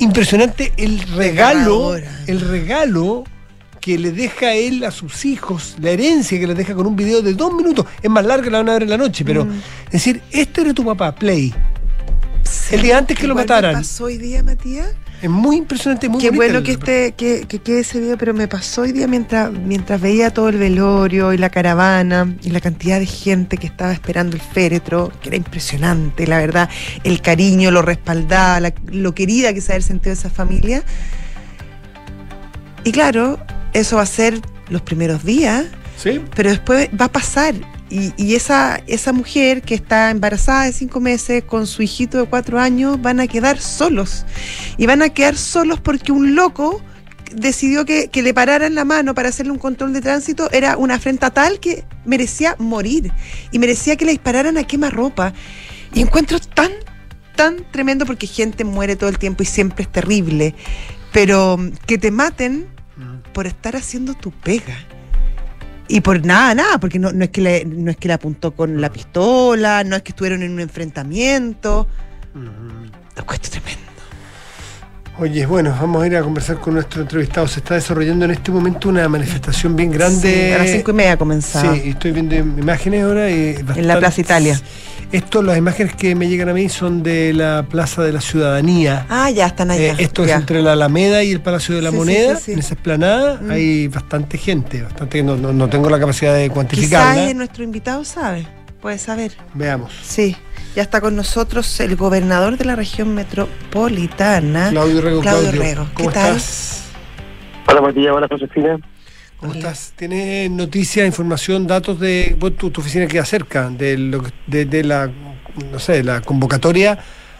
Impresionante 0.00 0.72
el 0.76 1.00
regalo, 1.14 1.96
el 1.96 2.40
regalo 2.40 3.24
que 3.80 3.98
le 3.98 4.12
deja 4.12 4.54
él 4.54 4.82
a 4.84 4.90
sus 4.90 5.24
hijos, 5.24 5.76
la 5.80 5.90
herencia 5.90 6.38
que 6.38 6.46
les 6.46 6.56
deja 6.56 6.74
con 6.74 6.86
un 6.86 6.96
video 6.96 7.22
de 7.22 7.34
dos 7.34 7.52
minutos. 7.52 7.86
Es 8.02 8.10
más 8.10 8.24
larga, 8.24 8.50
la 8.50 8.58
van 8.58 8.68
a 8.70 8.72
ver 8.74 8.82
en 8.84 8.90
la 8.90 8.96
noche, 8.98 9.24
pero 9.24 9.44
Mm. 9.44 9.60
es 9.86 9.92
decir, 9.92 10.22
este 10.30 10.62
era 10.62 10.74
tu 10.74 10.84
papá, 10.84 11.14
Play. 11.14 11.54
El 12.70 12.82
día 12.82 12.98
antes 12.98 13.18
que 13.18 13.26
lo 13.26 13.34
mataran. 13.34 13.72
Me 13.72 13.78
pasó 13.80 14.04
hoy 14.04 14.18
día, 14.18 14.42
Matías. 14.42 14.88
Es 15.24 15.30
muy 15.30 15.56
impresionante, 15.56 16.06
muy 16.10 16.20
Qué 16.20 16.28
bueno 16.30 16.58
el- 16.58 16.64
que 16.64 16.72
esté, 16.72 17.12
que, 17.16 17.46
que 17.48 17.58
quede 17.58 17.80
ese 17.80 17.98
video, 17.98 18.18
pero 18.18 18.34
me 18.34 18.46
pasó 18.46 18.82
hoy 18.82 18.92
día 18.92 19.06
mientras, 19.06 19.50
mientras 19.50 19.98
veía 19.98 20.28
todo 20.34 20.50
el 20.50 20.58
velorio 20.58 21.32
y 21.32 21.38
la 21.38 21.48
caravana 21.48 22.36
y 22.42 22.50
la 22.50 22.60
cantidad 22.60 22.98
de 23.00 23.06
gente 23.06 23.56
que 23.56 23.66
estaba 23.66 23.92
esperando 23.94 24.36
el 24.36 24.42
féretro, 24.42 25.10
que 25.22 25.30
era 25.30 25.38
impresionante, 25.38 26.26
la 26.26 26.36
verdad, 26.36 26.68
el 27.04 27.22
cariño, 27.22 27.70
lo 27.70 27.80
respaldaba, 27.80 28.60
la- 28.60 28.74
lo 28.92 29.14
querida 29.14 29.54
que 29.54 29.62
se 29.62 29.72
había 29.72 29.86
sentido 29.86 30.12
esa 30.12 30.28
familia. 30.28 30.82
Y 32.84 32.92
claro, 32.92 33.38
eso 33.72 33.96
va 33.96 34.02
a 34.02 34.06
ser 34.06 34.38
los 34.68 34.82
primeros 34.82 35.24
días, 35.24 35.64
¿Sí? 35.96 36.20
pero 36.36 36.50
después 36.50 36.90
va 37.00 37.06
a 37.06 37.12
pasar. 37.12 37.54
Y, 37.94 38.12
y 38.16 38.34
esa, 38.34 38.82
esa 38.88 39.12
mujer 39.12 39.62
que 39.62 39.76
está 39.76 40.10
embarazada 40.10 40.64
de 40.64 40.72
cinco 40.72 40.98
meses 40.98 41.44
con 41.44 41.68
su 41.68 41.80
hijito 41.80 42.18
de 42.18 42.26
cuatro 42.26 42.58
años 42.58 43.00
van 43.00 43.20
a 43.20 43.28
quedar 43.28 43.60
solos. 43.60 44.26
Y 44.76 44.86
van 44.86 45.00
a 45.00 45.10
quedar 45.10 45.36
solos 45.36 45.78
porque 45.78 46.10
un 46.10 46.34
loco 46.34 46.82
decidió 47.32 47.84
que, 47.84 48.08
que 48.08 48.22
le 48.22 48.34
pararan 48.34 48.74
la 48.74 48.84
mano 48.84 49.14
para 49.14 49.28
hacerle 49.28 49.52
un 49.52 49.58
control 49.58 49.92
de 49.92 50.00
tránsito 50.00 50.50
era 50.50 50.76
una 50.76 50.94
afrenta 50.94 51.30
tal 51.30 51.60
que 51.60 51.84
merecía 52.04 52.56
morir 52.58 53.12
y 53.52 53.60
merecía 53.60 53.94
que 53.94 54.04
le 54.04 54.10
dispararan 54.10 54.58
a 54.58 54.64
quemarropa. 54.64 55.32
Y 55.94 56.00
encuentro 56.00 56.40
tan, 56.40 56.72
tan 57.36 57.64
tremendo 57.70 58.06
porque 58.06 58.26
gente 58.26 58.64
muere 58.64 58.96
todo 58.96 59.08
el 59.08 59.20
tiempo 59.20 59.44
y 59.44 59.46
siempre 59.46 59.84
es 59.84 59.92
terrible. 59.92 60.56
Pero 61.12 61.58
mm, 61.58 61.70
que 61.86 61.98
te 61.98 62.10
maten 62.10 62.66
por 63.32 63.46
estar 63.46 63.76
haciendo 63.76 64.14
tu 64.14 64.32
pega. 64.32 64.76
Y 65.86 66.00
por 66.00 66.24
nada, 66.24 66.54
nada, 66.54 66.78
porque 66.78 66.98
no, 66.98 67.12
no 67.12 67.24
es 67.24 67.30
que 67.30 67.40
le, 67.40 67.64
no 67.64 67.90
es 67.90 67.96
que 67.96 68.08
le 68.08 68.14
apuntó 68.14 68.52
con 68.52 68.80
la 68.80 68.90
pistola, 68.90 69.84
no 69.84 69.96
es 69.96 70.02
que 70.02 70.12
estuvieron 70.12 70.42
en 70.42 70.52
un 70.52 70.60
enfrentamiento. 70.60 71.86
Lo 72.34 73.24
tremendo. 73.24 73.83
Oye, 75.16 75.46
bueno, 75.46 75.70
vamos 75.80 76.02
a 76.02 76.06
ir 76.08 76.16
a 76.16 76.22
conversar 76.22 76.58
con 76.58 76.74
nuestro 76.74 77.02
entrevistado. 77.02 77.46
Se 77.46 77.60
está 77.60 77.74
desarrollando 77.74 78.24
en 78.24 78.32
este 78.32 78.50
momento 78.50 78.88
una 78.88 79.08
manifestación 79.08 79.76
bien 79.76 79.92
grande. 79.92 80.48
Sí, 80.48 80.52
a 80.52 80.58
las 80.58 80.70
cinco 80.70 80.90
y 80.90 80.94
media 80.94 81.16
comenzaba. 81.16 81.72
Sí, 81.74 81.82
estoy 81.90 82.10
viendo 82.10 82.34
imágenes 82.34 83.04
ahora. 83.04 83.30
Y 83.30 83.54
En 83.76 83.86
la 83.86 83.98
Plaza 83.98 84.20
Italia. 84.20 84.60
Esto, 85.12 85.42
las 85.42 85.56
imágenes 85.56 85.94
que 85.94 86.16
me 86.16 86.26
llegan 86.28 86.48
a 86.48 86.52
mí 86.52 86.68
son 86.68 87.04
de 87.04 87.32
la 87.32 87.64
Plaza 87.70 88.02
de 88.02 88.10
la 88.12 88.20
Ciudadanía. 88.20 89.06
Ah, 89.08 89.30
ya 89.30 89.46
están 89.46 89.70
allá. 89.70 89.92
Eh, 89.92 89.96
esto 89.98 90.22
es 90.24 90.30
ya. 90.30 90.36
entre 90.36 90.60
la 90.62 90.72
Alameda 90.72 91.22
y 91.22 91.30
el 91.30 91.40
Palacio 91.40 91.76
de 91.76 91.82
la 91.82 91.90
Sí, 91.90 91.96
Moneda. 91.96 92.36
sí. 92.36 92.52
En 92.52 92.58
esa 92.58 92.74
esplanada 92.74 93.38
Mm. 93.40 93.50
hay 93.52 93.86
bastante 93.86 94.36
gente, 94.38 94.82
bastante 94.82 95.22
no, 95.22 95.36
no, 95.36 95.52
no 95.52 95.68
tengo 95.68 95.88
la 95.88 96.00
capacidad 96.00 96.34
de 96.34 96.42
Quizás 96.44 96.54
cuantificarla. 96.54 97.30
eh, 97.30 97.34
nuestro 97.34 97.62
invitado 97.62 98.04
sabe, 98.04 98.48
puede 98.82 98.98
saber. 98.98 99.30
Veamos. 99.54 99.92
Sí, 100.04 100.34
ya 100.74 100.82
está 100.82 101.00
con 101.00 101.14
nosotros 101.16 101.78
el 101.80 101.96
gobernador 101.96 102.56
de 102.56 102.64
la 102.64 102.76
región 102.76 103.14
metropolitana. 103.14 104.70
Claudio 104.70 105.00
Rego. 105.00 105.20
Claudio 105.20 105.52
Rego, 105.52 105.86
¿Cómo 105.94 106.08
¿qué 106.08 106.14
tal? 106.14 106.36
estás? 106.36 106.92
Hola 107.68 107.80
Matías, 107.80 108.12
hola 108.14 108.26
Josefina. 108.28 108.78
¿Cómo 109.38 109.52
Hola. 109.52 109.60
estás? 109.60 109.92
¿Tienes 109.96 110.50
noticias, 110.50 111.06
información, 111.06 111.66
datos 111.66 112.00
de 112.00 112.36
bueno, 112.38 112.56
tu, 112.56 112.70
tu 112.70 112.80
oficina 112.80 113.06
queda 113.06 113.24
cerca 113.24 113.68
de, 113.70 113.96
lo 113.98 114.22
que- 114.22 114.30
de, 114.46 114.64
de 114.64 114.84
la 114.84 115.10
no 115.70 115.78
sé, 115.78 116.02
la 116.02 116.20
convocatoria 116.20 116.98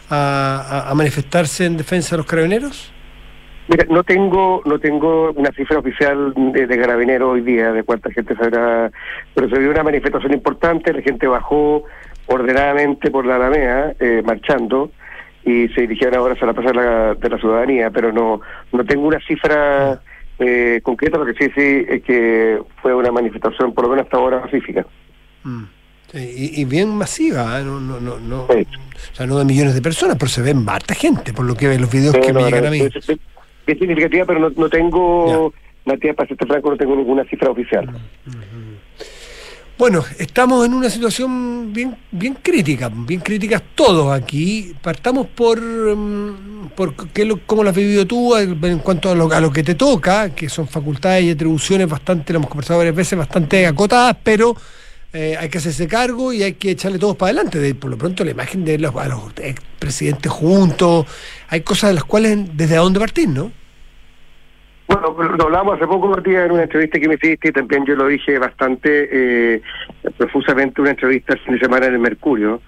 a, 0.09 0.83
a- 0.87 0.89
a 0.91 0.93
manifestarse 0.95 1.65
en 1.65 1.77
defensa 1.77 2.11
de 2.11 2.17
los 2.17 2.25
carabineros? 2.25 2.91
Mira, 3.67 3.85
no 3.89 4.03
tengo 4.03 4.61
no 4.65 4.79
tengo 4.79 5.31
una 5.31 5.51
cifra 5.51 5.79
oficial 5.79 6.33
de, 6.53 6.67
de 6.67 6.79
carabineros 6.79 7.33
hoy 7.33 7.41
día 7.41 7.71
de 7.71 7.83
cuánta 7.83 8.11
gente 8.11 8.35
se 8.35 8.43
habrá, 8.43 8.91
pero 9.33 9.49
se 9.49 9.59
dio 9.59 9.71
una 9.71 9.83
manifestación 9.83 10.33
importante, 10.33 10.93
la 10.93 11.01
gente 11.01 11.25
bajó 11.27 11.83
ordenadamente 12.27 13.11
por 13.11 13.25
la 13.25 13.35
Alameda, 13.35 13.93
eh, 13.99 14.21
marchando, 14.25 14.91
y 15.43 15.67
se 15.69 15.81
dirigieron 15.81 16.15
ahora 16.15 16.33
hacia 16.33 16.47
la 16.47 16.53
Plaza 16.53 16.69
de 16.69 16.75
la, 16.75 17.13
de 17.15 17.29
la 17.29 17.37
Ciudadanía, 17.37 17.89
pero 17.91 18.11
no 18.11 18.41
no 18.71 18.83
tengo 18.85 19.07
una 19.07 19.19
cifra 19.19 20.01
eh, 20.39 20.79
concreta, 20.83 21.17
lo 21.17 21.25
que 21.25 21.33
sí 21.33 21.51
sí 21.55 21.85
es 21.87 22.03
que 22.03 22.59
fue 22.81 22.93
una 22.95 23.11
manifestación 23.11 23.73
por 23.73 23.85
lo 23.85 23.91
menos 23.91 24.05
hasta 24.05 24.17
ahora 24.17 24.41
pacífica. 24.41 24.85
Mm. 25.43 25.63
Y, 26.13 26.61
y 26.61 26.65
bien 26.65 26.89
masiva, 26.95 27.59
¿eh? 27.59 27.63
no, 27.63 27.79
no, 27.79 27.99
no, 27.99 28.17
no, 28.19 28.47
Sí. 28.49 28.65
o 29.11 29.15
sea, 29.15 29.25
no 29.25 29.37
de 29.37 29.45
millones 29.45 29.73
de 29.75 29.81
personas, 29.81 30.15
pero 30.17 30.29
se 30.29 30.41
ven 30.41 30.63
harta 30.67 30.93
gente, 30.95 31.33
por 31.33 31.45
lo 31.45 31.55
que 31.55 31.67
ven 31.67 31.81
los 31.81 31.91
videos 31.91 32.15
que 32.17 32.31
No, 32.31 32.39
me 32.39 32.45
llegan 32.45 32.65
a 32.67 32.69
mí. 32.71 32.79
Es, 32.79 32.95
es- 32.95 33.09
es 33.67 33.79
significativa, 33.79 34.25
pero 34.25 34.39
no, 34.39 34.49
no 34.55 34.69
tengo, 34.69 35.51
Matías, 35.85 36.15
para 36.15 36.27
serte 36.27 36.45
franco, 36.45 36.69
no 36.69 36.77
tengo 36.77 36.95
ninguna 36.95 37.23
cifra 37.25 37.49
oficial. 37.49 37.89
Bueno, 39.77 40.05
estamos 40.19 40.65
en 40.65 40.73
una 40.73 40.89
situación 40.89 41.73
bien, 41.73 41.97
bien 42.09 42.37
crítica, 42.41 42.89
bien 42.89 43.19
críticas 43.19 43.61
todos 43.75 44.13
aquí. 44.13 44.73
Partamos 44.81 45.27
por, 45.27 45.59
mm, 45.61 46.69
por 46.73 47.09
qué 47.09 47.27
cómo 47.45 47.61
lo 47.61 47.71
has 47.71 47.75
vivido 47.75 48.07
tú 48.07 48.37
en 48.37 48.63
en 48.63 48.79
cuanto 48.79 49.11
a 49.11 49.15
lo, 49.15 49.29
a 49.33 49.41
lo 49.41 49.51
que 49.51 49.63
te 49.63 49.75
toca, 49.75 50.29
que 50.29 50.47
son 50.47 50.69
facultades 50.69 51.25
y 51.25 51.31
atribuciones 51.31 51.89
bastante, 51.89 52.31
lo 52.31 52.39
hemos 52.39 52.49
conversado 52.49 52.79
varias 52.79 52.95
veces, 52.95 53.19
bastante 53.19 53.67
acotadas, 53.67 54.15
pero 54.23 54.55
eh, 55.11 55.35
hay 55.37 55.49
que 55.49 55.57
hacerse 55.57 55.87
cargo 55.89 56.31
y 56.31 56.43
hay 56.43 56.53
que 56.53 56.71
echarle 56.71 56.97
todos 56.97 57.17
para 57.17 57.31
adelante. 57.31 57.59
De, 57.59 57.75
por 57.75 57.89
lo 57.91 57.97
pronto 57.97 58.23
la 58.23 58.31
imagen 58.31 58.63
de 58.63 58.79
los, 58.79 58.95
a 58.95 59.09
los 59.09 59.33
presidentes 59.77 60.31
juntos, 60.31 61.05
hay 61.49 61.61
cosas 61.61 61.89
de 61.89 61.95
las 61.95 62.05
cuales 62.05 62.39
desde 62.53 62.77
dónde 62.77 63.01
partir, 63.01 63.27
¿no? 63.27 63.51
Bueno, 65.13 65.35
lo 65.35 65.45
hablamos 65.45 65.75
hace 65.75 65.87
poco, 65.87 66.07
Matías, 66.07 66.45
en 66.45 66.51
una 66.51 66.63
entrevista 66.63 66.99
que 66.99 67.07
me 67.07 67.15
hiciste 67.15 67.49
y 67.49 67.51
también 67.51 67.85
yo 67.85 67.95
lo 67.95 68.07
dije 68.07 68.39
bastante 68.39 69.09
eh, 69.11 69.61
profusamente, 70.17 70.81
una 70.81 70.91
entrevista 70.91 71.33
el 71.33 71.39
fin 71.39 71.53
de 71.53 71.59
semana 71.59 71.85
en 71.87 71.93
el 71.93 71.99
Mercurio. 71.99 72.61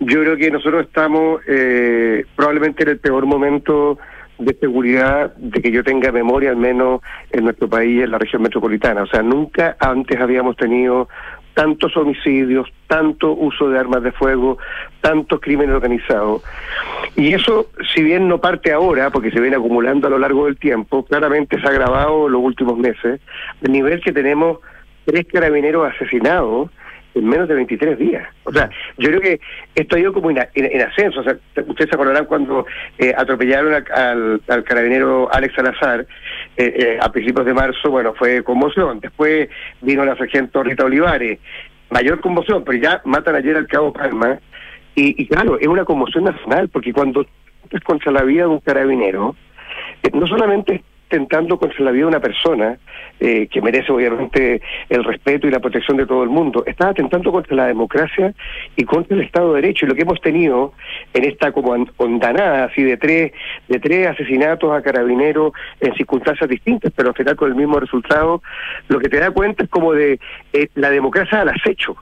Yo 0.00 0.20
creo 0.20 0.36
que 0.36 0.50
nosotros 0.50 0.86
estamos 0.86 1.40
eh, 1.46 2.24
probablemente 2.36 2.82
en 2.82 2.90
el 2.90 2.98
peor 2.98 3.26
momento 3.26 3.98
de 4.38 4.54
seguridad 4.54 5.34
de 5.36 5.62
que 5.62 5.70
yo 5.70 5.82
tenga 5.82 6.12
memoria, 6.12 6.50
al 6.50 6.56
menos 6.56 7.00
en 7.30 7.44
nuestro 7.44 7.68
país, 7.68 8.02
en 8.02 8.10
la 8.10 8.18
región 8.18 8.42
metropolitana. 8.42 9.02
O 9.02 9.06
sea, 9.06 9.22
nunca 9.22 9.76
antes 9.80 10.20
habíamos 10.20 10.56
tenido 10.56 11.08
tantos 11.54 11.96
homicidios, 11.96 12.68
tanto 12.88 13.32
uso 13.32 13.68
de 13.70 13.78
armas 13.78 14.02
de 14.02 14.12
fuego, 14.12 14.58
tantos 15.00 15.40
crímenes 15.40 15.74
organizados. 15.74 16.42
Y 17.16 17.32
eso, 17.32 17.68
si 17.94 18.02
bien 18.02 18.28
no 18.28 18.38
parte 18.40 18.72
ahora, 18.72 19.10
porque 19.10 19.30
se 19.30 19.40
viene 19.40 19.56
acumulando 19.56 20.06
a 20.08 20.10
lo 20.10 20.18
largo 20.18 20.46
del 20.46 20.56
tiempo, 20.58 21.04
claramente 21.04 21.60
se 21.60 21.66
ha 21.66 21.70
agravado 21.70 22.26
en 22.26 22.32
los 22.32 22.42
últimos 22.42 22.76
meses, 22.76 23.20
el 23.62 23.72
nivel 23.72 24.00
que 24.00 24.12
tenemos 24.12 24.58
tres 25.04 25.26
carabineros 25.32 25.92
asesinados 25.94 26.70
en 27.14 27.28
menos 27.28 27.46
de 27.46 27.54
23 27.54 27.96
días. 27.96 28.26
O 28.42 28.50
sea, 28.52 28.68
yo 28.98 29.08
creo 29.08 29.20
que 29.20 29.40
esto 29.76 29.94
ha 29.94 30.00
ido 30.00 30.12
como 30.12 30.30
en, 30.32 30.38
en- 30.38 30.48
en 30.72 30.80
ascenso. 30.82 31.20
O 31.20 31.22
sea, 31.22 31.36
ustedes 31.68 31.88
se 31.88 31.94
acordarán 31.94 32.24
cuando 32.24 32.66
eh, 32.98 33.14
atropellaron 33.16 33.72
al- 33.94 34.40
al 34.48 34.64
carabinero 34.64 35.32
Alex 35.32 35.54
Salazar 35.54 36.04
eh, 36.56 36.74
eh, 36.78 36.98
a 37.00 37.10
principios 37.10 37.46
de 37.46 37.54
marzo, 37.54 37.90
bueno, 37.90 38.14
fue 38.14 38.42
conmoción. 38.44 39.00
Después 39.00 39.48
vino 39.80 40.04
la 40.04 40.16
sargento 40.16 40.62
Rita 40.62 40.84
Olivares, 40.84 41.38
mayor 41.90 42.20
conmoción, 42.20 42.62
pero 42.64 42.78
ya 42.78 43.02
matan 43.04 43.34
ayer 43.34 43.56
al 43.56 43.66
cabo 43.66 43.92
Palma. 43.92 44.38
Y, 44.94 45.20
y 45.20 45.26
claro, 45.26 45.58
es 45.58 45.66
una 45.66 45.84
conmoción 45.84 46.24
nacional, 46.24 46.68
porque 46.68 46.92
cuando 46.92 47.26
es 47.70 47.80
contra 47.82 48.12
la 48.12 48.22
vida 48.22 48.42
de 48.42 48.48
un 48.48 48.60
carabinero, 48.60 49.34
eh, 50.02 50.10
no 50.12 50.26
solamente 50.26 50.84
tentando 51.14 51.58
contra 51.58 51.84
la 51.84 51.92
vida 51.92 52.02
de 52.06 52.08
una 52.08 52.20
persona 52.20 52.76
eh, 53.20 53.46
que 53.46 53.62
merece 53.62 53.92
obviamente 53.92 54.60
el 54.88 55.04
respeto 55.04 55.46
y 55.46 55.50
la 55.52 55.60
protección 55.60 55.96
de 55.96 56.06
todo 56.06 56.24
el 56.24 56.28
mundo, 56.28 56.64
está 56.66 56.88
atentando 56.88 57.30
contra 57.30 57.54
la 57.54 57.66
democracia 57.68 58.34
y 58.74 58.82
contra 58.84 59.16
el 59.16 59.22
Estado 59.22 59.54
de 59.54 59.62
Derecho. 59.62 59.86
Y 59.86 59.88
lo 59.90 59.94
que 59.94 60.02
hemos 60.02 60.20
tenido 60.20 60.72
en 61.12 61.22
esta 61.24 61.52
como 61.52 61.72
an- 61.72 61.88
ondanada 61.98 62.64
así 62.64 62.82
de 62.82 62.96
tres, 62.96 63.30
de 63.68 63.78
tres 63.78 64.08
asesinatos 64.08 64.72
a 64.72 64.82
carabineros 64.82 65.52
en 65.80 65.94
circunstancias 65.94 66.50
distintas, 66.50 66.92
pero 66.96 67.10
al 67.10 67.14
final 67.14 67.36
con 67.36 67.48
el 67.48 67.54
mismo 67.54 67.78
resultado, 67.78 68.42
lo 68.88 68.98
que 68.98 69.08
te 69.08 69.20
da 69.20 69.30
cuenta 69.30 69.62
es 69.62 69.70
como 69.70 69.92
de 69.92 70.18
eh, 70.52 70.66
la 70.74 70.90
democracia 70.90 71.42
al 71.42 71.50
acecho 71.50 71.94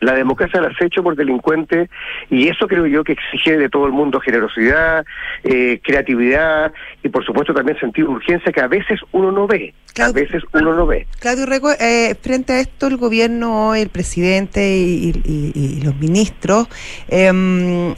la 0.00 0.14
democracia 0.14 0.60
al 0.60 0.66
acecho 0.66 1.02
por 1.02 1.14
delincuentes 1.16 1.88
y 2.30 2.48
eso 2.48 2.66
creo 2.66 2.86
yo 2.86 3.04
que 3.04 3.12
exige 3.12 3.56
de 3.58 3.68
todo 3.68 3.86
el 3.86 3.92
mundo 3.92 4.20
generosidad, 4.20 5.04
eh, 5.44 5.80
creatividad 5.82 6.72
y 7.02 7.08
por 7.10 7.24
supuesto 7.24 7.52
también 7.54 7.78
sentido 7.78 8.08
de 8.08 8.14
urgencia 8.14 8.52
que 8.52 8.60
a 8.60 8.66
veces 8.68 8.98
uno 9.12 9.30
no 9.30 9.46
ve, 9.46 9.74
a 9.90 9.92
Claudio. 9.94 10.14
veces 10.22 10.42
uno 10.52 10.74
no 10.74 10.86
ve. 10.86 11.06
Claudio 11.20 11.46
Rego, 11.46 11.70
eh, 11.72 12.14
frente 12.20 12.54
a 12.54 12.60
esto, 12.60 12.86
el 12.86 12.96
gobierno, 12.96 13.74
el 13.74 13.88
presidente 13.90 14.76
y, 14.76 15.12
y- 15.24 15.80
los 15.82 15.94
ministros 15.96 16.68
em, 17.08 17.94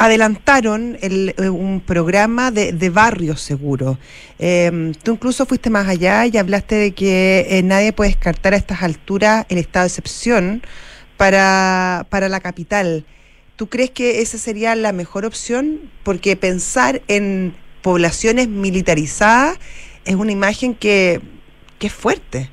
adelantaron 0.00 0.96
el- 1.02 1.34
eh, 1.36 1.50
un 1.50 1.82
programa 1.82 2.50
de, 2.50 2.72
de 2.72 2.88
barrios 2.88 3.42
seguros. 3.42 3.98
Em, 4.38 4.94
tú 4.94 5.12
incluso 5.12 5.44
fuiste 5.44 5.68
más 5.68 5.86
allá 5.88 6.24
y 6.24 6.38
hablaste 6.38 6.74
de 6.76 6.92
que 6.92 7.46
eh, 7.50 7.62
nadie 7.62 7.92
puede 7.92 8.08
descartar 8.08 8.54
a 8.54 8.56
estas 8.56 8.82
alturas 8.82 9.44
el 9.50 9.58
estado 9.58 9.84
de 9.84 9.88
excepción 9.88 10.62
para, 11.18 12.06
para 12.08 12.30
la 12.30 12.40
capital. 12.40 13.04
¿Tú 13.56 13.68
crees 13.68 13.90
que 13.90 14.22
esa 14.22 14.38
sería 14.38 14.74
la 14.74 14.92
mejor 14.92 15.26
opción? 15.26 15.80
Porque 16.02 16.34
pensar 16.34 17.02
en 17.08 17.52
poblaciones 17.82 18.48
militarizadas 18.48 19.58
es 20.06 20.14
una 20.14 20.32
imagen 20.32 20.74
que, 20.74 21.20
que 21.78 21.88
es 21.88 21.92
fuerte. 21.92 22.48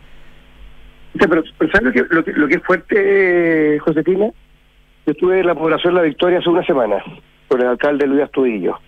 Pero, 1.18 1.42
pero 1.58 1.72
¿sabes 1.72 1.86
lo 1.86 1.92
que, 1.94 2.14
lo, 2.14 2.26
que, 2.26 2.32
lo 2.34 2.48
que 2.50 2.56
es 2.56 2.64
fuerte, 2.64 3.76
eh, 3.76 3.80
Josefina? 3.80 4.26
Yo 5.06 5.12
estuve 5.14 5.40
en 5.40 5.48
la 5.48 5.56
población 5.56 5.96
La 5.96 6.02
Victoria 6.02 6.40
hace 6.40 6.50
una 6.50 6.66
semana 6.66 6.98
con 7.48 7.62
el 7.62 7.68
alcalde 7.68 8.08
Luis 8.08 8.24
Astudillo. 8.24 8.80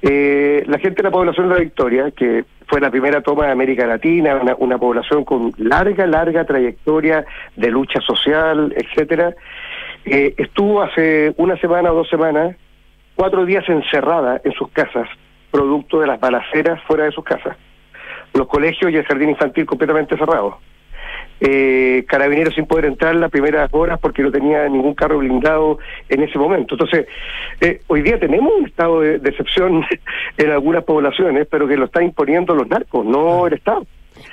Eh, 0.00 0.62
la 0.66 0.78
gente 0.78 0.96
de 0.96 1.02
la 1.02 1.10
población 1.10 1.48
de 1.48 1.54
La 1.54 1.60
Victoria, 1.60 2.10
que 2.12 2.44
fue 2.68 2.80
la 2.80 2.90
primera 2.90 3.20
toma 3.20 3.46
de 3.46 3.52
América 3.52 3.86
Latina, 3.86 4.36
una, 4.36 4.54
una 4.58 4.78
población 4.78 5.24
con 5.24 5.52
larga, 5.56 6.06
larga 6.06 6.44
trayectoria 6.44 7.24
de 7.56 7.70
lucha 7.70 8.00
social, 8.00 8.72
etcétera, 8.76 9.34
eh, 10.04 10.34
estuvo 10.36 10.82
hace 10.82 11.34
una 11.36 11.56
semana 11.58 11.92
o 11.92 11.96
dos 11.96 12.08
semanas, 12.08 12.56
cuatro 13.16 13.44
días 13.44 13.68
encerrada 13.68 14.40
en 14.44 14.52
sus 14.52 14.70
casas, 14.70 15.08
producto 15.50 16.00
de 16.00 16.06
las 16.06 16.20
balaceras 16.20 16.80
fuera 16.84 17.04
de 17.04 17.12
sus 17.12 17.24
casas. 17.24 17.56
Los 18.34 18.46
colegios 18.46 18.92
y 18.92 18.96
el 18.96 19.04
jardín 19.04 19.30
infantil 19.30 19.66
completamente 19.66 20.16
cerrados. 20.16 20.54
Eh, 21.40 22.04
carabineros 22.08 22.54
sin 22.54 22.66
poder 22.66 22.86
entrar 22.86 23.14
las 23.14 23.30
primeras 23.30 23.68
horas 23.72 23.98
porque 24.00 24.22
no 24.22 24.30
tenía 24.30 24.68
ningún 24.68 24.94
carro 24.94 25.18
blindado 25.18 25.78
en 26.08 26.22
ese 26.22 26.38
momento. 26.38 26.74
Entonces, 26.74 27.06
eh, 27.60 27.80
hoy 27.86 28.02
día 28.02 28.18
tenemos 28.18 28.52
un 28.58 28.66
estado 28.66 29.00
de, 29.00 29.16
excepción 29.16 29.84
en 30.36 30.50
algunas 30.50 30.84
poblaciones, 30.84 31.46
pero 31.50 31.68
que 31.68 31.76
lo 31.76 31.86
están 31.86 32.04
imponiendo 32.04 32.54
los 32.54 32.68
narcos, 32.68 33.04
no 33.04 33.46
el 33.46 33.54
Estado. 33.54 33.86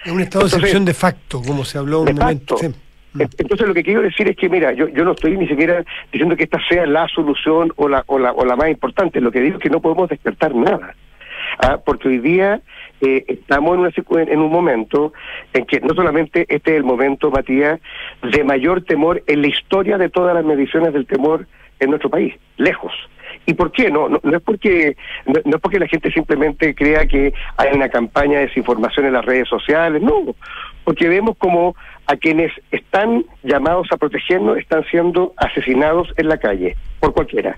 Es 0.04 0.12
un 0.12 0.22
estado 0.22 0.48
de 0.48 0.56
excepción 0.56 0.86
de 0.86 0.94
facto, 0.94 1.41
como 1.41 1.63
se 1.63 1.78
habló 1.78 2.08
en 2.08 2.13
un 2.13 2.20
momento. 2.20 2.58
Entonces 3.18 3.65
lo 3.65 3.74
que 3.74 3.84
quiero 3.84 4.02
decir 4.02 4.28
es 4.28 4.36
que, 4.36 4.50
mira, 4.50 4.74
yo, 4.74 4.89
yo 4.89 5.06
no 5.06 5.12
estoy 5.12 5.38
ni 5.38 5.48
siquiera 5.48 5.86
diciendo 6.12 6.36
que 6.36 6.44
esta 6.44 6.60
sea 6.68 6.86
la 6.86 7.08
solución 7.08 7.72
o 7.78 7.88
la, 7.88 8.04
o 8.08 8.20
la, 8.20 8.34
o 8.34 8.44
la 8.44 8.56
más 8.56 8.70
importante, 8.70 9.22
lo 9.22 9.32
que 9.32 9.39
digo 9.39 9.58
es 9.58 9.63
que 9.63 9.70
no 9.70 9.80
podemos 9.80 10.10
despertar 10.10 10.54
nada. 10.54 10.96
¿ah? 11.60 11.80
porque 11.84 12.08
hoy 12.08 12.20
día 12.20 12.62
estamos 13.28 13.78
en, 13.78 14.30
en 14.30 14.39
un 14.39 14.52
momento 14.52 15.13
en 15.54 15.65
que 15.65 15.80
no 15.80 15.94
solamente 15.94 16.46
este 16.50 16.72
es 16.72 16.78
el 16.78 16.84
momento, 16.84 17.32
Matías, 17.32 17.80
de 18.22 18.44
mayor 18.44 18.84
temor 18.84 19.24
en 19.28 19.41
la 19.41 19.48
historia 19.48 19.98
de 19.98 20.10
todas 20.10 20.36
las 20.36 20.46
mediciones 20.46 20.94
del 20.94 21.06
temor 21.06 21.48
en 21.80 21.89
nuestro 21.89 22.10
país, 22.10 22.34
lejos. 22.58 22.94
¿Y 23.46 23.54
por 23.54 23.72
qué? 23.72 23.91
No, 23.91 24.10
no, 24.10 24.20
es 24.24 24.41
porque 24.41 24.96
no, 25.26 25.39
es 25.39 25.62
porque 25.62 25.80
la 25.80 25.88
gente 25.88 26.12
simplemente 26.12 26.74
crea 26.74 27.06
que 27.06 27.34
hay 27.58 27.76
una 27.76 27.89
campaña 27.89 28.39
de 28.39 28.48
desinformación 28.48 29.06
en 29.06 29.13
las 29.13 29.26
redes 29.26 29.48
sociales, 29.48 30.02
no, 30.02 30.36
porque 30.84 31.08
vemos 31.08 31.38
como 31.38 31.76
a 32.08 32.15
quienes 32.15 32.52
están 32.72 33.26
llamados 33.44 33.88
a 33.91 33.98
protegernos 33.98 34.58
están 34.58 34.84
siendo 34.86 35.34
asesinados 35.38 36.12
en 36.18 36.30
la 36.30 36.38
calle, 36.38 36.76
por 37.00 37.13
cualquiera. 37.13 37.58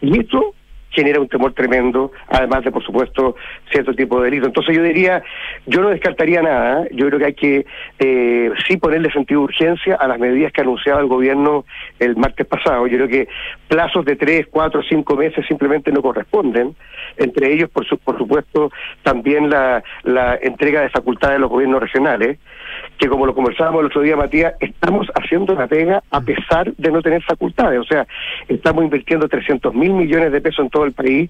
Y 0.00 0.18
esto 0.18 0.54
genera 0.92 1.20
un 1.20 1.28
temor 1.28 1.52
tremendo, 1.52 2.12
además 2.28 2.64
de, 2.64 2.70
por 2.70 2.84
supuesto, 2.84 3.36
cierto 3.70 3.94
tipo 3.94 4.18
de 4.20 4.26
delito. 4.26 4.46
Entonces 4.46 4.76
yo 4.76 4.82
diría, 4.82 5.22
yo 5.66 5.80
no 5.80 5.88
descartaría 5.88 6.42
nada, 6.42 6.86
yo 6.92 7.06
creo 7.08 7.18
que 7.18 7.26
hay 7.26 7.34
que 7.34 7.66
eh, 7.98 8.50
sí 8.66 8.76
ponerle 8.76 9.10
sentido 9.10 9.40
de 9.40 9.44
urgencia 9.44 9.96
a 9.96 10.06
las 10.06 10.18
medidas 10.18 10.52
que 10.52 10.60
anunciaba 10.60 11.00
el 11.00 11.06
gobierno 11.06 11.64
el 11.98 12.16
martes 12.16 12.46
pasado. 12.46 12.86
Yo 12.86 12.96
creo 12.96 13.08
que 13.08 13.28
plazos 13.68 14.04
de 14.04 14.16
tres, 14.16 14.46
cuatro, 14.50 14.82
cinco 14.88 15.16
meses 15.16 15.44
simplemente 15.46 15.90
no 15.90 16.02
corresponden, 16.02 16.74
entre 17.16 17.52
ellos, 17.52 17.70
por, 17.70 17.86
por 18.00 18.18
supuesto, 18.18 18.70
también 19.02 19.50
la, 19.50 19.82
la 20.04 20.38
entrega 20.40 20.82
de 20.82 20.90
facultades 20.90 21.36
de 21.36 21.40
los 21.40 21.50
gobiernos 21.50 21.80
regionales 21.80 22.38
que 23.02 23.08
como 23.08 23.26
lo 23.26 23.34
conversábamos 23.34 23.80
el 23.80 23.86
otro 23.86 24.00
día, 24.02 24.14
Matías, 24.14 24.54
estamos 24.60 25.08
haciendo 25.16 25.56
la 25.56 25.66
pega 25.66 26.04
a 26.08 26.20
pesar 26.20 26.72
de 26.76 26.92
no 26.92 27.02
tener 27.02 27.20
facultades. 27.24 27.80
O 27.80 27.84
sea, 27.84 28.06
estamos 28.46 28.84
invirtiendo 28.84 29.28
300 29.28 29.74
mil 29.74 29.92
millones 29.92 30.30
de 30.30 30.40
pesos 30.40 30.64
en 30.64 30.70
todo 30.70 30.84
el 30.84 30.92
país. 30.92 31.28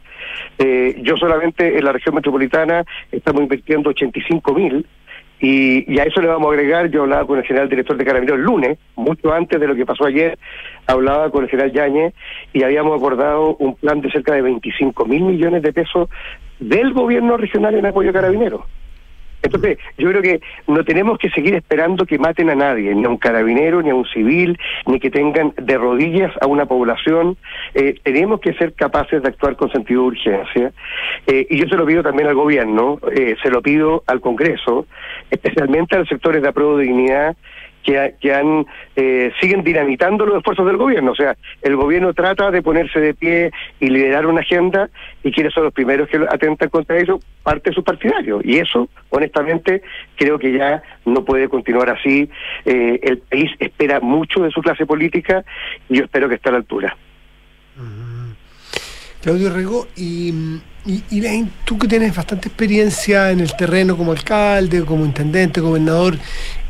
Eh, 0.59 1.01
yo 1.03 1.17
solamente 1.17 1.79
en 1.79 1.83
la 1.83 1.93
región 1.93 2.15
metropolitana 2.15 2.85
estamos 3.11 3.41
invirtiendo 3.41 3.89
85 3.89 4.55
mil. 4.55 4.87
Y, 5.41 5.99
a 5.99 6.05
eso 6.05 6.21
le 6.21 6.29
vamos 6.29 6.51
a 6.51 6.53
agregar, 6.53 6.91
yo 6.91 7.03
hablaba 7.03 7.27
con 7.27 7.39
el 7.39 7.45
general 7.45 7.71
director 7.71 7.97
de 7.97 8.05
Carabineros 8.05 8.39
el 8.39 8.45
lunes, 8.45 8.79
mucho 8.95 9.33
antes 9.33 9.59
de 9.59 9.67
lo 9.67 9.75
que 9.75 9.87
pasó 9.87 10.05
ayer, 10.05 10.39
hablaba 10.87 11.31
con 11.31 11.43
el 11.43 11.51
general 11.51 11.73
Yañez 11.73 12.15
y 12.53 12.63
habíamos 12.63 12.97
acordado 12.97 13.57
un 13.57 13.75
plan 13.75 14.03
de 14.03 14.13
cerca 14.13 14.35
de 14.35 14.43
25 14.43 15.07
mil 15.07 15.23
millones 15.23 15.63
de 15.63 15.73
pesos 15.73 16.11
del 16.61 16.93
gobierno 16.93 17.39
regional 17.39 17.75
en 17.75 17.87
apoyo 17.87 18.11
a 18.11 18.13
Carabineros. 18.13 18.61
Entonces, 19.43 19.79
yo 19.99 20.09
creo 20.09 20.23
que 20.23 20.41
no 20.67 20.85
tenemos 20.85 21.19
que 21.19 21.31
seguir 21.31 21.55
esperando 21.55 22.07
que 22.07 22.19
maten 22.19 22.51
a 22.51 22.55
nadie, 22.55 22.95
ni 22.95 23.05
a 23.05 23.09
un 23.09 23.17
carabinero, 23.17 23.83
ni 23.83 23.91
a 23.91 23.95
un 23.95 24.07
civil, 24.07 24.59
ni 24.87 25.01
que 25.01 25.11
tengan 25.11 25.53
de 25.57 25.77
rodillas 25.77 26.33
a 26.41 26.47
una 26.47 26.67
población. 26.67 27.37
Eh, 27.75 27.99
tenemos 28.03 28.41
que 28.41 28.55
ser 28.55 28.73
capaces 28.75 29.23
de 29.23 29.29
actuar 29.29 29.57
con 29.57 29.71
sentido 29.71 30.03
de 30.03 30.09
urgencia. 30.09 30.73
Eh, 31.27 31.47
y 31.51 31.59
yo 31.59 31.67
se 31.69 31.77
lo 31.77 31.87
pido 31.87 32.03
también 32.03 32.29
al 32.29 32.35
gobierno, 32.35 32.99
eh, 33.15 33.37
se 33.43 33.51
lo 33.51 33.63
pido 33.63 34.05
al 34.07 34.21
Congreso, 34.21 34.87
especialmente 35.31 35.97
a 35.97 36.01
los 36.01 36.09
sectores 36.09 36.43
de 36.43 36.49
apruebo 36.49 36.79
de 36.79 36.85
dignidad 36.85 37.37
que, 37.83 38.15
que 38.21 38.35
han 38.35 38.67
eh, 38.97 39.33
siguen 39.41 39.63
dinamitando 39.65 40.27
los 40.27 40.39
esfuerzos 40.39 40.67
del 40.67 40.77
gobierno. 40.77 41.13
O 41.13 41.15
sea, 41.15 41.37
el 41.63 41.77
gobierno 41.77 42.13
trata 42.15 42.51
de 42.51 42.63
ponerse 42.63 43.01
de 43.01 43.15
pie 43.15 43.51
y 43.81 43.89
liderar 43.89 44.27
una 44.27 44.41
agenda 44.41 44.91
y 45.23 45.33
quienes 45.33 45.53
son 45.53 45.65
los 45.65 45.73
primeros 45.73 46.09
que 46.09 46.19
atentan 46.29 46.69
contra 46.69 46.99
eso, 46.99 47.21
parte 47.43 47.71
de 47.71 47.75
sus 47.75 47.85
partidarios. 47.85 48.43
Y 48.45 48.59
eso, 48.59 48.89
honestamente, 49.11 49.83
creo 50.17 50.39
que 50.39 50.53
ya 50.53 50.83
no 51.05 51.25
puede 51.25 51.49
continuar 51.49 51.91
así. 51.91 52.29
Eh, 52.65 53.01
el 53.03 53.19
país 53.19 53.51
espera 53.59 54.01
mucho 54.01 54.41
de 54.41 54.51
su 54.51 54.61
clase 54.61 54.87
política 54.87 55.45
y 55.89 55.99
yo 55.99 56.05
espero 56.05 56.29
que 56.29 56.37
esté 56.37 56.49
a 56.49 56.53
la 56.53 56.59
altura. 56.59 56.97
Claudio 59.23 59.51
Rego, 59.55 59.87
y, 59.97 60.61
y, 60.85 61.45
tú 61.65 61.79
que 61.79 61.87
tienes 61.87 62.15
bastante 62.15 62.49
experiencia 62.49 63.31
en 63.31 63.41
el 63.41 63.55
terreno 63.57 63.97
como 63.97 64.13
alcalde, 64.13 64.85
como 64.85 65.05
intendente, 65.05 65.61
gobernador, 65.61 66.19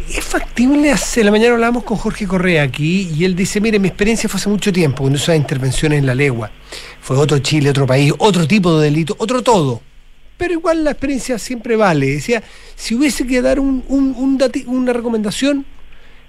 ¿es 0.09 0.22
factible 0.22 0.90
hacer? 0.90 1.25
La 1.25 1.31
mañana 1.31 1.55
hablamos 1.55 1.85
con 1.85 1.96
Jorge 1.96 2.27
Correa 2.27 2.62
aquí 2.62 3.11
y 3.14 3.25
él 3.25 3.35
dice, 3.35 3.61
mire, 3.61 3.79
mi 3.79 3.88
experiencia 3.88 4.29
fue 4.29 4.38
hace 4.38 4.51
mucho 4.51 4.72
tiempo, 4.72 4.98
cuando 4.98 5.18
esas 5.18 5.37
intervenciones 5.37 5.98
en 5.98 6.07
la 6.07 6.14
legua. 6.14 6.51
Fue 7.01 7.16
otro 7.16 7.38
Chile, 7.38 7.70
otro 7.70 7.87
país, 7.87 8.12
otro 8.18 8.46
tipo 8.46 8.79
de 8.79 8.90
delito, 8.90 9.16
otro 9.18 9.42
todo. 9.42 9.81
Pero 10.37 10.53
igual 10.53 10.85
la 10.85 10.90
experiencia 10.90 11.38
siempre 11.38 11.77
vale. 11.77 12.07
Decía, 12.07 12.42
si 12.77 12.94
hubiese 12.94 13.27
que 13.27 13.40
dar 13.40 13.61
un, 13.61 13.83
un, 13.88 14.38
una 14.66 14.92
recomendación, 14.92 15.64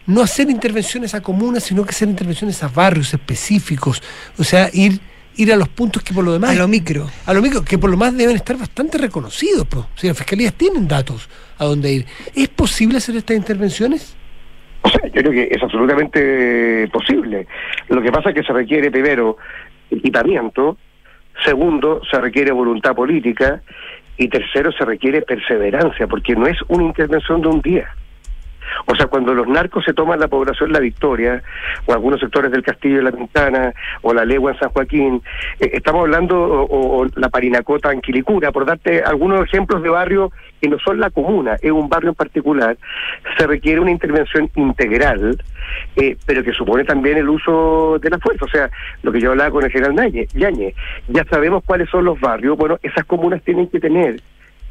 no 0.06 0.22
hacer 0.22 0.50
intervenciones 0.50 1.14
a 1.16 1.22
comunas, 1.22 1.64
sino 1.64 1.84
que 1.84 1.90
hacer 1.90 2.08
intervenciones 2.08 2.62
a 2.64 2.68
barrios 2.68 3.14
específicos. 3.14 4.02
O 4.38 4.44
sea, 4.44 4.70
ir 4.72 5.00
ir 5.36 5.52
a 5.54 5.56
los 5.56 5.70
puntos 5.70 6.04
que 6.04 6.14
por 6.14 6.24
lo 6.24 6.34
demás. 6.34 6.52
A 6.52 6.56
lo 6.56 6.68
micro. 6.68 7.08
A 7.26 7.34
lo 7.34 7.42
micro, 7.42 7.64
que 7.64 7.78
por 7.78 7.90
lo 7.90 7.98
más 7.98 8.16
deben 8.16 8.36
estar 8.36 8.58
bastante 8.58 8.98
reconocidos. 8.98 9.68
Pues. 9.68 9.86
Si 9.96 10.08
las 10.08 10.18
fiscalías 10.18 10.54
tienen 10.54 10.88
datos 10.88 11.30
a 11.58 11.66
dónde 11.66 11.92
ir. 11.92 12.06
¿Es 12.36 12.50
posible 12.50 12.98
hacer 12.98 13.16
estas 13.16 13.38
intervenciones? 13.38 14.16
O 14.82 14.90
sea, 14.90 15.02
yo 15.08 15.22
creo 15.22 15.32
que 15.32 15.48
es 15.50 15.64
absolutamente 15.64 16.88
posible. 16.90 17.48
Lo 17.90 18.02
que 18.02 18.12
pasa 18.12 18.30
es 18.30 18.36
que 18.36 18.44
se 18.44 18.54
requiere, 18.54 18.92
primero, 18.92 19.38
equipamiento, 19.90 20.78
segundo, 21.46 22.02
se 22.10 22.20
requiere 22.20 22.52
voluntad 22.52 22.94
política, 22.94 23.62
y 24.18 24.28
tercero, 24.28 24.72
se 24.72 24.86
requiere 24.86 25.22
perseverancia, 25.22 26.08
porque 26.08 26.36
no 26.36 26.48
es 26.48 26.58
una 26.68 26.84
intervención 26.84 27.42
de 27.42 27.48
un 27.48 27.62
día. 27.62 27.90
O 28.86 28.96
sea, 28.96 29.08
cuando 29.08 29.34
los 29.34 29.48
narcos 29.48 29.86
se 29.86 29.94
toman 29.94 30.20
la 30.20 30.28
población 30.28 30.72
La 30.72 30.80
Victoria, 30.80 31.42
o 31.86 31.94
algunos 31.94 32.20
sectores 32.20 32.52
del 32.52 32.64
Castillo 32.64 32.98
de 32.98 33.04
la 33.04 33.12
Pintana, 33.12 33.74
o 34.02 34.14
la 34.14 34.26
Legua 34.26 34.52
en 34.52 34.60
San 34.60 34.70
Joaquín, 34.70 35.22
eh, 35.60 35.72
estamos 35.74 36.02
hablando, 36.02 36.38
o, 36.40 37.06
la 37.16 37.30
Parinacota 37.30 37.92
en 37.92 38.02
Quilicura, 38.02 38.52
por 38.52 38.66
darte 38.66 39.04
algunos 39.04 39.42
ejemplos 39.42 39.82
de 39.84 39.90
barrios 39.90 40.32
que 40.62 40.70
no 40.70 40.78
son 40.80 41.00
la 41.00 41.10
comuna, 41.10 41.58
es 41.62 41.72
un 41.72 41.90
barrio 41.90 42.10
en 42.10 42.16
particular, 42.16 42.78
se 43.38 43.48
requiere 43.48 43.80
una 43.80 43.92
intervención 43.92 44.50
integral, 44.56 45.38
eh, 45.96 46.18
pero 46.26 46.44
que 46.44 46.54
supone 46.54 46.84
también 46.84 47.18
el 47.18 47.30
uso 47.30 48.00
de 48.00 48.10
la 48.10 48.20
fuerza. 48.20 48.46
O 48.46 48.50
sea, 48.50 48.70
lo 49.02 49.12
que 49.12 49.20
yo 49.20 49.32
hablaba 49.32 49.52
con 49.52 49.64
el 49.64 49.72
general 49.72 49.94
Yañez, 50.34 50.76
ya 51.08 51.24
sabemos 51.26 51.64
cuáles 51.66 51.90
son 51.90 52.06
los 52.06 52.20
barrios, 52.20 52.58
bueno, 52.58 52.78
esas 52.82 53.06
comunas 53.06 53.42
tienen 53.44 53.68
que 53.68 53.80
tener 53.80 54.22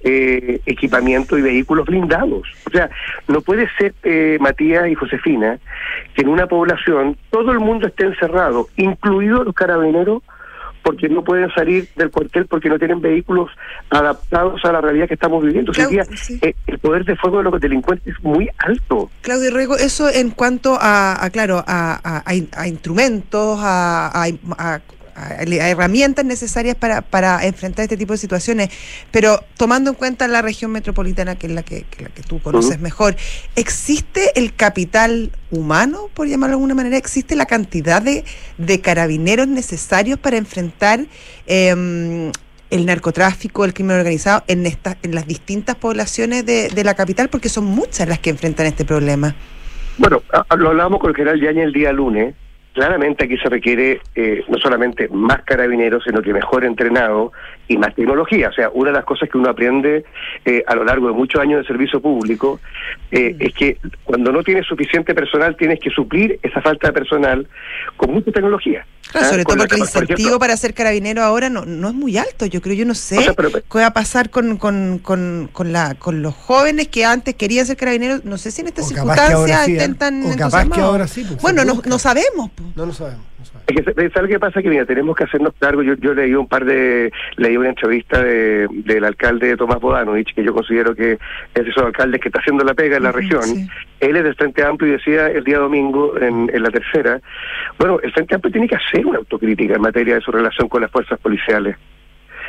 eh, 0.04 0.60
equipamiento 0.66 1.38
y 1.38 1.42
vehículos 1.42 1.86
blindados. 1.86 2.48
O 2.66 2.70
sea, 2.70 2.90
no 3.28 3.40
puede 3.40 3.68
ser, 3.78 3.94
eh, 4.02 4.36
Matías 4.40 4.88
y 4.88 4.94
Josefina, 4.94 5.58
que 6.14 6.22
en 6.22 6.28
una 6.28 6.46
población 6.46 7.16
todo 7.30 7.52
el 7.52 7.60
mundo 7.60 7.86
esté 7.86 8.04
encerrado, 8.04 8.68
incluidos 8.76 9.44
los 9.44 9.54
carabineros, 9.54 10.22
porque 10.82 11.08
no 11.08 11.22
pueden 11.22 11.48
salir 11.54 11.88
del 11.96 12.10
cuartel 12.10 12.46
porque 12.46 12.68
no 12.68 12.78
tienen 12.78 13.00
vehículos 13.00 13.50
adaptados 13.90 14.64
a 14.64 14.72
la 14.72 14.80
realidad 14.80 15.06
que 15.06 15.14
estamos 15.14 15.42
viviendo. 15.42 15.72
Eh, 15.72 16.54
el 16.66 16.78
poder 16.78 17.04
de 17.04 17.16
fuego 17.16 17.38
de 17.38 17.44
los 17.44 17.60
delincuentes 17.60 18.14
es 18.14 18.22
muy 18.24 18.48
alto. 18.58 19.10
Claudio 19.20 19.52
Rego, 19.52 19.76
eso 19.76 20.08
en 20.08 20.30
cuanto 20.30 20.76
a, 20.80 21.28
claro, 21.32 21.62
a, 21.66 22.22
a, 22.24 22.66
instrumentos, 22.66 23.60
a, 23.62 24.80
herramientas 25.14 26.24
necesarias 26.24 26.76
para, 26.76 27.02
para 27.02 27.44
enfrentar 27.44 27.84
este 27.84 27.96
tipo 27.96 28.12
de 28.12 28.18
situaciones, 28.18 28.70
pero 29.10 29.44
tomando 29.56 29.90
en 29.90 29.96
cuenta 29.96 30.28
la 30.28 30.42
región 30.42 30.70
metropolitana, 30.70 31.36
que 31.36 31.46
es 31.46 31.52
la 31.52 31.62
que, 31.62 31.84
la 31.98 32.08
que 32.08 32.22
tú 32.22 32.40
conoces 32.40 32.80
mejor, 32.80 33.16
¿existe 33.56 34.38
el 34.38 34.54
capital 34.54 35.30
humano, 35.50 36.08
por 36.14 36.28
llamarlo 36.28 36.56
de 36.56 36.60
alguna 36.60 36.74
manera? 36.74 36.96
¿Existe 36.96 37.36
la 37.36 37.46
cantidad 37.46 38.02
de, 38.02 38.24
de 38.58 38.80
carabineros 38.80 39.48
necesarios 39.48 40.18
para 40.18 40.36
enfrentar 40.36 41.00
em, 41.46 42.32
el 42.70 42.86
narcotráfico, 42.86 43.64
el 43.64 43.74
crimen 43.74 43.96
organizado 43.96 44.44
en, 44.46 44.66
esta, 44.66 44.96
en 45.02 45.14
las 45.14 45.26
distintas 45.26 45.76
poblaciones 45.76 46.46
de, 46.46 46.68
de 46.68 46.84
la 46.84 46.94
capital? 46.94 47.28
Porque 47.28 47.48
son 47.48 47.64
muchas 47.64 48.08
las 48.08 48.18
que 48.18 48.30
enfrentan 48.30 48.66
este 48.66 48.84
problema. 48.84 49.34
Bueno, 49.98 50.22
lo 50.56 50.70
hablábamos 50.70 51.00
con 51.00 51.10
el 51.10 51.16
general 51.16 51.40
Yaña 51.40 51.64
el 51.64 51.72
día 51.72 51.92
lunes 51.92 52.34
Claramente 52.72 53.24
aquí 53.24 53.36
se 53.36 53.48
requiere 53.48 54.00
eh, 54.14 54.44
no 54.48 54.58
solamente 54.58 55.08
más 55.08 55.42
carabineros, 55.42 56.04
sino 56.04 56.22
que 56.22 56.32
mejor 56.32 56.64
entrenado 56.64 57.32
y 57.72 57.76
más 57.78 57.94
tecnología. 57.94 58.48
O 58.48 58.52
sea, 58.52 58.70
una 58.70 58.90
de 58.90 58.96
las 58.96 59.04
cosas 59.04 59.28
que 59.28 59.38
uno 59.38 59.48
aprende 59.50 60.04
eh, 60.44 60.62
a 60.66 60.74
lo 60.74 60.84
largo 60.84 61.08
de 61.08 61.14
muchos 61.14 61.40
años 61.40 61.60
de 61.60 61.66
servicio 61.66 62.00
público 62.00 62.60
eh, 63.10 63.34
es 63.38 63.54
que 63.54 63.78
cuando 64.04 64.30
no 64.32 64.42
tienes 64.42 64.66
suficiente 64.66 65.14
personal 65.14 65.56
tienes 65.56 65.80
que 65.80 65.90
suplir 65.90 66.38
esa 66.42 66.60
falta 66.60 66.88
de 66.88 66.92
personal 66.92 67.46
con 67.96 68.12
mucha 68.12 68.30
tecnología. 68.30 68.86
Claro, 69.10 69.26
¿ah? 69.26 69.30
sobre 69.30 69.44
todo 69.44 69.56
porque 69.58 69.74
el 69.74 69.80
por 69.80 69.86
incentivo 69.88 70.14
ejemplo, 70.18 70.38
para 70.38 70.56
ser 70.56 70.74
carabinero 70.74 71.22
ahora 71.22 71.48
no, 71.50 71.64
no 71.64 71.88
es 71.88 71.94
muy 71.94 72.16
alto. 72.16 72.46
Yo 72.46 72.60
creo, 72.60 72.74
yo 72.74 72.84
no 72.84 72.94
sé 72.94 73.18
O 73.18 73.22
sea, 73.22 73.32
pero- 73.34 73.50
qué 73.50 73.78
va 73.78 73.86
a 73.86 73.92
pasar 73.92 74.30
con, 74.30 74.56
con, 74.56 74.98
con, 74.98 75.48
con, 75.52 75.72
la, 75.72 75.94
con 75.94 76.22
los 76.22 76.34
jóvenes 76.34 76.88
que 76.88 77.04
antes 77.04 77.34
querían 77.34 77.66
ser 77.66 77.76
carabineros. 77.76 78.24
No 78.24 78.38
sé 78.38 78.50
si 78.50 78.60
en 78.60 78.68
estas 78.68 78.88
circunstancias 78.88 79.64
sí, 79.66 79.72
estén 79.72 79.92
¿eh? 79.92 79.96
tan 79.98 80.24
O 80.24 80.36
capaz 80.36 80.68
que 80.68 80.80
ahora 80.80 81.06
sí, 81.06 81.24
pues, 81.26 81.40
Bueno, 81.42 81.64
no, 81.64 81.80
no 81.84 81.98
sabemos. 81.98 82.50
po. 82.50 82.64
No 82.74 82.86
lo 82.86 82.92
sabemos. 82.92 83.24
No 83.38 83.44
sabemos. 83.44 83.51
Es 83.66 83.76
que, 83.76 84.10
¿sabes 84.10 84.30
qué 84.30 84.40
pasa? 84.40 84.60
Que 84.60 84.68
mira, 84.68 84.84
tenemos 84.84 85.16
que 85.16 85.24
hacernos 85.24 85.54
cargo. 85.58 85.82
Yo, 85.82 85.94
yo 85.94 86.14
leí 86.14 86.34
un 86.34 86.48
par 86.48 86.64
de. 86.64 87.12
Leí 87.36 87.56
una 87.56 87.70
entrevista 87.70 88.22
de, 88.22 88.66
del 88.70 89.04
alcalde 89.04 89.56
Tomás 89.56 89.80
Bodanovich, 89.80 90.34
que 90.34 90.42
yo 90.42 90.52
considero 90.52 90.94
que 90.94 91.12
es 91.12 91.64
de 91.64 91.70
esos 91.70 91.84
alcaldes 91.84 92.20
que 92.20 92.28
está 92.28 92.40
haciendo 92.40 92.64
la 92.64 92.74
pega 92.74 92.96
en 92.96 93.04
la 93.04 93.12
región. 93.12 93.42
sí. 93.42 93.68
Él 94.00 94.16
es 94.16 94.24
del 94.24 94.34
Frente 94.34 94.64
Amplio 94.64 94.90
y 94.90 94.96
decía 94.96 95.28
el 95.28 95.44
día 95.44 95.58
domingo 95.58 96.18
en, 96.20 96.50
en 96.52 96.62
la 96.62 96.70
tercera. 96.70 97.20
Bueno, 97.78 98.00
el 98.02 98.12
Frente 98.12 98.34
Amplio 98.34 98.50
tiene 98.50 98.66
que 98.66 98.74
hacer 98.74 99.06
una 99.06 99.18
autocrítica 99.18 99.76
en 99.76 99.80
materia 99.80 100.16
de 100.16 100.20
su 100.20 100.32
relación 100.32 100.68
con 100.68 100.82
las 100.82 100.90
fuerzas 100.90 101.20
policiales. 101.20 101.76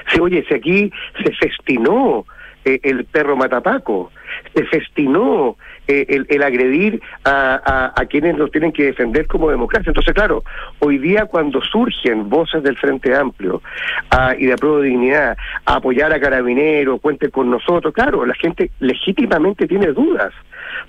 Si, 0.07 0.19
oye, 0.19 0.43
si 0.47 0.53
aquí 0.55 0.91
se 1.23 1.31
festinó 1.33 2.25
eh, 2.65 2.79
el 2.83 3.05
perro 3.05 3.35
matapaco, 3.35 4.11
se 4.55 4.65
festinó 4.65 5.57
eh, 5.87 6.05
el, 6.09 6.25
el 6.29 6.43
agredir 6.43 7.01
a, 7.25 7.93
quienes 8.09 8.37
nos 8.37 8.51
tienen 8.51 8.71
que 8.71 8.83
defender 8.85 9.27
como 9.27 9.49
democracia. 9.49 9.89
Entonces, 9.89 10.13
claro, 10.13 10.43
hoy 10.79 10.97
día 10.97 11.25
cuando 11.25 11.61
surgen 11.61 12.29
voces 12.29 12.61
del 12.63 12.77
Frente 12.77 13.15
Amplio 13.15 13.61
ah, 14.11 14.33
y 14.37 14.45
de 14.45 14.53
Apruebo 14.53 14.79
de 14.79 14.89
Dignidad 14.89 15.37
a 15.65 15.75
apoyar 15.75 16.13
a 16.13 16.19
Carabineros, 16.19 17.01
cuente 17.01 17.29
con 17.29 17.49
nosotros, 17.49 17.93
claro, 17.93 18.25
la 18.25 18.35
gente 18.35 18.71
legítimamente 18.79 19.67
tiene 19.67 19.87
dudas. 19.87 20.33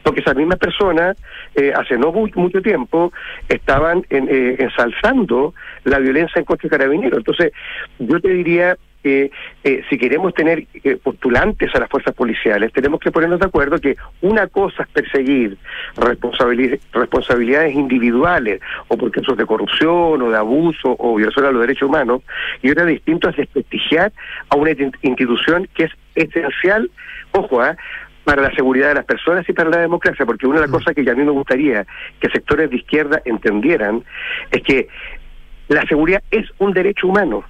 Porque 0.02 0.20
esas 0.20 0.36
mismas 0.36 0.58
personas, 0.58 1.16
eh, 1.54 1.72
hace 1.74 1.96
no 1.96 2.12
mu- 2.12 2.28
mucho 2.34 2.60
tiempo, 2.62 3.12
estaban 3.48 4.04
en- 4.10 4.28
eh, 4.30 4.56
ensalzando 4.58 5.54
la 5.84 5.98
violencia 5.98 6.38
en 6.38 6.44
contra 6.44 6.68
de 6.68 6.76
carabineros. 6.76 7.18
Entonces, 7.18 7.52
yo 7.98 8.20
te 8.20 8.28
diría 8.28 8.76
que 9.04 9.30
eh, 9.64 9.82
si 9.90 9.98
queremos 9.98 10.32
tener 10.32 10.64
eh, 10.82 10.96
postulantes 10.96 11.72
a 11.74 11.78
las 11.78 11.90
fuerzas 11.90 12.14
policiales, 12.14 12.72
tenemos 12.72 12.98
que 13.00 13.12
ponernos 13.12 13.38
de 13.38 13.46
acuerdo 13.46 13.78
que 13.78 13.96
una 14.22 14.46
cosa 14.46 14.84
es 14.84 14.88
perseguir 14.88 15.58
responsabili- 15.96 16.80
responsabilidades 16.90 17.74
individuales 17.74 18.62
o 18.88 18.96
por 18.96 19.10
casos 19.10 19.36
de 19.36 19.44
corrupción 19.44 20.22
o 20.22 20.30
de 20.30 20.36
abuso 20.38 20.96
o 20.98 21.16
violación 21.16 21.44
a 21.44 21.50
los 21.50 21.60
derechos 21.60 21.86
humanos, 21.88 22.22
y 22.62 22.70
otra 22.70 22.86
distinto 22.86 23.28
es 23.28 23.36
desprestigiar 23.36 24.10
a 24.48 24.56
una 24.56 24.70
in- 24.70 24.92
institución 25.02 25.68
que 25.74 25.84
es 25.84 25.92
esencial, 26.14 26.90
ojo, 27.32 27.60
¿ah? 27.60 27.76
para 28.24 28.40
la 28.40 28.54
seguridad 28.54 28.88
de 28.88 28.94
las 28.94 29.04
personas 29.04 29.46
y 29.46 29.52
para 29.52 29.68
la 29.68 29.80
democracia, 29.80 30.24
porque 30.24 30.46
una 30.46 30.60
de 30.60 30.62
las 30.62 30.70
cosas 30.70 30.94
que 30.94 31.04
ya 31.04 31.12
a 31.12 31.14
mí 31.14 31.24
me 31.24 31.30
gustaría 31.30 31.84
que 32.20 32.30
sectores 32.30 32.70
de 32.70 32.76
izquierda 32.76 33.20
entendieran 33.26 34.02
es 34.50 34.62
que 34.62 34.88
la 35.68 35.84
seguridad 35.86 36.22
es 36.30 36.46
un 36.58 36.72
derecho 36.72 37.06
humano 37.06 37.44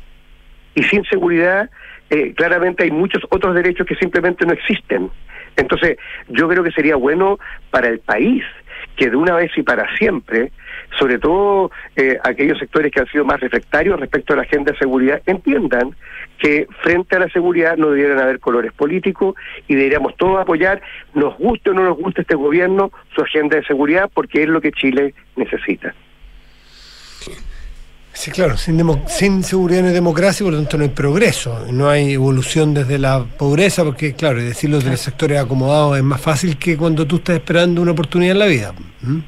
y 0.75 0.83
sin 0.85 1.05
seguridad 1.05 1.71
eh, 2.11 2.35
claramente 2.35 2.85
hay 2.85 2.91
muchos 2.91 3.23
otros 3.31 3.55
derechos 3.55 3.87
que 3.87 3.95
simplemente 3.97 4.45
no 4.47 4.53
existen. 4.53 5.11
Entonces, 5.57 5.99
yo 6.29 6.49
creo 6.49 6.63
que 6.63 6.73
sería 6.73 6.97
bueno 6.97 7.39
para 7.71 7.89
el 7.89 8.01
país 8.01 8.43
que 8.97 9.11
de 9.11 9.17
una 9.17 9.35
vez 9.35 9.51
y 9.57 9.63
para 9.63 9.93
siempre, 9.97 10.53
sobre 10.99 11.19
todo 11.19 11.71
eh, 11.97 12.19
aquellos 12.23 12.59
sectores 12.59 12.93
que 12.93 13.01
han 13.01 13.07
sido 13.07 13.25
más 13.25 13.41
reflectarios 13.41 13.99
respecto 13.99 14.33
a 14.33 14.37
la 14.37 14.43
agenda 14.43 14.73
de 14.73 14.79
seguridad, 14.79 15.23
entiendan 15.27 15.97
que 16.39 16.67
frente 16.83 17.17
a 17.17 17.21
la 17.21 17.29
seguridad 17.29 17.77
no 17.77 17.91
debieran 17.91 18.21
haber 18.21 18.41
colores 18.41 18.73
políticos 18.73 19.35
y 19.67 19.75
deberíamos 19.75 20.17
todos 20.17 20.41
apoyar, 20.41 20.83
nos 21.15 21.37
guste 21.39 21.71
o 21.71 21.75
no 21.75 21.85
nos 21.85 21.97
guste 21.97 22.23
este 22.23 22.35
gobierno, 22.35 22.93
su 23.15 23.23
agenda 23.23 23.57
de 23.57 23.65
seguridad, 23.65 24.11
porque 24.13 24.43
es 24.43 24.49
lo 24.49 24.61
que 24.61 24.73
Chile 24.73 25.15
necesita. 25.37 25.95
Sí, 28.15 28.31
claro, 28.31 28.57
sin, 28.57 28.79
demo- 28.79 29.03
sin 29.09 29.43
seguridad 29.43 29.83
no 29.83 29.89
hay 29.89 29.93
democracia, 29.95 30.45
por 30.45 30.53
lo 30.53 30.61
tanto 30.61 30.79
no 30.79 30.85
hay 30.85 30.91
progreso, 30.91 31.67
no 31.73 31.89
hay 31.91 32.13
evolución 32.13 32.73
desde 32.73 32.99
la 32.99 33.25
pobreza, 33.25 33.85
porque 33.85 34.15
claro, 34.15 34.41
y 34.41 34.45
decirlo 34.45 34.79
de 34.81 34.91
los 34.91 35.01
sectores 35.01 35.39
acomodados 35.39 35.97
es 35.99 36.05
más 36.05 36.21
fácil 36.21 36.57
que 36.57 36.77
cuando 36.77 37.07
tú 37.07 37.17
estás 37.17 37.37
esperando 37.37 37.83
una 37.83 37.91
oportunidad 37.91 38.33
en 38.33 38.39
la 38.39 38.47
vida. 38.47 38.73
¿Mm? 39.03 39.19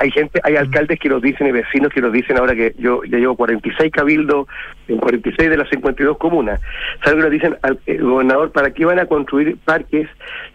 Hay 0.00 0.10
gente, 0.10 0.40
hay 0.42 0.56
alcaldes 0.56 0.98
que 0.98 1.08
lo 1.08 1.20
dicen 1.20 1.46
y 1.46 1.52
vecinos 1.52 1.92
que 1.94 2.00
lo 2.00 2.10
dicen 2.10 2.36
ahora 2.36 2.54
que 2.54 2.74
yo 2.78 3.04
ya 3.04 3.18
llevo 3.18 3.36
46 3.36 3.92
cabildos 3.92 4.48
en 4.88 4.98
46 4.98 5.48
de 5.50 5.56
las 5.56 5.68
52 5.70 6.18
comunas. 6.18 6.60
¿Saben 7.04 7.18
que 7.18 7.22
nos 7.22 7.30
dicen 7.32 7.56
al 7.62 7.78
el 7.86 8.02
gobernador 8.02 8.50
para 8.50 8.72
qué 8.72 8.84
van 8.84 8.98
a 8.98 9.06
construir 9.06 9.56
parques 9.64 10.08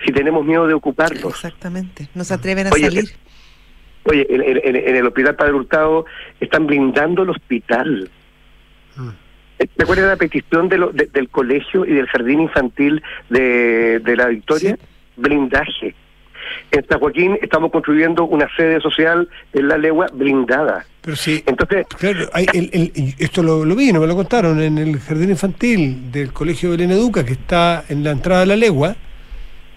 si 0.05 0.11
tenemos 0.11 0.45
miedo 0.45 0.67
de 0.67 0.73
ocuparlos? 0.73 1.33
Exactamente. 1.33 2.09
No 2.15 2.23
se 2.25 2.33
atreven 2.33 2.67
a 2.67 2.71
Oye, 2.71 2.85
salir. 2.85 3.05
Oye, 4.07 4.25
en, 4.29 4.41
en- 4.41 4.61
en- 4.63 4.75
en 4.89 4.95
el 4.95 5.05
hospital 5.07 5.35
Padre 5.35 5.53
Hurtado 5.53 6.05
están 6.39 6.65
blindando 6.67 7.23
el 7.23 7.29
hospital. 7.29 8.09
Mm. 8.95 9.09
¿Te 9.57 9.83
acuerdas 9.83 10.05
de 10.05 10.11
la 10.11 10.17
petición 10.17 10.69
de 10.69 10.77
lo- 10.77 10.91
de- 10.91 11.07
del 11.07 11.29
colegio 11.29 11.85
y 11.85 11.93
del 11.93 12.07
jardín 12.07 12.41
infantil 12.41 13.01
de, 13.29 13.99
de 13.99 14.15
la 14.15 14.27
Victoria? 14.27 14.77
Blindaje. 15.15 15.95
En 16.71 16.85
San 16.87 16.99
Joaquín 16.99 17.37
estamos 17.41 17.71
construyendo 17.71 18.25
una 18.25 18.47
sede 18.55 18.79
social 18.79 19.27
en 19.53 19.67
la 19.67 19.77
legua 19.77 20.07
blindada. 20.13 20.85
Pero 21.01 21.15
sí, 21.17 21.43
Entonces, 21.45 21.85
claro, 21.97 22.29
hay 22.33 22.45
el- 22.53 22.69
el- 22.73 23.13
esto 23.17 23.41
lo, 23.43 23.65
lo 23.65 23.75
vi, 23.75 23.91
no 23.91 23.99
me 24.01 24.07
lo 24.07 24.15
contaron, 24.15 24.61
en 24.61 24.77
el 24.77 24.99
jardín 24.99 25.29
infantil 25.31 26.11
del 26.11 26.31
Colegio 26.31 26.71
Belén 26.71 26.91
Educa, 26.91 27.25
que 27.25 27.33
está 27.33 27.83
en 27.89 28.03
la 28.03 28.11
entrada 28.11 28.41
de 28.41 28.47
la 28.47 28.55
legua, 28.55 28.95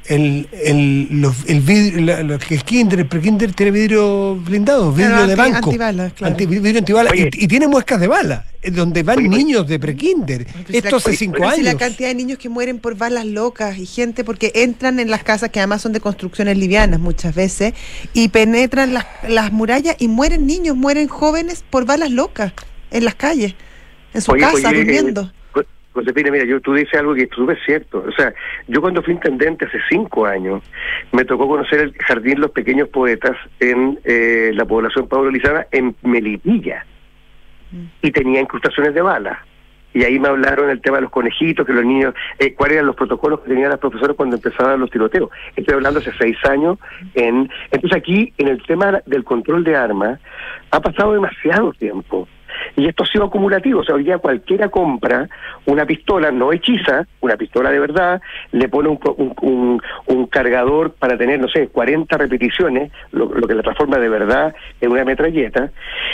el, 0.06 0.48
el, 0.64 1.08
los- 1.20 1.44
el, 1.46 1.60
vidrio, 1.60 2.00
la- 2.04 2.22
la- 2.22 2.34
el 2.48 2.64
kinder, 2.64 3.00
el 3.00 3.06
prekinder 3.06 3.52
tiene 3.52 3.70
vidrio 3.72 4.34
blindado, 4.36 4.90
vidrio 4.92 5.10
Claro, 5.16 5.26
de 5.26 5.32
anti- 5.34 5.52
banco. 5.52 5.68
antibalas, 5.70 6.12
claro. 6.14 6.32
Anti- 6.32 6.46
vidrio 6.46 6.78
antibala, 6.78 7.10
Oye. 7.10 7.30
y, 7.32 7.44
y 7.44 7.48
tiene 7.48 7.68
muescas 7.68 8.00
de 8.00 8.08
bala, 8.08 8.46
donde 8.72 9.02
van 9.02 9.18
Oye, 9.18 9.28
oye. 9.28 9.38
niños 9.38 9.66
de 9.68 9.78
prekinder. 9.78 10.46
Esto 10.68 10.96
hace 10.96 11.10
oye, 11.10 11.16
cinco 11.18 11.46
años. 11.46 11.64
la 11.64 11.74
cantidad 11.76 12.08
de 12.08 12.14
niños 12.14 12.38
que 12.38 12.48
mueren 12.48 12.78
por 12.78 12.96
balas 12.96 13.24
locas 13.26 13.78
y 13.78 13.86
gente 13.86 14.24
porque 14.24 14.50
entran 14.54 14.98
en 15.00 15.10
las 15.10 15.22
casas 15.22 15.50
que 15.50 15.60
además 15.60 15.82
son 15.82 15.92
de 15.92 16.00
construcciones 16.00 16.56
livianas 16.58 16.98
muchas 16.98 17.34
veces 17.34 17.74
y 18.12 18.28
penetran 18.28 18.92
las, 18.94 19.06
las 19.28 19.52
murallas 19.52 19.96
y 19.98 20.08
mueren 20.08 20.46
niños, 20.46 20.76
mueren 20.76 21.08
jóvenes 21.08 21.62
por 21.70 21.84
balas 21.84 22.10
locas 22.10 22.52
en 22.90 23.04
las 23.04 23.14
calles, 23.14 23.54
en 24.14 24.20
su 24.22 24.32
Oye, 24.32 24.40
casa, 24.40 24.68
oye, 24.70 24.78
durmiendo. 24.78 25.22
eh, 25.22 25.39
Josefina, 26.00 26.30
mira, 26.30 26.44
yo, 26.44 26.60
tú 26.60 26.74
dices 26.74 26.94
algo 26.98 27.14
que 27.14 27.22
es 27.24 27.30
súper 27.30 27.58
cierto. 27.64 28.04
O 28.06 28.12
sea, 28.12 28.32
yo 28.66 28.80
cuando 28.80 29.02
fui 29.02 29.14
intendente 29.14 29.66
hace 29.66 29.78
cinco 29.88 30.26
años, 30.26 30.62
me 31.12 31.24
tocó 31.24 31.48
conocer 31.48 31.80
el 31.80 31.94
Jardín 32.06 32.40
Los 32.40 32.50
Pequeños 32.50 32.88
Poetas 32.88 33.36
en 33.60 33.98
eh, 34.04 34.50
la 34.54 34.64
población 34.64 35.08
Pablo 35.08 35.30
Lizana, 35.30 35.66
en 35.70 35.94
Melipilla. 36.02 36.84
Y 38.02 38.10
tenía 38.10 38.40
incrustaciones 38.40 38.94
de 38.94 39.02
balas. 39.02 39.38
Y 39.92 40.04
ahí 40.04 40.18
me 40.18 40.28
hablaron 40.28 40.70
el 40.70 40.80
tema 40.80 40.98
de 40.98 41.02
los 41.02 41.10
conejitos, 41.10 41.66
que 41.66 41.72
los 41.72 41.84
niños, 41.84 42.14
eh, 42.38 42.54
cuáles 42.54 42.76
eran 42.76 42.86
los 42.86 42.96
protocolos 42.96 43.40
que 43.40 43.48
tenían 43.48 43.70
las 43.70 43.80
profesoras 43.80 44.16
cuando 44.16 44.36
empezaban 44.36 44.80
los 44.80 44.90
tiroteos. 44.90 45.30
Estoy 45.56 45.74
hablando 45.74 45.98
hace 45.98 46.12
seis 46.18 46.36
años. 46.48 46.78
En, 47.14 47.50
entonces 47.70 47.98
aquí, 47.98 48.32
en 48.38 48.48
el 48.48 48.62
tema 48.64 49.02
del 49.06 49.24
control 49.24 49.64
de 49.64 49.76
armas, 49.76 50.20
ha 50.70 50.80
pasado 50.80 51.12
demasiado 51.12 51.72
tiempo. 51.72 52.28
Y 52.76 52.86
esto 52.88 53.04
ha 53.04 53.06
sido 53.06 53.24
acumulativo. 53.24 53.80
O 53.80 53.84
sea, 53.84 53.94
hoy 53.94 54.04
día 54.04 54.18
cualquiera 54.18 54.68
compra 54.68 55.28
una 55.66 55.86
pistola, 55.86 56.30
no 56.30 56.52
hechiza, 56.52 57.06
una 57.20 57.36
pistola 57.36 57.70
de 57.70 57.80
verdad, 57.80 58.20
le 58.52 58.68
pone 58.68 58.88
un, 58.88 58.98
un- 59.42 59.82
un 60.06 60.26
cargador 60.26 60.92
para 60.94 61.16
tener, 61.16 61.40
no 61.40 61.48
sé, 61.48 61.68
40 61.68 62.16
repeticiones, 62.16 62.92
lo, 63.12 63.26
lo 63.34 63.46
que 63.46 63.54
la 63.54 63.62
transforma 63.62 63.98
de 63.98 64.08
verdad 64.08 64.54
en 64.80 64.90
una 64.92 65.04
metralleta. 65.04 65.70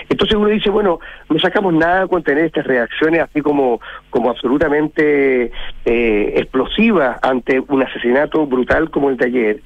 Entonces 0.09 0.37
uno 0.37 0.49
dice, 0.49 0.71
bueno, 0.71 1.01
no 1.29 1.39
sacamos 1.39 1.73
nada 1.75 2.07
con 2.07 2.23
tener 2.23 2.45
estas 2.47 2.67
reacciones 2.67 3.21
así 3.23 3.41
como, 3.43 3.81
como 4.11 4.31
absolutamente 4.31 5.51
eh, 5.85 6.33
explosivas 6.37 7.19
ante 7.23 7.61
un 7.61 7.83
asesinato 7.83 8.47
brutal 8.47 8.91
como 8.91 9.11
el 9.11 9.17
de 9.17 9.27
ayer. 9.27 9.61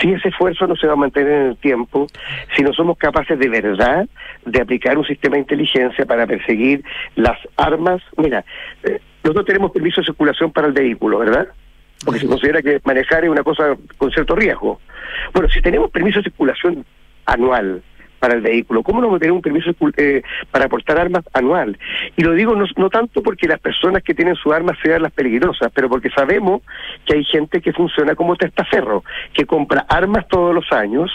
Si 0.00 0.12
ese 0.12 0.28
esfuerzo 0.28 0.66
no 0.66 0.76
se 0.76 0.86
va 0.86 0.94
a 0.94 0.96
mantener 0.96 1.32
en 1.32 1.46
el 1.48 1.56
tiempo, 1.56 2.06
si 2.54 2.62
no 2.62 2.72
somos 2.72 2.98
capaces 2.98 3.38
de 3.38 3.48
verdad 3.48 4.06
de 4.44 4.60
aplicar 4.60 4.98
un 4.98 5.04
sistema 5.04 5.34
de 5.34 5.40
inteligencia 5.40 6.04
para 6.04 6.26
perseguir 6.26 6.82
las 7.14 7.38
armas. 7.56 8.02
Mira, 8.16 8.44
eh, 8.82 9.00
nosotros 9.22 9.46
tenemos 9.46 9.72
permiso 9.72 10.00
de 10.00 10.06
circulación 10.06 10.52
para 10.52 10.68
el 10.68 10.72
vehículo, 10.72 11.18
¿verdad? 11.18 11.48
Porque 12.04 12.20
se 12.20 12.26
considera 12.26 12.62
que 12.62 12.80
manejar 12.84 13.24
es 13.24 13.30
una 13.30 13.42
cosa 13.42 13.76
con 13.96 14.10
cierto 14.10 14.36
riesgo. 14.36 14.80
Bueno, 15.32 15.48
si 15.48 15.60
tenemos 15.60 15.90
permiso 15.90 16.20
de 16.20 16.24
circulación 16.24 16.84
anual 17.24 17.82
para 18.18 18.34
el 18.34 18.40
vehículo, 18.40 18.82
¿cómo 18.82 19.00
no 19.00 19.18
tener 19.18 19.32
un 19.32 19.42
permiso 19.42 19.70
eh, 19.96 20.22
para 20.50 20.68
portar 20.68 20.98
armas 20.98 21.24
anual? 21.32 21.78
Y 22.16 22.22
lo 22.22 22.32
digo 22.32 22.54
no, 22.54 22.64
no 22.76 22.90
tanto 22.90 23.22
porque 23.22 23.46
las 23.46 23.60
personas 23.60 24.02
que 24.02 24.14
tienen 24.14 24.34
sus 24.34 24.52
armas 24.52 24.78
sean 24.82 25.02
las 25.02 25.12
peligrosas, 25.12 25.70
pero 25.74 25.88
porque 25.88 26.10
sabemos 26.10 26.62
que 27.04 27.16
hay 27.16 27.24
gente 27.24 27.60
que 27.60 27.72
funciona 27.72 28.14
como 28.14 28.36
testaferro, 28.36 29.04
que 29.32 29.46
compra 29.46 29.86
armas 29.88 30.26
todos 30.28 30.54
los 30.54 30.70
años 30.72 31.10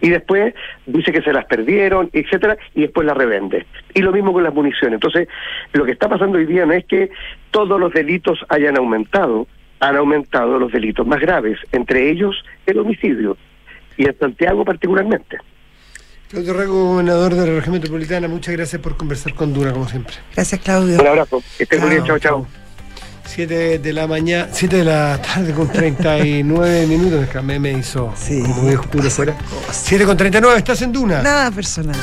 y 0.00 0.10
después 0.10 0.54
dice 0.86 1.12
que 1.12 1.22
se 1.22 1.32
las 1.32 1.44
perdieron, 1.46 2.10
etcétera, 2.12 2.56
y 2.74 2.82
después 2.82 3.06
las 3.06 3.16
revende. 3.16 3.66
Y 3.94 4.02
lo 4.02 4.12
mismo 4.12 4.32
con 4.32 4.42
las 4.42 4.54
municiones. 4.54 4.94
Entonces, 4.94 5.28
lo 5.72 5.84
que 5.84 5.92
está 5.92 6.08
pasando 6.08 6.38
hoy 6.38 6.46
día 6.46 6.66
no 6.66 6.72
es 6.72 6.84
que 6.86 7.10
todos 7.50 7.78
los 7.78 7.92
delitos 7.92 8.44
hayan 8.48 8.76
aumentado, 8.76 9.46
han 9.80 9.96
aumentado 9.96 10.58
los 10.58 10.72
delitos 10.72 11.06
más 11.06 11.20
graves, 11.20 11.58
entre 11.72 12.10
ellos 12.10 12.44
el 12.66 12.78
homicidio, 12.78 13.36
y 13.96 14.06
en 14.06 14.18
Santiago 14.18 14.64
particularmente. 14.64 15.38
Claudio 16.34 16.52
Rego, 16.52 16.84
gobernador 16.88 17.32
de 17.36 17.46
la 17.46 17.54
región 17.54 17.74
metropolitana, 17.74 18.26
muchas 18.26 18.54
gracias 18.56 18.82
por 18.82 18.96
conversar 18.96 19.34
con 19.34 19.54
Dura, 19.54 19.72
como 19.72 19.88
siempre. 19.88 20.16
Gracias, 20.34 20.60
Claudio. 20.62 21.00
Un 21.00 21.06
abrazo. 21.06 21.40
Que 21.56 21.62
estén 21.62 21.80
muy 21.80 21.90
bien. 21.90 22.04
Chao, 22.04 22.18
chao. 22.18 22.46
7 23.24 23.78
de 23.78 23.92
la 23.92 24.08
mañana, 24.08 24.48
7 24.50 24.78
de 24.78 24.84
la 24.84 25.22
tarde 25.22 25.52
con 25.52 25.68
39 25.68 26.86
minutos, 26.88 27.28
que 27.28 27.40
me, 27.40 27.60
me 27.60 27.72
hizo 27.74 28.12
Sí. 28.16 28.42
como 28.42 28.62
muy 28.62 28.74
oscuro 28.74 29.08
fuera. 29.10 29.36
7 29.70 30.04
con 30.04 30.16
39, 30.16 30.58
estás 30.58 30.82
en 30.82 30.90
Duna. 30.92 31.22
Nada 31.22 31.52
personal. 31.52 31.94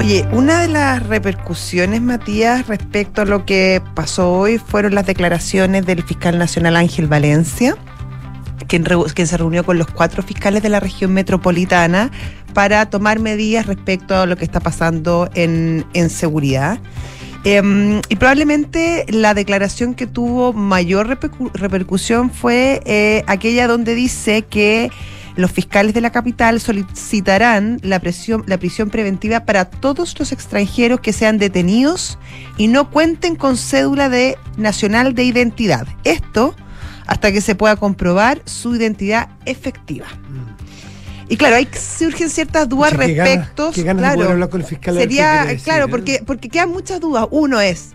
Oye, 0.00 0.26
una 0.32 0.62
de 0.62 0.68
las 0.68 1.06
repercusiones, 1.06 2.00
Matías, 2.00 2.66
respecto 2.66 3.20
a 3.20 3.24
lo 3.26 3.44
que 3.44 3.82
pasó 3.94 4.32
hoy 4.32 4.56
fueron 4.56 4.94
las 4.94 5.04
declaraciones 5.04 5.84
del 5.84 6.02
fiscal 6.02 6.38
nacional 6.38 6.76
Ángel 6.76 7.08
Valencia, 7.08 7.76
quien, 8.68 8.84
se 9.26 9.36
reunió 9.36 9.64
con 9.64 9.78
los 9.78 9.88
cuatro 9.88 10.22
fiscales 10.22 10.62
de 10.62 10.68
la 10.68 10.78
región 10.78 11.12
metropolitana 11.12 12.10
para 12.54 12.86
tomar 12.90 13.18
medidas 13.18 13.66
respecto 13.66 14.14
a 14.14 14.26
lo 14.26 14.36
que 14.36 14.44
está 14.44 14.60
pasando 14.60 15.28
en, 15.34 15.84
en 15.94 16.10
seguridad. 16.10 16.78
Em, 17.44 18.00
y 18.08 18.16
probablemente 18.16 19.06
la 19.08 19.32
declaración 19.32 19.94
que 19.94 20.06
tuvo 20.06 20.52
mayor 20.52 21.08
repercu- 21.08 21.50
repercusión 21.54 22.30
fue 22.30 22.82
eh, 22.84 23.24
aquella 23.26 23.66
donde 23.66 23.94
dice 23.94 24.42
que 24.42 24.90
los 25.36 25.52
fiscales 25.52 25.94
de 25.94 26.00
la 26.00 26.10
capital 26.10 26.60
solicitarán 26.60 27.78
la, 27.82 28.00
presión, 28.00 28.42
la 28.46 28.58
prisión 28.58 28.90
preventiva 28.90 29.44
para 29.44 29.66
todos 29.66 30.18
los 30.18 30.32
extranjeros 30.32 30.98
que 30.98 31.12
sean 31.12 31.38
detenidos 31.38 32.18
y 32.56 32.66
no 32.66 32.90
cuenten 32.90 33.36
con 33.36 33.56
cédula 33.56 34.08
de 34.08 34.36
nacional 34.56 35.14
de 35.14 35.22
identidad. 35.22 35.86
Esto 36.02 36.56
hasta 37.08 37.32
que 37.32 37.40
se 37.40 37.54
pueda 37.54 37.74
comprobar 37.74 38.42
su 38.44 38.76
identidad 38.76 39.30
efectiva. 39.46 40.06
Y 41.28 41.36
claro, 41.36 41.56
ahí 41.56 41.66
surgen 41.72 42.30
ciertas 42.30 42.68
dudas 42.68 42.92
respecto. 42.92 43.72
qué 43.74 43.82
ganas 43.82 44.14
claro, 44.14 44.30
hablar 44.30 44.48
con 44.48 44.60
el 44.60 44.66
fiscal 44.66 44.96
sería, 44.96 45.44
decir, 45.44 45.64
claro, 45.64 45.86
¿eh? 45.86 45.88
porque, 45.88 46.22
porque 46.24 46.48
quedan 46.48 46.70
muchas 46.70 47.00
dudas. 47.00 47.26
Uno 47.30 47.60
es, 47.60 47.90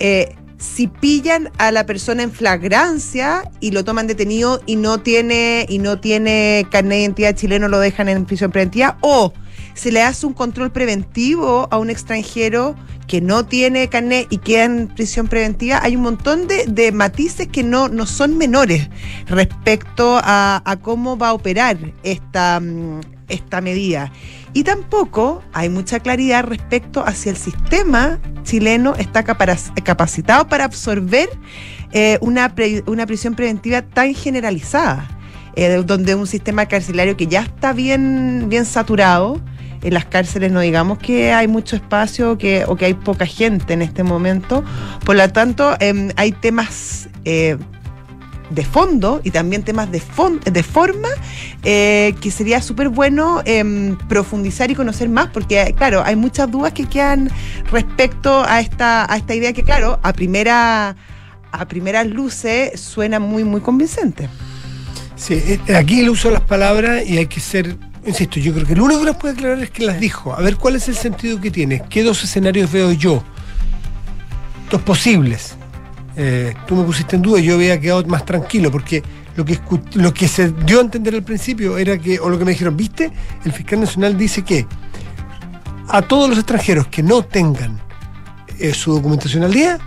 eh, 0.00 0.34
si 0.58 0.88
pillan 0.88 1.50
a 1.58 1.70
la 1.70 1.86
persona 1.86 2.24
en 2.24 2.32
flagrancia 2.32 3.42
y 3.60 3.70
lo 3.70 3.84
toman 3.84 4.08
detenido 4.08 4.60
y 4.66 4.74
no 4.74 4.98
tiene 4.98 5.64
y 5.68 5.78
no 5.78 6.00
tiene 6.00 6.66
carnet 6.70 6.90
de 6.90 7.00
identidad 7.02 7.34
chileno, 7.36 7.68
lo 7.68 7.78
dejan 7.78 8.08
en 8.08 8.24
prisión 8.26 8.50
preventiva, 8.50 8.98
o 9.00 9.32
se 9.78 9.92
le 9.92 10.02
hace 10.02 10.26
un 10.26 10.32
control 10.34 10.70
preventivo 10.72 11.68
a 11.70 11.78
un 11.78 11.88
extranjero 11.88 12.74
que 13.06 13.20
no 13.20 13.46
tiene 13.46 13.88
carnet 13.88 14.26
y 14.28 14.38
queda 14.38 14.64
en 14.64 14.88
prisión 14.88 15.28
preventiva, 15.28 15.80
hay 15.82 15.96
un 15.96 16.02
montón 16.02 16.46
de, 16.46 16.66
de 16.66 16.92
matices 16.92 17.48
que 17.48 17.62
no, 17.62 17.88
no 17.88 18.04
son 18.04 18.36
menores 18.36 18.90
respecto 19.26 20.18
a, 20.22 20.60
a 20.64 20.76
cómo 20.76 21.16
va 21.16 21.28
a 21.28 21.32
operar 21.32 21.78
esta, 22.02 22.60
mm, 22.60 23.00
esta 23.28 23.60
medida. 23.60 24.12
Y 24.52 24.64
tampoco 24.64 25.42
hay 25.52 25.68
mucha 25.68 26.00
claridad 26.00 26.44
respecto 26.44 27.04
a 27.04 27.14
si 27.14 27.28
el 27.28 27.36
sistema 27.36 28.18
chileno 28.42 28.94
está 28.96 29.22
capacitado 29.22 30.48
para 30.48 30.64
absorber 30.64 31.28
eh, 31.92 32.18
una, 32.20 32.54
pre- 32.54 32.82
una 32.86 33.06
prisión 33.06 33.34
preventiva 33.34 33.82
tan 33.82 34.12
generalizada, 34.14 35.08
eh, 35.54 35.82
donde 35.86 36.14
un 36.14 36.26
sistema 36.26 36.66
carcelario 36.66 37.16
que 37.16 37.26
ya 37.26 37.42
está 37.42 37.72
bien, 37.72 38.46
bien 38.48 38.64
saturado, 38.64 39.40
en 39.82 39.94
las 39.94 40.04
cárceles 40.06 40.50
no 40.52 40.60
digamos 40.60 40.98
que 40.98 41.32
hay 41.32 41.48
mucho 41.48 41.76
espacio 41.76 42.38
que, 42.38 42.64
o 42.66 42.76
que 42.76 42.86
hay 42.86 42.94
poca 42.94 43.26
gente 43.26 43.74
en 43.74 43.82
este 43.82 44.02
momento, 44.02 44.64
por 45.04 45.16
lo 45.16 45.28
tanto 45.30 45.76
em, 45.80 46.10
hay 46.16 46.32
temas... 46.32 47.08
eh, 47.24 47.56
de 48.50 48.64
fondo 48.64 49.20
y 49.24 49.30
también 49.30 49.62
temas 49.62 49.90
de, 49.92 50.00
fon- 50.00 50.40
de 50.42 50.62
forma 50.62 51.08
eh, 51.64 52.14
que 52.18 52.30
sería 52.30 52.62
súper 52.62 52.88
bueno 52.88 53.42
em, 53.44 53.98
profundizar 54.08 54.70
y 54.70 54.74
conocer 54.74 55.10
más, 55.10 55.28
porque 55.28 55.74
claro, 55.76 56.02
hay 56.02 56.16
muchas 56.16 56.50
dudas 56.50 56.72
que 56.72 56.86
quedan 56.86 57.30
respecto 57.70 58.42
a 58.48 58.60
esta, 58.62 59.04
a 59.12 59.18
esta 59.18 59.34
idea 59.34 59.52
que, 59.52 59.62
claro, 59.64 60.00
a 60.02 60.14
primera, 60.14 60.96
a 61.52 61.68
primeras 61.68 62.06
luces 62.06 62.80
suena 62.80 63.20
muy, 63.20 63.44
muy 63.44 63.60
convincente. 63.60 64.30
Sí, 65.14 65.34
eh, 65.34 65.76
aquí 65.76 66.00
el 66.00 66.08
uso 66.08 66.28
de 66.28 66.34
las 66.34 66.42
palabras 66.44 67.04
y 67.06 67.18
hay 67.18 67.26
que 67.26 67.40
ser, 67.40 67.76
insisto, 68.08 68.40
yo 68.40 68.52
creo 68.52 68.66
que 68.66 68.74
lo 68.74 68.84
único 68.84 69.00
que 69.00 69.06
las 69.06 69.16
puede 69.16 69.34
aclarar 69.34 69.58
es 69.60 69.70
que 69.70 69.84
las 69.84 70.00
dijo. 70.00 70.34
A 70.34 70.40
ver 70.40 70.56
cuál 70.56 70.76
es 70.76 70.88
el 70.88 70.96
sentido 70.96 71.40
que 71.40 71.50
tiene. 71.50 71.82
¿Qué 71.88 72.02
dos 72.02 72.22
escenarios 72.24 72.70
veo 72.72 72.92
yo? 72.92 73.22
Dos 74.70 74.82
posibles. 74.82 75.56
Eh, 76.16 76.54
tú 76.66 76.74
me 76.74 76.84
pusiste 76.84 77.16
en 77.16 77.22
duda 77.22 77.38
y 77.38 77.44
yo 77.44 77.54
había 77.54 77.78
quedado 77.78 78.04
más 78.06 78.24
tranquilo 78.24 78.72
porque 78.72 79.02
lo 79.36 79.44
que, 79.44 79.60
lo 79.94 80.12
que 80.12 80.26
se 80.26 80.50
dio 80.50 80.78
a 80.78 80.82
entender 80.82 81.14
al 81.14 81.22
principio 81.22 81.78
era 81.78 81.96
que, 81.96 82.18
o 82.18 82.28
lo 82.28 82.38
que 82.38 82.44
me 82.44 82.50
dijeron, 82.50 82.76
¿viste? 82.76 83.12
El 83.44 83.52
fiscal 83.52 83.80
nacional 83.80 84.18
dice 84.18 84.42
que 84.42 84.66
a 85.88 86.02
todos 86.02 86.28
los 86.28 86.38
extranjeros 86.38 86.88
que 86.88 87.02
no 87.02 87.22
tengan 87.22 87.80
eh, 88.58 88.74
su 88.74 88.92
documentación 88.92 89.44
al 89.44 89.52
día, 89.52 89.78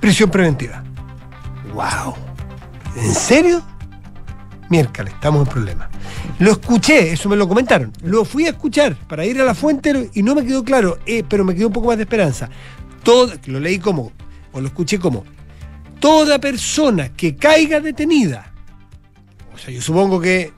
prisión 0.00 0.30
preventiva. 0.30 0.84
¡Wow! 1.74 2.14
¿En 2.96 3.14
serio? 3.14 3.62
Miércoles, 4.72 5.12
estamos 5.12 5.46
en 5.46 5.52
problemas. 5.52 5.90
Lo 6.38 6.52
escuché, 6.52 7.12
eso 7.12 7.28
me 7.28 7.36
lo 7.36 7.46
comentaron. 7.46 7.92
Lo 8.04 8.24
fui 8.24 8.46
a 8.46 8.52
escuchar 8.52 8.96
para 9.06 9.26
ir 9.26 9.38
a 9.38 9.44
la 9.44 9.54
fuente 9.54 10.08
y 10.14 10.22
no 10.22 10.34
me 10.34 10.46
quedó 10.46 10.64
claro, 10.64 10.98
eh, 11.04 11.22
pero 11.28 11.44
me 11.44 11.54
quedó 11.54 11.66
un 11.66 11.74
poco 11.74 11.88
más 11.88 11.98
de 11.98 12.04
esperanza. 12.04 12.48
Todo, 13.02 13.34
lo 13.44 13.60
leí 13.60 13.78
como, 13.78 14.12
o 14.50 14.62
lo 14.62 14.68
escuché 14.68 14.98
como, 14.98 15.26
toda 16.00 16.38
persona 16.38 17.10
que 17.10 17.36
caiga 17.36 17.80
detenida, 17.80 18.50
o 19.54 19.58
sea, 19.58 19.74
yo 19.74 19.82
supongo 19.82 20.18
que 20.18 20.54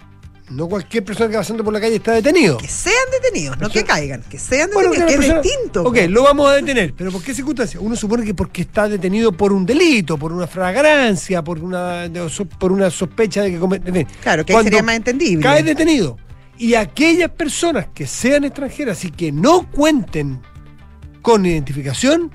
no 0.51 0.69
cualquier 0.69 1.05
persona 1.05 1.29
que 1.31 1.37
va 1.37 1.41
pasando 1.41 1.65
por 1.65 1.73
la 1.73 1.81
calle 1.81 1.97
está 1.97 2.13
detenido. 2.13 2.59
Que 2.59 2.69
sean 2.69 2.95
detenidos, 3.11 3.59
no 3.59 3.71
que 3.71 3.83
caigan, 3.83 4.23
que 4.23 4.39
sean 4.39 4.69
Bueno, 4.75 4.91
detenidos, 4.91 5.25
que 5.25 5.31
es 5.39 5.43
distinto. 5.43 5.83
Ok, 5.85 5.97
lo 6.09 6.23
vamos 6.25 6.51
a 6.51 6.55
detener, 6.55 6.93
pero 6.97 7.11
¿por 7.11 7.23
qué 7.23 7.35
circunstancia? 7.35 7.81
Uno 7.81 7.97
supone 7.97 8.25
que 8.25 8.35
porque 8.35 8.63
está 8.63 8.89
detenido 8.89 9.33
por 9.33 9.53
un 9.53 9.65
delito, 9.65 10.19
por 10.19 10.33
una 10.33 10.47
fragancia, 10.47 11.43
por 11.43 11.59
una, 11.61 12.11
por 12.59 12.73
una 12.73 12.91
sospecha 12.91 13.43
de 13.43 13.53
que 13.53 13.59
comete. 13.59 14.07
Claro, 14.23 14.45
que 14.45 14.55
ahí 14.55 14.63
sería 14.65 14.83
más 14.83 14.97
entendible. 14.97 15.43
Cae 15.43 15.63
detenido. 15.63 16.19
Y 16.59 16.75
aquellas 16.75 17.31
personas 17.31 17.87
que 17.95 18.07
sean 18.07 18.45
extranjeras 18.45 19.05
y 19.05 19.11
que 19.11 19.33
no 19.33 19.69
cuenten 19.71 20.41
con 21.23 21.47
identificación, 21.47 22.31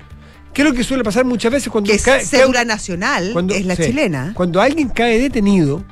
que 0.52 0.62
es 0.62 0.68
lo 0.68 0.74
que 0.74 0.82
suele 0.82 1.04
pasar 1.04 1.24
muchas 1.24 1.52
veces 1.52 1.70
cuando 1.70 1.90
que 1.92 1.98
cae- 1.98 2.24
cédula 2.26 2.64
nacional, 2.64 3.30
cuando- 3.32 3.54
es 3.54 3.64
la 3.64 3.76
sí. 3.76 3.84
chilena. 3.84 4.32
Cuando 4.34 4.60
alguien 4.60 4.88
cae 4.88 5.18
detenido, 5.20 5.84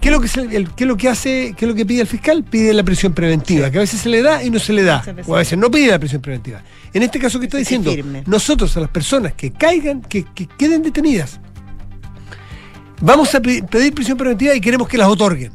¿qué 0.00 0.08
es 0.08 0.12
lo 0.12 0.20
que, 0.20 0.28
se- 0.28 0.40
el- 0.56 0.70
qué 0.74 0.84
es 0.84 0.88
lo 0.88 0.96
que 0.96 1.08
hace, 1.08 1.54
qué 1.56 1.64
es 1.64 1.68
lo 1.68 1.74
que 1.74 1.84
pide 1.86 2.00
el 2.02 2.06
fiscal? 2.06 2.42
Pide 2.44 2.72
la 2.72 2.82
prisión 2.82 3.12
preventiva, 3.12 3.70
que 3.70 3.78
a 3.78 3.80
veces 3.80 4.00
se 4.00 4.08
le 4.08 4.22
da 4.22 4.42
y 4.42 4.50
no 4.50 4.58
se 4.58 4.72
le 4.72 4.82
da. 4.82 5.02
O 5.26 5.34
a 5.34 5.38
veces 5.38 5.58
no 5.58 5.70
pide 5.70 5.88
la 5.88 5.98
prisión 5.98 6.20
preventiva. 6.22 6.62
En 6.92 7.02
este 7.02 7.18
caso 7.18 7.38
que 7.38 7.46
está 7.46 7.58
diciendo, 7.58 7.92
firme. 7.92 8.22
nosotros 8.26 8.76
a 8.76 8.80
las 8.80 8.90
personas 8.90 9.34
que 9.34 9.52
caigan, 9.52 10.00
que, 10.02 10.24
que 10.24 10.46
queden 10.46 10.82
detenidas, 10.82 11.38
vamos 13.00 13.34
a 13.34 13.40
pe- 13.40 13.62
pedir 13.62 13.94
prisión 13.94 14.16
preventiva 14.18 14.54
y 14.54 14.60
queremos 14.60 14.88
que 14.88 14.98
las 14.98 15.08
otorguen. 15.08 15.52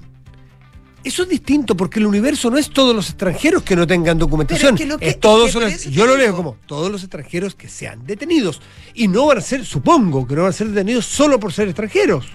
Eso 1.04 1.22
es 1.22 1.30
distinto 1.30 1.78
porque 1.78 2.00
el 2.00 2.08
universo 2.08 2.50
no 2.50 2.58
es 2.58 2.72
todos 2.72 2.96
los 2.96 3.10
extranjeros 3.10 3.62
que 3.62 3.76
no 3.76 3.86
tengan 3.86 4.18
documentación. 4.18 4.76
Pero 4.76 4.76
es 4.76 4.82
que 4.82 4.86
lo 4.88 4.98
que- 4.98 5.10
es 5.10 5.20
todos 5.20 5.54
que 5.54 5.60
los- 5.60 5.84
yo 5.84 6.08
lo 6.08 6.18
leo 6.18 6.36
como 6.36 6.58
todos 6.66 6.92
los 6.92 7.04
extranjeros 7.04 7.54
que 7.54 7.68
sean 7.70 8.04
detenidos. 8.08 8.60
Y 8.96 9.08
no 9.08 9.28
van 9.28 9.38
a 9.38 9.42
ser, 9.42 9.64
supongo 9.66 10.26
que 10.26 10.34
no 10.36 10.42
van 10.42 10.50
a 10.50 10.54
ser 10.54 10.70
detenidos 10.70 11.06
solo 11.06 11.40
por 11.40 11.54
ser 11.54 11.68
extranjeros. 11.68 12.26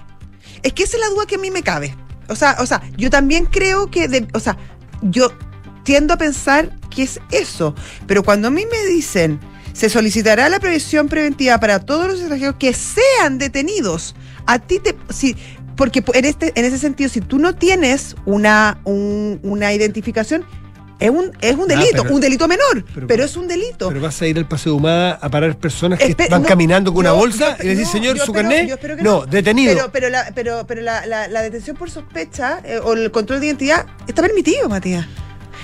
Es 0.63 0.73
que 0.73 0.83
esa 0.83 0.97
es 0.97 1.01
la 1.01 1.09
duda 1.09 1.25
que 1.25 1.35
a 1.35 1.39
mí 1.39 1.51
me 1.51 1.63
cabe. 1.63 1.95
O 2.27 2.35
sea, 2.35 2.57
o 2.59 2.65
sea, 2.65 2.81
yo 2.97 3.09
también 3.09 3.45
creo 3.45 3.89
que, 3.91 4.07
de- 4.07 4.27
o 4.33 4.39
sea, 4.39 4.57
yo 5.01 5.31
tiendo 5.83 6.13
a 6.13 6.17
pensar 6.17 6.77
que 6.89 7.03
es 7.03 7.19
eso. 7.31 7.75
Pero 8.07 8.23
cuando 8.23 8.47
a 8.47 8.51
mí 8.51 8.63
me 8.71 8.85
dicen, 8.89 9.39
se 9.73 9.89
solicitará 9.89 10.47
la 10.49 10.59
previsión 10.59 11.07
preventiva 11.07 11.59
para 11.59 11.79
todos 11.79 12.07
los 12.07 12.19
extranjeros 12.19 12.55
que 12.59 12.73
sean 12.73 13.37
detenidos, 13.37 14.15
a 14.45 14.59
ti 14.59 14.79
te, 14.79 14.95
si, 15.09 15.35
porque 15.75 16.03
en 16.13 16.25
este, 16.25 16.51
en 16.55 16.65
ese 16.65 16.77
sentido, 16.77 17.09
si 17.09 17.21
tú 17.21 17.39
no 17.39 17.55
tienes 17.55 18.15
una, 18.25 18.79
un- 18.83 19.39
una 19.43 19.73
identificación, 19.73 20.45
es 21.01 21.09
un, 21.09 21.31
es 21.41 21.55
un 21.55 21.63
Ah, 21.71 21.75
delito, 21.75 22.03
pero- 22.03 22.15
un 22.15 22.21
delito 22.21 22.47
menor, 22.47 22.85
pero- 22.93 23.07
pero, 23.07 23.23
es 23.25 23.35
un 23.35 23.47
delito. 23.47 23.89
Pero 23.89 23.99
vas 24.01 24.21
a 24.21 24.27
ir 24.27 24.37
al 24.37 24.47
Paseo 24.47 24.75
Humada 24.75 25.19
a 25.21 25.29
parar 25.29 25.57
personas 25.57 25.99
que 25.99 26.15
Espe- 26.15 26.29
van 26.29 26.43
no, 26.43 26.47
caminando 26.47 26.93
con 26.93 26.99
una 27.01 27.11
bolsa 27.11 27.57
yo- 27.57 27.71
y 27.71 27.75
le 27.75 27.85
señor, 27.85 28.17
su 28.17 28.31
espero- 28.31 28.33
carnet. 28.49 29.01
no, 29.01 29.25
detenido. 29.25 29.73
Pero, 29.75 29.91
pero, 29.91 30.09
la, 30.09 30.31
pero, 30.33 30.65
pero 30.67 30.81
la, 30.81 31.05
la- 31.05 31.27
la 31.27 31.41
detención 31.41 31.75
por 31.75 31.89
sospecha 31.91 32.61
eh, 32.63 32.79
o 32.81 32.93
el 32.93 33.11
control 33.11 33.39
de 33.41 33.47
identidad 33.47 33.85
está 34.07 34.21
permitido, 34.21 34.69
Matías. 34.69 35.05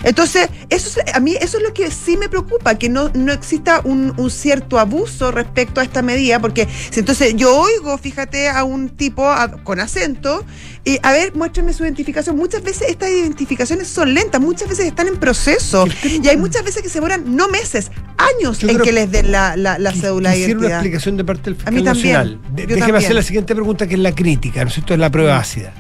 Entonces, 0.03 0.49
eso 0.69 0.99
es- 1.05 1.13
a 1.15 1.19
mí 1.19 1.35
eso 1.39 1.57
es 1.57 1.63
lo 1.63 1.73
que 1.73 1.89
sí 1.91 2.17
me 2.17 2.29
preocupa, 2.29 2.75
que 2.75 2.89
no, 2.89 3.09
no 3.13 3.31
exista 3.33 3.81
un, 3.83 4.13
un 4.17 4.29
cierto 4.31 4.79
abuso 4.79 5.31
respecto 5.31 5.81
a 5.81 5.83
esta 5.83 6.01
medida, 6.01 6.39
porque 6.39 6.67
si 6.91 6.99
entonces 6.99 7.35
yo 7.35 7.55
oigo, 7.59 7.97
fíjate, 7.97 8.49
a 8.49 8.63
un 8.63 8.89
tipo 8.89 9.27
a- 9.29 9.51
con 9.63 9.79
acento, 9.79 10.45
y 10.85 10.99
a 11.03 11.11
ver, 11.11 11.35
muéstrame 11.35 11.73
su 11.73 11.83
identificación. 11.83 12.37
Muchas 12.37 12.63
veces 12.63 12.89
estas 12.89 13.09
identificaciones 13.09 13.87
son 13.89 14.13
lentas, 14.13 14.39
muchas 14.39 14.69
veces 14.69 14.85
están 14.85 15.07
en 15.07 15.17
proceso, 15.17 15.85
y 16.03 16.27
hay 16.27 16.37
muchas 16.37 16.63
veces 16.63 16.81
que 16.81 16.87
se 16.89 16.95
demoran 16.95 17.35
no 17.35 17.49
meses, 17.49 17.91
años 18.17 18.59
Yo 18.59 18.69
en 18.69 18.77
que 18.79 18.91
les 18.93 19.11
den 19.11 19.31
la, 19.31 19.57
la, 19.57 19.77
la 19.79 19.91
cédula 19.91 20.29
de 20.29 20.35
Quisiera 20.37 20.57
una 20.59 20.67
identidad. 20.67 20.79
explicación 20.79 21.17
de 21.17 21.23
parte 21.25 21.43
del 21.51 21.53
A 21.65 21.71
mí 21.71 21.77
fiscal 21.77 21.93
también. 21.93 22.13
nacional. 22.15 22.39
De- 22.55 22.61
déjeme 22.61 22.79
también. 22.79 22.95
hacer 22.97 23.15
la 23.15 23.21
siguiente 23.23 23.53
pregunta, 23.55 23.87
que 23.87 23.95
es 23.95 23.99
la 23.99 24.15
crítica, 24.15 24.61
¿no 24.63 24.67
es 24.69 24.75
cierto? 24.75 24.93
Es 24.93 24.99
la 24.99 25.09
prueba 25.09 25.35
Mm. 25.37 25.41
ácida. 25.41 25.73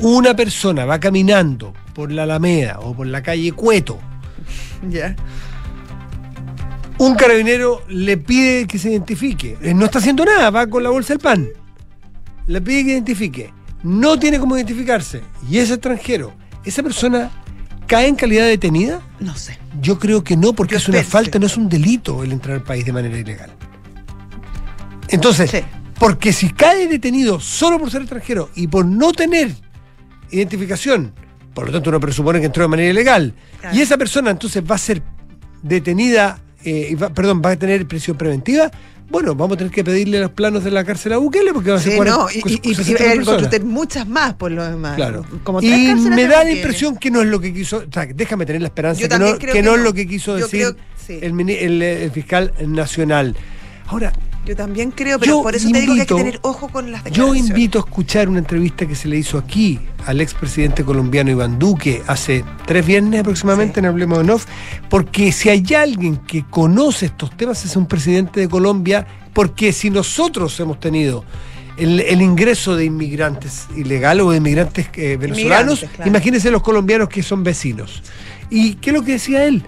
Una 0.00 0.34
persona 0.34 0.84
va 0.84 1.00
caminando 1.00 1.74
por 1.94 2.12
la 2.12 2.22
Alameda 2.24 2.78
o 2.80 2.94
por 2.94 3.06
la 3.06 3.22
calle 3.22 3.52
Cueto, 3.52 3.98
Ya. 4.88 5.16
un 6.98 7.14
carabinero 7.14 7.82
le 7.88 8.16
pide 8.16 8.66
que 8.66 8.78
se 8.78 8.90
identifique. 8.90 9.56
Él 9.62 9.76
no 9.76 9.86
está 9.86 9.98
haciendo 9.98 10.24
nada, 10.24 10.50
va 10.50 10.66
con 10.66 10.82
la 10.82 10.90
bolsa 10.90 11.14
del 11.14 11.20
pan. 11.20 11.46
Le 12.46 12.60
pide 12.60 12.84
que 12.84 12.90
identifique. 12.92 13.52
No 13.82 14.18
tiene 14.18 14.38
cómo 14.40 14.56
identificarse 14.56 15.22
y 15.48 15.58
es 15.58 15.70
extranjero. 15.70 16.32
¿Esa 16.64 16.82
persona 16.82 17.30
cae 17.86 18.08
en 18.08 18.16
calidad 18.16 18.44
de 18.44 18.50
detenida? 18.50 19.00
No 19.20 19.36
sé. 19.36 19.58
Yo 19.80 19.98
creo 19.98 20.24
que 20.24 20.36
no, 20.36 20.52
porque 20.52 20.72
Yo 20.74 20.78
es 20.78 20.88
una 20.88 20.98
pensé. 20.98 21.10
falta, 21.10 21.38
no 21.38 21.46
es 21.46 21.56
un 21.56 21.68
delito 21.68 22.24
el 22.24 22.32
entrar 22.32 22.56
al 22.56 22.62
país 22.62 22.84
de 22.84 22.92
manera 22.92 23.16
ilegal. 23.16 23.50
Entonces, 25.08 25.50
Sí. 25.50 25.58
porque 25.98 26.32
si 26.32 26.50
cae 26.50 26.86
detenido 26.88 27.38
solo 27.40 27.78
por 27.78 27.90
ser 27.90 28.02
extranjero 28.02 28.50
y 28.54 28.66
por 28.66 28.84
no 28.84 29.12
tener 29.12 29.54
identificación, 30.30 31.12
por 31.54 31.66
lo 31.66 31.72
tanto 31.72 31.90
uno 31.90 32.00
presupone 32.00 32.40
que 32.40 32.46
entró 32.46 32.62
de 32.62 32.68
manera 32.68 32.90
ilegal, 32.90 33.34
Claro. 33.60 33.76
y 33.76 33.80
esa 33.80 33.96
persona 33.96 34.30
entonces 34.30 34.62
va 34.68 34.74
a 34.74 34.78
ser 34.78 35.02
detenida, 35.62 36.40
eh, 36.64 36.96
va- 37.00 37.10
perdón, 37.10 37.42
va 37.44 37.50
a 37.50 37.56
tener 37.56 37.86
prisión 37.86 38.16
preventiva, 38.16 38.70
bueno, 39.10 39.34
vamos 39.34 39.54
a 39.54 39.58
tener 39.58 39.72
que 39.72 39.82
pedirle 39.82 40.20
los 40.20 40.30
planos 40.32 40.62
de 40.64 40.70
la 40.70 40.84
cárcel 40.84 41.14
a 41.14 41.16
Bukele 41.16 41.54
porque 41.54 41.70
va 41.70 41.78
a 41.78 41.80
ser 41.80 41.92
Sí, 41.92 41.96
40 41.96 42.18
no, 42.18 42.28
y, 42.30 42.36
y, 42.36 42.60
y, 42.62 42.70
y 42.72 42.74
60 42.74 43.04
el 43.04 43.16
personas. 43.18 43.40
Contruten 43.42 43.68
muchas 43.68 44.06
más 44.06 44.34
por 44.34 44.50
lo 44.52 44.62
demás. 44.62 44.96
Claro. 44.96 45.24
Como 45.44 45.62
y 45.62 45.94
me 45.94 46.26
da 46.26 46.44
la 46.44 46.50
impresión 46.50 46.94
que 46.96 47.10
no 47.10 47.22
es 47.22 47.28
lo 47.28 47.40
que 47.40 47.54
quiso, 47.54 47.78
o 47.88 47.92
sea, 47.92 48.04
déjame 48.06 48.44
tener 48.44 48.60
la 48.60 48.68
esperanza 48.68 49.00
Yo 49.00 49.08
que 49.08 49.18
no, 49.18 49.24
creo 49.38 49.38
que 49.38 49.46
que 49.60 49.62
no 49.62 49.76
es 49.76 49.82
lo 49.82 49.94
que 49.94 50.06
quiso 50.06 50.34
decir 50.36 50.60
creo- 50.74 50.76
sí. 51.06 51.18
el, 51.22 51.40
el, 51.50 51.82
el 51.82 52.10
fiscal 52.10 52.52
nacional. 52.66 53.34
Ahora, 53.86 54.12
Yo 54.48 54.56
también 54.56 54.90
creo, 54.90 55.18
pero 55.18 55.32
Yo 55.32 55.42
por 55.42 55.54
eso 55.54 55.68
te 55.70 55.80
digo 55.80 55.94
que 55.94 56.00
hay 56.00 56.06
que 56.06 56.14
invito- 56.14 56.16
tener 56.16 56.40
ojo 56.42 56.68
con 56.70 56.90
las 56.90 57.02
yo 57.04 57.10
declaraciones. 57.10 57.48
invito 57.50 57.78
a 57.78 57.82
escuchar 57.82 58.28
una 58.30 58.38
entrevista 58.38 58.86
que 58.86 58.94
se 58.94 59.06
le 59.06 59.18
hizo 59.18 59.36
aquí 59.36 59.78
al 60.06 60.20
expresidente 60.22 60.84
colombiano 60.84 61.30
Iván 61.30 61.58
Duque 61.58 62.02
hace 62.06 62.44
tres 62.66 62.86
viernes 62.86 63.20
aproximadamente 63.20 63.74
Sí. 63.74 63.80
en 63.80 63.86
Hablemos 63.86 64.26
de 64.26 64.32
Off, 64.32 64.46
porque 64.88 65.32
si 65.32 65.50
hay 65.50 65.62
alguien 65.76 66.16
que 66.16 66.44
conoce 66.48 67.06
estos 67.06 67.36
temas 67.36 67.62
es 67.66 67.76
un 67.76 67.86
presidente 67.86 68.40
de 68.40 68.48
Colombia, 68.48 69.06
porque 69.34 69.72
si 69.72 69.90
nosotros 69.90 70.58
hemos 70.60 70.80
tenido 70.80 71.24
el, 71.76 72.00
el 72.00 72.22
ingreso 72.22 72.74
de 72.74 72.86
inmigrantes 72.86 73.66
ilegales 73.76 74.24
o 74.24 74.30
de 74.30 74.38
inmigrantes 74.38 74.86
eh, 74.94 75.16
venezolanos, 75.20 75.38
Inmigrantes, 75.80 75.90
claro. 75.90 76.08
imagínense 76.10 76.50
los 76.50 76.62
colombianos 76.62 77.08
que 77.10 77.22
son 77.22 77.44
vecinos. 77.44 78.02
¿Y 78.50 78.76
qué 78.76 78.90
es 78.90 78.96
lo 78.96 79.02
que 79.02 79.12
decía 79.12 79.44
él? 79.44 79.62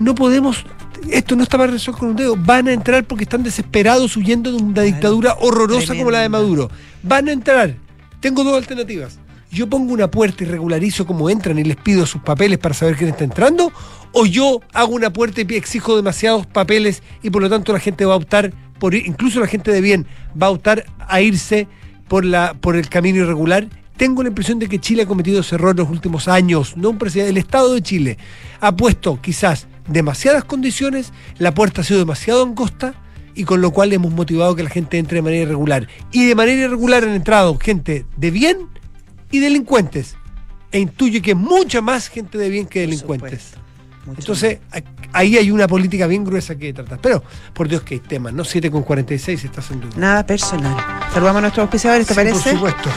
no 0.00 0.14
podemos, 0.14 0.64
esto 1.10 1.36
no 1.36 1.42
está 1.42 1.58
para 1.58 1.72
resolver 1.72 2.00
con 2.00 2.08
un 2.10 2.16
dedo, 2.16 2.36
van 2.36 2.68
a 2.68 2.72
entrar 2.72 3.04
porque 3.04 3.24
están 3.24 3.42
desesperados 3.42 4.16
huyendo 4.16 4.50
de 4.52 4.62
una 4.62 4.82
dictadura 4.82 5.36
horrorosa 5.40 5.94
como 5.96 6.10
la 6.10 6.20
de. 6.20 6.28
Maduro. 6.28 6.70
Van 7.02 7.28
a 7.28 7.32
entrar. 7.32 7.74
Tengo 8.20 8.44
dos 8.44 8.56
alternativas. 8.56 9.18
Yo 9.50 9.66
pongo 9.68 9.94
una 9.94 10.10
puerta 10.10 10.44
y 10.44 10.46
regularizo 10.46 11.06
cómo 11.06 11.30
entran 11.30 11.58
y 11.58 11.64
les 11.64 11.76
pido 11.76 12.04
sus 12.04 12.20
papeles 12.20 12.58
para 12.58 12.74
saber 12.74 12.96
quién 12.96 13.10
está 13.10 13.24
entrando, 13.24 13.72
o 14.12 14.26
yo 14.26 14.60
hago 14.74 14.94
una 14.94 15.10
puerta 15.12 15.40
y 15.40 15.54
exijo 15.54 15.96
demasiados 15.96 16.46
papeles 16.46 17.02
y 17.22 17.30
por 17.30 17.40
lo 17.40 17.48
tanto 17.48 17.72
la 17.72 17.80
gente 17.80 18.04
va 18.04 18.12
a 18.14 18.16
optar 18.18 18.52
por 18.78 18.92
ir- 18.94 19.06
incluso 19.06 19.40
la 19.40 19.46
gente 19.46 19.72
de 19.72 19.80
bien 19.80 20.06
va 20.40 20.48
a 20.48 20.50
optar 20.50 20.84
a 20.98 21.20
irse 21.22 21.66
por 22.08 22.24
la 22.26 22.54
por 22.60 22.76
el 22.76 22.88
camino 22.90 23.20
irregular. 23.20 23.68
Tengo 23.96 24.22
la 24.22 24.28
impresión 24.28 24.58
de 24.58 24.68
que 24.68 24.78
Chile 24.78 25.02
ha 25.02 25.06
cometido 25.06 25.40
ese 25.40 25.54
error 25.54 25.70
en 25.72 25.78
los 25.78 25.88
últimos 25.90 26.28
años, 26.28 26.76
no 26.76 26.90
un 26.90 26.98
presidente, 26.98 27.30
el 27.30 27.38
Estado 27.38 27.72
de 27.74 27.82
Chile 27.82 28.18
ha 28.60 28.76
puesto 28.76 29.18
quizás 29.20 29.66
demasiadas 29.88 30.44
condiciones, 30.44 31.12
la 31.38 31.54
puerta 31.54 31.80
ha 31.80 31.84
sido 31.84 31.98
demasiado 31.98 32.42
angosta 32.42 32.94
y 33.34 33.44
con 33.44 33.60
lo 33.60 33.70
cual 33.70 33.92
hemos 33.92 34.12
motivado 34.12 34.56
que 34.56 34.62
la 34.62 34.70
gente 34.70 34.98
entre 34.98 35.16
de 35.16 35.22
manera 35.22 35.42
irregular. 35.42 35.88
Y 36.12 36.26
de 36.26 36.34
manera 36.34 36.62
irregular 36.62 37.04
han 37.04 37.14
entrado 37.14 37.56
gente 37.58 38.04
de 38.16 38.30
bien 38.30 38.68
y 39.30 39.38
delincuentes. 39.38 40.16
E 40.70 40.80
intuye 40.80 41.22
que 41.22 41.34
mucha 41.34 41.80
más 41.80 42.08
gente 42.08 42.36
de 42.36 42.48
bien 42.48 42.66
que 42.66 42.80
delincuentes. 42.80 43.52
Mucho 44.08 44.20
Entonces, 44.20 44.58
ahí 45.12 45.36
hay 45.36 45.50
una 45.50 45.66
política 45.66 46.06
bien 46.06 46.24
gruesa 46.24 46.56
que 46.56 46.72
tratar. 46.72 46.98
Pero, 47.00 47.22
por 47.52 47.68
Dios 47.68 47.82
que 47.82 47.94
hay 47.94 48.00
temas, 48.00 48.32
¿no? 48.32 48.44
7 48.44 48.70
con 48.70 48.82
46 48.82 49.44
estás 49.44 49.70
en 49.70 49.80
duda. 49.80 49.92
Nada 49.96 50.26
personal. 50.26 50.76
Saludamos 51.12 51.38
a 51.38 51.40
nuestros 51.42 51.62
auspiciadores, 51.64 52.06
¿te 52.06 52.14
Sí, 52.14 52.16
parece? 52.16 52.50
Por 52.50 52.52
supuesto. 52.52 52.90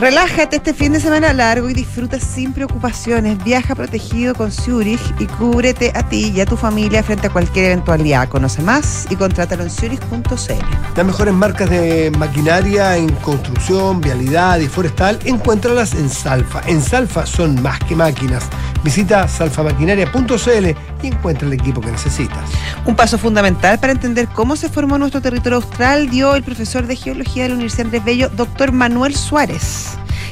Relájate 0.00 0.56
este 0.58 0.74
fin 0.74 0.92
de 0.92 1.00
semana 1.00 1.32
largo 1.32 1.68
y 1.68 1.74
disfruta 1.74 2.20
sin 2.20 2.52
preocupaciones. 2.52 3.42
Viaja 3.42 3.74
protegido 3.74 4.32
con 4.32 4.52
Zurich 4.52 5.00
y 5.18 5.26
cúbrete 5.26 5.90
a 5.92 6.08
ti 6.08 6.32
y 6.32 6.40
a 6.40 6.46
tu 6.46 6.56
familia 6.56 7.02
frente 7.02 7.26
a 7.26 7.30
cualquier 7.30 7.72
eventualidad. 7.72 8.28
Conoce 8.28 8.62
más 8.62 9.08
y 9.10 9.16
contrátalo 9.16 9.64
en 9.64 9.70
zurich.cl. 9.70 10.94
Las 10.96 11.04
mejores 11.06 11.34
marcas 11.34 11.68
de 11.70 12.12
maquinaria 12.16 12.96
en 12.96 13.12
construcción, 13.16 14.00
vialidad 14.00 14.60
y 14.60 14.68
forestal, 14.68 15.18
encuéntralas 15.24 15.94
en 15.94 16.08
Salfa. 16.08 16.62
En 16.66 16.80
Salfa 16.80 17.26
son 17.26 17.60
más 17.60 17.80
que 17.80 17.96
máquinas. 17.96 18.44
Visita 18.84 19.26
salfamaquinaria.cl 19.26 20.57
y 21.02 21.06
encuentra 21.06 21.46
el 21.46 21.54
equipo 21.54 21.80
que 21.80 21.90
necesitas. 21.90 22.50
Un 22.84 22.96
paso 22.96 23.18
fundamental 23.18 23.78
para 23.78 23.92
entender 23.92 24.28
cómo 24.28 24.56
se 24.56 24.68
formó 24.68 24.98
nuestro 24.98 25.20
territorio 25.20 25.56
austral 25.56 26.08
dio 26.10 26.34
el 26.34 26.42
profesor 26.42 26.86
de 26.86 26.96
geología 26.96 27.44
de 27.44 27.50
la 27.50 27.54
Universidad 27.54 27.86
Andrés 27.86 28.04
Bello, 28.04 28.28
doctor 28.30 28.72
Manuel 28.72 29.14
Suárez, 29.14 29.90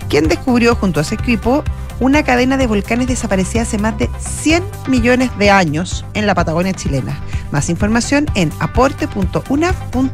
quien 0.08 0.28
descubrió 0.28 0.74
junto 0.74 1.00
a 1.00 1.04
su 1.04 1.14
equipo 1.14 1.64
una 1.98 2.22
cadena 2.22 2.56
de 2.56 2.66
volcanes 2.66 3.06
desaparecida 3.08 3.62
hace 3.62 3.78
más 3.78 3.96
de 3.98 4.10
100 4.18 4.62
millones 4.88 5.30
de 5.38 5.50
años 5.50 6.04
en 6.14 6.26
la 6.26 6.34
Patagonia 6.34 6.74
chilena. 6.74 7.18
Más 7.52 7.70
información 7.70 8.26
en 8.34 8.52
aporte.unaf.cl. 8.60 10.06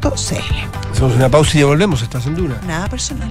Hacemos 0.92 1.16
una 1.16 1.28
pausa 1.28 1.56
y 1.56 1.60
ya 1.60 1.66
volvemos. 1.66 2.02
Estás 2.02 2.26
en 2.26 2.36
Duna. 2.36 2.60
Nada 2.66 2.88
personal. 2.88 3.30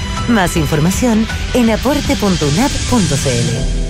Más 0.27 0.57
información 0.57 1.25
en 1.53 1.69
aporte.unap.cl. 1.69 3.80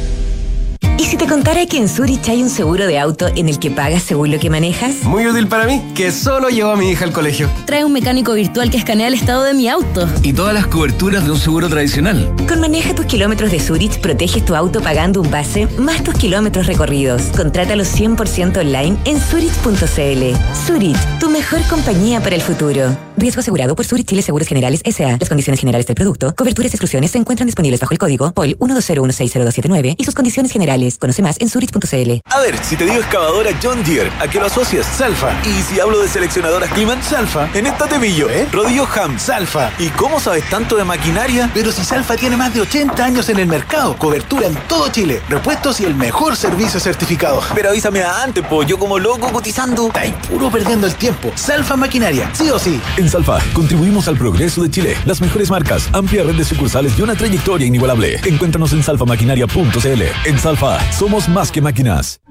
¿Y 1.12 1.16
si 1.16 1.18
te 1.18 1.28
contara 1.28 1.66
que 1.66 1.76
en 1.76 1.89
Zurich 1.89 2.30
hay 2.30 2.41
un 2.41 2.49
seguro 2.49 2.88
de 2.88 2.97
auto 2.97 3.28
en 3.36 3.49
el 3.49 3.59
que 3.59 3.70
pagas 3.70 4.01
según 4.01 4.32
lo 4.32 4.39
que 4.39 4.49
manejas? 4.49 5.03
Muy 5.03 5.28
útil 5.28 5.45
para 5.49 5.66
mí, 5.66 5.82
que 5.93 6.09
solo 6.09 6.47
llevo 6.47 6.72
a 6.72 6.78
mi 6.78 6.89
hija 6.89 7.03
al 7.03 7.12
colegio. 7.12 7.49
Trae 7.66 7.84
un 7.84 7.91
mecánico 7.91 8.32
virtual 8.32 8.72
que 8.72 8.78
escanea 8.78 9.09
el 9.09 9.16
estado 9.16 9.43
de 9.43 9.53
mi 9.53 9.68
auto. 9.68 10.07
Y 10.24 10.32
todas 10.32 10.53
las 10.53 10.68
coberturas 10.68 11.26
de 11.26 11.32
un 11.32 11.38
seguro 11.38 11.68
tradicional. 11.68 12.34
Con 12.47 12.62
Maneja 12.62 12.95
tus 12.95 13.07
kilómetros 13.07 13.51
de 13.51 13.59
Zurich, 13.59 13.99
proteges 13.99 14.45
tu 14.45 14.55
auto 14.55 14.80
pagando 14.80 15.20
un 15.20 15.30
base 15.30 15.68
más 15.78 16.01
tus 16.01 16.14
kilómetros 16.14 16.66
recorridos. 16.66 17.24
Contrátalo 17.36 17.84
100% 17.84 18.59
online 18.59 18.97
en 19.03 19.20
zurich.cl. 19.20 20.66
Zurich, 20.66 21.20
tu 21.20 21.30
mejor 21.30 21.62
compañía 21.68 22.22
para 22.22 22.38
el 22.38 22.41
futuro. 22.41 22.97
Riesgo 23.18 23.41
asegurado 23.41 23.76
por 23.76 23.86
Zurich 23.86 24.07
Chile 24.07 24.22
Seguros 24.22 24.47
Generales 24.47 24.82
S.A. 24.86 25.18
Las 25.18 25.28
condiciones 25.28 25.59
generales 25.59 25.86
del 25.88 25.95
producto, 25.95 26.34
coberturas 26.36 26.72
y 26.72 26.76
exclusiones 26.78 27.12
se 27.12 27.18
encuentran 27.18 27.47
disponibles 27.47 27.82
bajo 27.82 27.93
el 27.93 27.99
código 27.99 28.32
POL 28.32 28.57
120160279 28.57 29.95
y 29.97 30.03
sus 30.05 30.16
condiciones 30.16 30.53
generales. 30.53 31.01
Conoce 31.02 31.24
más 31.24 31.38
en 31.39 31.49
zurich.cl. 31.49 32.12
A 32.26 32.39
ver, 32.41 32.64
si 32.64 32.76
te 32.76 32.86
digo 32.86 32.97
excavadora 32.97 33.49
John 33.62 33.84
Deere, 33.84 34.12
¿a 34.20 34.28
qué 34.28 34.39
lo 34.39 34.45
asocias? 34.45 34.86
Salfa. 34.86 35.32
Y 35.43 35.64
si 35.64 35.80
hablo 35.80 35.99
de 35.99 36.08
seleccionadoras 36.08 36.72
Climan, 36.74 37.02
Salfa. 37.02 37.49
En 37.56 37.66
esta 37.66 37.88
te 37.88 37.99
pillo, 37.99 38.30
¿eh? 38.30 38.47
Rodillo 38.52 38.88
Ham, 38.95 39.18
Salfa. 39.18 39.72
¿Y 39.80 39.89
cómo 39.89 40.20
sabes 40.20 40.47
tanto 40.47 40.76
de 40.76 40.84
maquinaria? 40.84 41.49
Pero 41.56 41.72
si 41.72 41.84
Salfa 41.84 42.16
tiene 42.16 42.38
más 42.38 42.54
de 42.54 42.62
80 42.62 43.04
años 43.04 43.30
en 43.30 43.39
el 43.39 43.47
mercado, 43.47 43.97
cobertura 43.97 44.45
en 44.45 44.54
todo 44.68 44.89
Chile, 44.89 45.24
repuestos 45.28 45.80
y 45.80 45.86
el 45.86 45.95
mejor 45.95 46.36
servicio 46.36 46.80
certificado. 46.80 47.41
Pero 47.56 47.70
avísame 47.70 48.04
antes, 48.04 48.45
po. 48.45 48.62
Yo 48.62 48.78
como 48.78 48.99
loco 48.99 49.32
cotizando. 49.32 49.88
Está 49.88 50.04
puro 50.30 50.52
perdiendo 50.52 50.86
el 50.86 50.93
tiempo. 50.93 51.32
Salfa 51.34 51.76
Maquinaria, 51.76 52.30
sí 52.34 52.52
o 52.52 52.60
sí. 52.60 52.80
En 52.97 53.10
Salfa, 53.10 53.39
contribuimos 53.54 54.08
al 54.08 54.18
progreso 54.20 54.62
de 54.62 54.70
Chile. 54.70 54.95
Las 55.06 55.20
mejores 55.20 55.49
marcas, 55.49 55.89
amplia 55.93 56.22
red 56.22 56.36
de 56.36 56.45
sucursales 56.45 56.93
y 56.95 57.02
una 57.02 57.16
trayectoria 57.16 57.66
inigualable. 57.66 58.22
Encuéntranos 58.24 58.72
en 58.74 58.84
salfamaquinaria.cl. 58.84 60.02
En 60.26 60.38
Salfa, 60.39 60.78
somos 60.91 61.27
más 61.29 61.51
que 61.51 61.61
máquinas. 61.61 62.21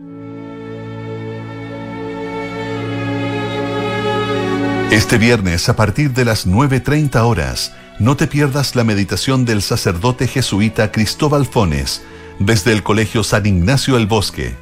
Este 4.91 5.19
viernes 5.19 5.69
a 5.69 5.77
partir 5.77 6.13
de 6.13 6.25
las 6.25 6.47
9.30 6.47 7.23
horas, 7.25 7.73
no 7.99 8.17
te 8.17 8.27
pierdas 8.27 8.75
la 8.75 8.83
meditación 8.83 9.45
del 9.45 9.63
sacerdote 9.63 10.27
jesuita 10.27 10.91
Cristóbal 10.91 11.47
Fones 11.47 12.03
desde 12.41 12.73
el 12.73 12.83
Colegio 12.83 13.23
San 13.23 13.47
Ignacio 13.47 13.95
del 13.95 14.07
Bosque. 14.07 14.57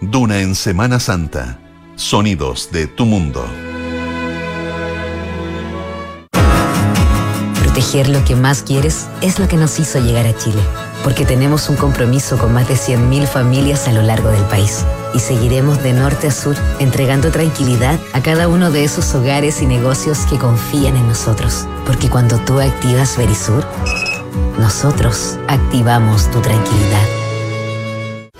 Duna 0.00 0.40
en 0.40 0.54
Semana 0.54 1.00
Santa. 1.00 1.58
Sonidos 1.96 2.70
de 2.70 2.86
tu 2.86 3.04
mundo. 3.04 3.44
Proteger 7.62 8.08
lo 8.08 8.24
que 8.24 8.36
más 8.36 8.62
quieres 8.62 9.08
es 9.22 9.38
lo 9.38 9.48
que 9.48 9.56
nos 9.56 9.78
hizo 9.80 9.98
llegar 9.98 10.26
a 10.26 10.36
Chile, 10.36 10.60
porque 11.04 11.26
tenemos 11.26 11.68
un 11.68 11.76
compromiso 11.76 12.38
con 12.38 12.52
más 12.52 12.66
de 12.66 12.74
100.000 12.74 13.26
familias 13.26 13.86
a 13.86 13.92
lo 13.92 14.02
largo 14.02 14.30
del 14.30 14.42
país 14.44 14.84
y 15.14 15.20
seguiremos 15.20 15.82
de 15.82 15.92
norte 15.92 16.28
a 16.28 16.30
sur 16.32 16.56
entregando 16.80 17.30
tranquilidad 17.30 18.00
a 18.14 18.22
cada 18.22 18.48
uno 18.48 18.70
de 18.70 18.82
esos 18.82 19.14
hogares 19.14 19.62
y 19.62 19.66
negocios 19.66 20.20
que 20.28 20.38
confían 20.38 20.96
en 20.96 21.06
nosotros, 21.06 21.68
porque 21.86 22.08
cuando 22.08 22.38
tú 22.38 22.58
activas 22.58 23.16
Verisur, 23.16 23.64
nosotros 24.58 25.38
activamos 25.46 26.30
tu 26.30 26.40
tranquilidad. 26.40 27.23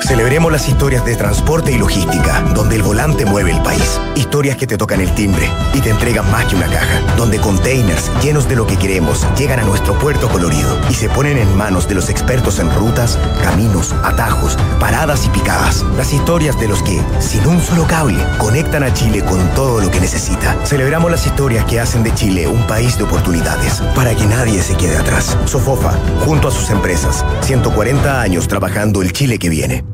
Celebremos 0.04 0.52
las 0.52 0.68
historias 0.68 1.04
de 1.06 1.16
transporte 1.16 1.72
y 1.72 1.78
logística, 1.78 2.40
donde 2.54 2.76
el 2.76 2.82
volante 2.82 3.24
mueve 3.24 3.52
el 3.52 3.62
país. 3.62 3.98
Historias 4.14 4.56
que 4.56 4.66
te 4.66 4.76
tocan 4.76 5.00
el 5.00 5.14
timbre 5.14 5.48
y 5.72 5.80
te 5.80 5.88
entregan 5.88 6.30
más 6.30 6.44
que 6.44 6.56
una 6.56 6.66
caja, 6.66 7.00
donde 7.16 7.40
containers 7.40 8.10
llenos 8.22 8.46
de 8.46 8.54
lo 8.54 8.66
que 8.66 8.76
queremos 8.76 9.26
llegan 9.36 9.60
a 9.60 9.64
nuestro 9.64 9.98
puerto 9.98 10.28
colorido 10.28 10.78
y 10.90 10.94
se 10.94 11.08
ponen 11.08 11.38
en 11.38 11.56
manos 11.56 11.88
de 11.88 11.94
los 11.94 12.10
expertos 12.10 12.58
en 12.58 12.72
rutas, 12.74 13.18
caminos, 13.42 13.94
atajos, 14.02 14.58
paradas 14.78 15.24
y 15.24 15.30
picadas. 15.30 15.82
Las 15.96 16.12
historias 16.12 16.60
de 16.60 16.68
los 16.68 16.82
que, 16.82 17.00
sin 17.18 17.46
un 17.46 17.62
solo 17.62 17.86
cable, 17.86 18.22
conectan 18.38 18.82
a 18.82 18.92
Chile 18.92 19.24
con 19.24 19.40
todo 19.54 19.80
lo 19.80 19.90
que 19.90 20.00
necesita. 20.00 20.54
Celebramos 20.66 21.10
las 21.10 21.26
historias 21.26 21.64
que 21.64 21.80
hacen 21.80 22.02
de 22.02 22.14
Chile 22.14 22.46
un 22.46 22.66
país 22.66 22.98
de 22.98 23.04
oportunidades, 23.04 23.80
para 23.94 24.14
que 24.14 24.26
nadie 24.26 24.62
se 24.62 24.76
quede 24.76 24.98
atrás. 24.98 25.36
Sofofa, 25.46 25.92
junto 26.26 26.48
a 26.48 26.50
sus 26.50 26.68
empresas, 26.70 27.24
140 27.40 28.20
años 28.20 28.48
trabajando 28.48 29.00
el 29.00 29.12
Chile 29.12 29.38
que 29.38 29.48
viene. 29.48 29.93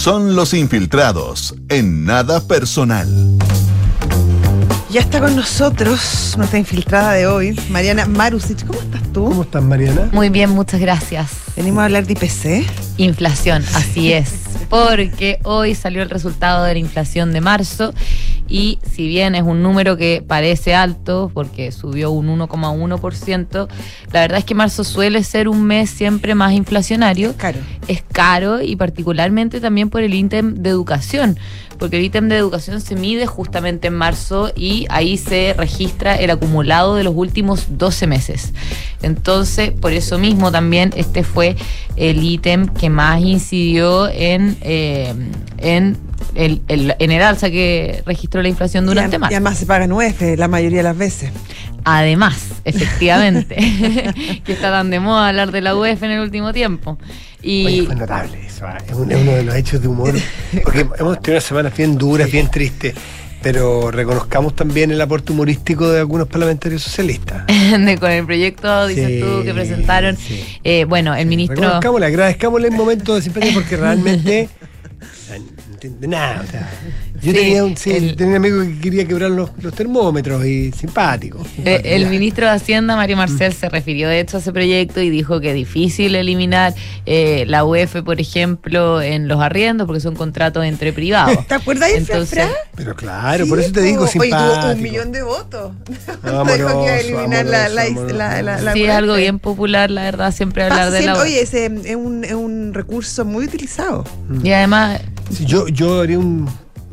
Son 0.00 0.34
los 0.34 0.54
infiltrados 0.54 1.54
en 1.68 2.06
nada 2.06 2.40
personal. 2.40 3.06
Ya 4.88 5.02
está 5.02 5.20
con 5.20 5.36
nosotros 5.36 6.36
nuestra 6.38 6.58
infiltrada 6.58 7.12
de 7.12 7.26
hoy, 7.26 7.54
Mariana 7.68 8.06
Marusic. 8.06 8.66
¿Cómo 8.66 8.80
estás 8.80 9.02
tú? 9.12 9.24
¿Cómo 9.26 9.42
estás, 9.42 9.62
Mariana? 9.62 10.08
Muy 10.10 10.30
bien, 10.30 10.48
muchas 10.48 10.80
gracias. 10.80 11.32
Venimos 11.54 11.82
a 11.82 11.84
hablar 11.84 12.06
de 12.06 12.14
IPC. 12.14 12.66
Inflación, 12.96 13.62
así 13.74 14.14
es. 14.14 14.32
Porque 14.70 15.38
hoy 15.42 15.74
salió 15.74 16.02
el 16.02 16.08
resultado 16.08 16.64
de 16.64 16.72
la 16.72 16.78
inflación 16.78 17.34
de 17.34 17.42
marzo 17.42 17.92
y 18.50 18.80
si 18.82 19.06
bien 19.06 19.36
es 19.36 19.42
un 19.42 19.62
número 19.62 19.96
que 19.96 20.24
parece 20.26 20.74
alto, 20.74 21.30
porque 21.32 21.70
subió 21.70 22.10
un 22.10 22.26
1,1%, 22.36 23.68
la 24.12 24.20
verdad 24.20 24.38
es 24.38 24.44
que 24.44 24.54
marzo 24.56 24.82
suele 24.82 25.22
ser 25.22 25.48
un 25.48 25.62
mes 25.62 25.88
siempre 25.88 26.34
más 26.34 26.52
inflacionario. 26.52 27.30
Es 27.30 27.36
caro. 27.36 27.58
Es 27.86 28.02
caro 28.02 28.60
y 28.60 28.74
particularmente 28.74 29.60
también 29.60 29.88
por 29.88 30.02
el 30.02 30.14
ítem 30.14 30.54
de 30.56 30.70
educación, 30.70 31.38
porque 31.80 31.96
el 31.96 32.04
ítem 32.04 32.28
de 32.28 32.36
educación 32.36 32.80
se 32.82 32.94
mide 32.94 33.26
justamente 33.26 33.88
en 33.88 33.94
marzo 33.94 34.52
y 34.54 34.86
ahí 34.90 35.16
se 35.16 35.54
registra 35.56 36.14
el 36.14 36.30
acumulado 36.30 36.94
de 36.94 37.04
los 37.04 37.14
últimos 37.16 37.78
12 37.78 38.06
meses. 38.06 38.52
Entonces, 39.02 39.70
por 39.70 39.92
eso 39.92 40.18
mismo 40.18 40.52
también 40.52 40.92
este 40.94 41.24
fue 41.24 41.56
el 41.96 42.22
ítem 42.22 42.68
que 42.68 42.90
más 42.90 43.22
incidió 43.22 44.08
en, 44.08 44.58
eh, 44.60 45.14
en 45.56 45.96
el, 46.34 46.60
el, 46.68 46.94
en 46.98 47.10
el 47.10 47.22
alza 47.22 47.50
que 47.50 48.02
registró 48.04 48.42
la 48.42 48.50
inflación 48.50 48.84
durante 48.84 49.16
y, 49.16 49.18
marzo. 49.18 49.32
Y 49.32 49.36
además 49.36 49.56
se 49.56 49.64
paga 49.64 49.86
en 49.86 49.92
UF 49.92 50.20
la 50.36 50.48
mayoría 50.48 50.78
de 50.78 50.84
las 50.84 50.98
veces. 50.98 51.32
Además, 51.84 52.36
efectivamente, 52.66 53.56
que 54.44 54.52
está 54.52 54.70
tan 54.70 54.90
de 54.90 55.00
moda 55.00 55.28
hablar 55.28 55.50
de 55.50 55.62
la 55.62 55.74
UEF 55.74 56.02
en 56.02 56.10
el 56.10 56.20
último 56.20 56.52
tiempo. 56.52 56.98
Y 57.42 57.64
Oye, 57.66 57.82
fue 57.86 57.96
notable 57.96 58.49
eso, 58.60 58.68
¿eh? 58.68 58.78
es, 58.88 58.94
un, 58.94 59.12
es, 59.12 59.18
uno 59.18 59.32
de 59.32 59.42
los 59.44 59.54
hechos 59.54 59.80
de 59.80 59.88
humor, 59.88 60.14
porque 60.64 60.86
hemos 60.98 61.20
tenido 61.20 61.40
semanas 61.40 61.76
bien 61.76 61.96
duras, 61.96 62.30
bien 62.30 62.50
tristes, 62.50 62.94
pero 63.42 63.90
reconozcamos 63.90 64.54
también 64.54 64.90
el 64.90 65.00
aporte 65.00 65.32
humorístico 65.32 65.88
de 65.88 66.00
algunos 66.00 66.28
parlamentarios 66.28 66.82
socialistas. 66.82 67.46
de, 67.46 67.98
con 67.98 68.10
el 68.10 68.26
proyecto, 68.26 68.86
dices 68.86 69.06
sí, 69.06 69.20
tú, 69.20 69.44
que 69.44 69.54
presentaron. 69.54 70.16
Sí. 70.16 70.44
Eh, 70.62 70.84
bueno, 70.84 71.14
el 71.14 71.26
ministro... 71.26 71.56
Reconozcámosle, 71.56 72.06
agradezcámosle 72.06 72.68
el 72.68 72.74
momento 72.74 73.14
de 73.14 73.22
simpatía 73.22 73.52
porque 73.54 73.76
realmente 73.76 74.48
de 75.88 76.08
nada. 76.08 76.42
O 76.46 76.50
sea, 76.50 76.70
yo 77.22 77.32
sí, 77.32 77.32
tenía, 77.32 77.64
un, 77.64 77.76
sí, 77.76 77.90
el, 77.92 78.16
tenía 78.16 78.32
un 78.32 78.36
amigo 78.36 78.62
que 78.62 78.78
quería 78.80 79.06
quebrar 79.06 79.30
los, 79.30 79.50
los 79.62 79.74
termómetros 79.74 80.44
y 80.44 80.72
simpático. 80.72 81.38
eh, 81.64 81.80
el 81.84 82.06
ministro 82.08 82.46
de 82.46 82.52
Hacienda, 82.52 82.96
Mario 82.96 83.16
Marcel, 83.16 83.52
mm. 83.52 83.56
se 83.56 83.68
refirió 83.68 84.08
de 84.08 84.20
hecho 84.20 84.36
a 84.36 84.40
ese 84.40 84.52
proyecto 84.52 85.00
y 85.00 85.10
dijo 85.10 85.40
que 85.40 85.50
es 85.50 85.54
difícil 85.54 86.14
eliminar 86.14 86.74
eh, 87.06 87.44
la 87.46 87.64
UEF, 87.64 88.02
por 88.02 88.20
ejemplo, 88.20 89.00
en 89.00 89.28
los 89.28 89.40
arriendos 89.40 89.86
porque 89.86 90.00
son 90.00 90.14
contratos 90.14 90.64
entre 90.64 90.92
privados. 90.92 91.46
¿Te 91.46 91.54
acuerdas 91.54 91.90
de 91.90 91.98
Entonces, 91.98 92.46
Pero 92.76 92.94
claro, 92.94 93.44
sí, 93.44 93.50
por 93.50 93.60
eso 93.60 93.72
te 93.72 93.80
digo 93.82 94.06
simpático. 94.06 94.36
Oye, 94.36 94.60
tuvo 94.60 94.72
un 94.72 94.82
millón 94.82 95.12
de 95.12 95.22
votos. 95.22 95.72
Amoroso, 96.22 96.54
dijo 96.56 96.68
que 96.68 96.84
iba 96.84 96.92
a 96.92 97.00
eliminar 97.00 97.46
amoroso, 97.46 97.52
la, 97.52 97.68
la, 97.68 97.82
amoroso. 97.82 98.14
la, 98.14 98.42
la, 98.42 98.60
la 98.60 98.72
sí, 98.72 98.84
es 98.84 98.90
algo 98.90 99.14
bien 99.14 99.38
popular, 99.38 99.90
la 99.90 100.02
verdad, 100.02 100.32
siempre 100.34 100.64
hablar 100.64 100.86
Pasa 100.86 100.90
de 100.90 101.02
la 101.02 101.14
UEF. 101.14 101.22
Oye, 101.22 101.40
ese 101.40 101.66
es 101.66 101.96
un, 101.96 102.24
es 102.24 102.32
un 102.32 102.74
recurso 102.74 103.24
muy 103.24 103.44
utilizado. 103.44 104.04
Y 104.42 104.52
además, 104.52 105.00
Sí, 105.30 105.44
yo, 105.46 105.68
yo 105.68 106.00
haría 106.00 106.18
un. 106.18 106.48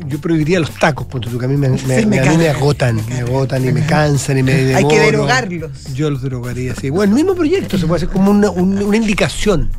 Yo 0.08 0.20
prohibiría 0.22 0.60
los 0.60 0.70
tacos, 0.78 1.08
porque 1.10 1.28
tú 1.28 1.40
que 1.40 1.46
a 1.46 1.48
mí 1.48 1.58
me, 1.58 1.70
me- 1.70 1.78
Sí, 1.80 1.86
me- 1.88 2.06
me 2.06 2.20
a 2.20 2.26
mí 2.32 2.38
me 2.38 2.50
agotan, 2.50 3.02
me 3.10 3.20
agotan 3.22 3.68
y 3.68 3.72
me 3.72 3.84
cansan 3.84 4.38
y 4.38 4.44
me 4.44 4.52
Hay 4.54 4.66
demoro. 4.76 4.88
que 4.90 5.00
derogarlos. 5.00 5.94
Yo 5.96 6.12
los 6.12 6.22
derogaría, 6.22 6.76
sí. 6.76 6.92
Bueno, 6.92 7.12
el 7.14 7.16
mismo 7.16 7.34
proyecto 7.36 7.78
se 7.80 7.88
puede 7.88 7.98
hacer 8.04 8.10
como 8.10 8.30
una, 8.30 8.52
un- 8.52 8.78
una 8.84 8.96
indicación. 8.98 9.72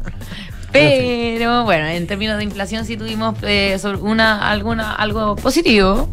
pero 0.72 1.64
bueno, 1.64 1.86
en 1.86 2.06
términos 2.06 2.36
de 2.38 2.44
inflación 2.44 2.84
sí 2.84 2.96
tuvimos 2.96 3.36
eh, 3.42 3.78
sobre 3.80 3.98
una, 3.98 4.50
alguna, 4.50 4.92
algo 4.94 5.36
positivo. 5.36 6.08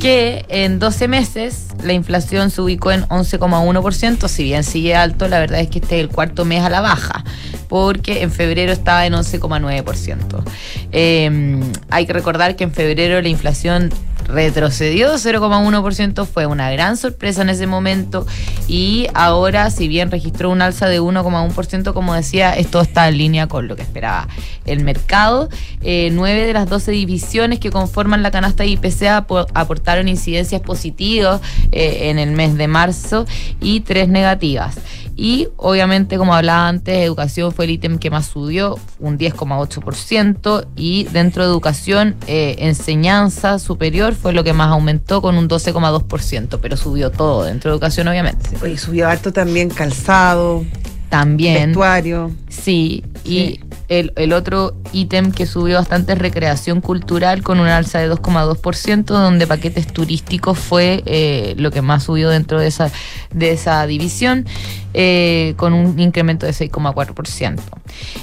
Que 0.00 0.44
en 0.48 0.78
12 0.78 1.08
meses 1.08 1.68
la 1.82 1.92
inflación 1.92 2.50
se 2.50 2.60
ubicó 2.60 2.92
en 2.92 3.02
11,1%, 3.02 4.28
si 4.28 4.44
bien 4.44 4.64
sigue 4.64 4.94
alto, 4.94 5.28
la 5.28 5.38
verdad 5.38 5.60
es 5.60 5.68
que 5.68 5.78
este 5.78 5.96
es 5.96 6.00
el 6.02 6.08
cuarto 6.08 6.44
mes 6.44 6.62
a 6.62 6.70
la 6.70 6.80
baja, 6.80 7.24
porque 7.68 8.22
en 8.22 8.30
febrero 8.30 8.72
estaba 8.72 9.06
en 9.06 9.12
11,9%. 9.12 10.44
Eh, 10.92 11.60
hay 11.90 12.06
que 12.06 12.12
recordar 12.12 12.56
que 12.56 12.64
en 12.64 12.72
febrero 12.72 13.20
la 13.22 13.28
inflación 13.28 13.90
retrocedió 14.32 15.14
0,1%, 15.14 16.26
fue 16.26 16.46
una 16.46 16.70
gran 16.70 16.96
sorpresa 16.96 17.42
en 17.42 17.50
ese 17.50 17.66
momento 17.66 18.26
y 18.68 19.06
ahora 19.14 19.70
si 19.70 19.88
bien 19.88 20.10
registró 20.10 20.50
un 20.50 20.62
alza 20.62 20.88
de 20.88 21.00
1,1%, 21.00 21.92
como 21.92 22.14
decía, 22.14 22.52
esto 22.52 22.80
está 22.80 23.08
en 23.08 23.18
línea 23.18 23.46
con 23.46 23.68
lo 23.68 23.76
que 23.76 23.82
esperaba 23.82 24.28
el 24.64 24.84
mercado. 24.84 25.48
Eh, 25.82 26.10
nueve 26.12 26.46
de 26.46 26.52
las 26.52 26.68
12 26.68 26.92
divisiones 26.92 27.58
que 27.58 27.70
conforman 27.70 28.22
la 28.22 28.30
canasta 28.30 28.62
de 28.62 28.70
IPC 28.70 29.02
apo- 29.08 29.46
aportaron 29.54 30.08
incidencias 30.08 30.60
positivas 30.60 31.40
eh, 31.72 32.10
en 32.10 32.18
el 32.18 32.30
mes 32.32 32.56
de 32.56 32.68
marzo 32.68 33.26
y 33.60 33.80
tres 33.80 34.08
negativas. 34.08 34.76
Y 35.22 35.48
obviamente, 35.58 36.16
como 36.16 36.34
hablaba 36.34 36.66
antes, 36.66 36.96
educación 36.96 37.52
fue 37.52 37.66
el 37.66 37.72
ítem 37.72 37.98
que 37.98 38.08
más 38.08 38.24
subió, 38.24 38.78
un 38.98 39.18
10,8%, 39.18 40.66
y 40.76 41.04
dentro 41.04 41.44
de 41.44 41.50
educación, 41.50 42.16
eh, 42.26 42.56
enseñanza 42.60 43.58
superior 43.58 44.14
fue 44.14 44.32
lo 44.32 44.44
que 44.44 44.54
más 44.54 44.68
aumentó 44.68 45.20
con 45.20 45.36
un 45.36 45.46
12,2%, 45.46 46.58
pero 46.62 46.78
subió 46.78 47.10
todo 47.10 47.44
dentro 47.44 47.70
de 47.70 47.74
educación, 47.74 48.08
obviamente. 48.08 48.48
Oye, 48.62 48.78
subió 48.78 49.10
harto 49.10 49.30
también 49.30 49.68
calzado, 49.68 50.64
También. 51.10 51.66
vestuario. 51.66 52.30
Sí, 52.48 53.04
y 53.24 53.28
Sí. 53.28 53.60
el, 53.88 54.12
el 54.16 54.32
otro 54.32 54.74
ítem 54.92 55.32
que 55.32 55.44
subió 55.46 55.76
bastante 55.76 56.12
es 56.12 56.18
recreación 56.18 56.80
cultural 56.80 57.42
con 57.42 57.58
una 57.60 57.76
alza 57.76 57.98
de 57.98 58.08
2,2%, 58.08 59.04
donde 59.06 59.46
paquetes 59.46 59.86
turísticos 59.88 60.58
fue 60.58 61.02
eh, 61.06 61.54
lo 61.58 61.70
que 61.72 61.82
más 61.82 62.04
subió 62.04 62.30
dentro 62.30 62.60
de 62.60 62.68
esa, 62.68 62.90
de 63.34 63.50
esa 63.52 63.84
división, 63.86 64.46
eh, 64.94 65.54
con 65.56 65.72
un 65.72 65.98
incremento 66.00 66.46
de 66.46 66.52
6,4%. 66.52 67.60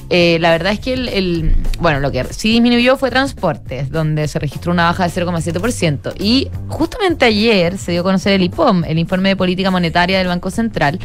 Eh, 0.09 0.37
la 0.39 0.51
verdad 0.51 0.71
es 0.73 0.79
que 0.79 0.93
el, 0.93 1.09
el- 1.09 1.55
bueno, 1.79 1.99
lo 1.99 2.11
que 2.11 2.23
sí 2.31 2.51
disminuyó 2.53 2.97
fue 2.97 3.09
transportes, 3.09 3.91
donde 3.91 4.27
se 4.29 4.39
registró 4.39 4.71
una 4.71 4.85
baja 4.85 5.07
de 5.07 5.09
0,7%. 5.11 6.13
Y 6.19 6.47
justamente 6.69 7.25
ayer 7.25 7.77
se 7.77 7.91
dio 7.91 8.01
a 8.01 8.03
conocer 8.03 8.33
el 8.33 8.43
IPOM, 8.43 8.83
el 8.85 8.97
informe 8.99 9.29
de 9.29 9.35
política 9.35 9.71
monetaria 9.71 10.17
del 10.17 10.27
Banco 10.27 10.49
Central, 10.51 10.99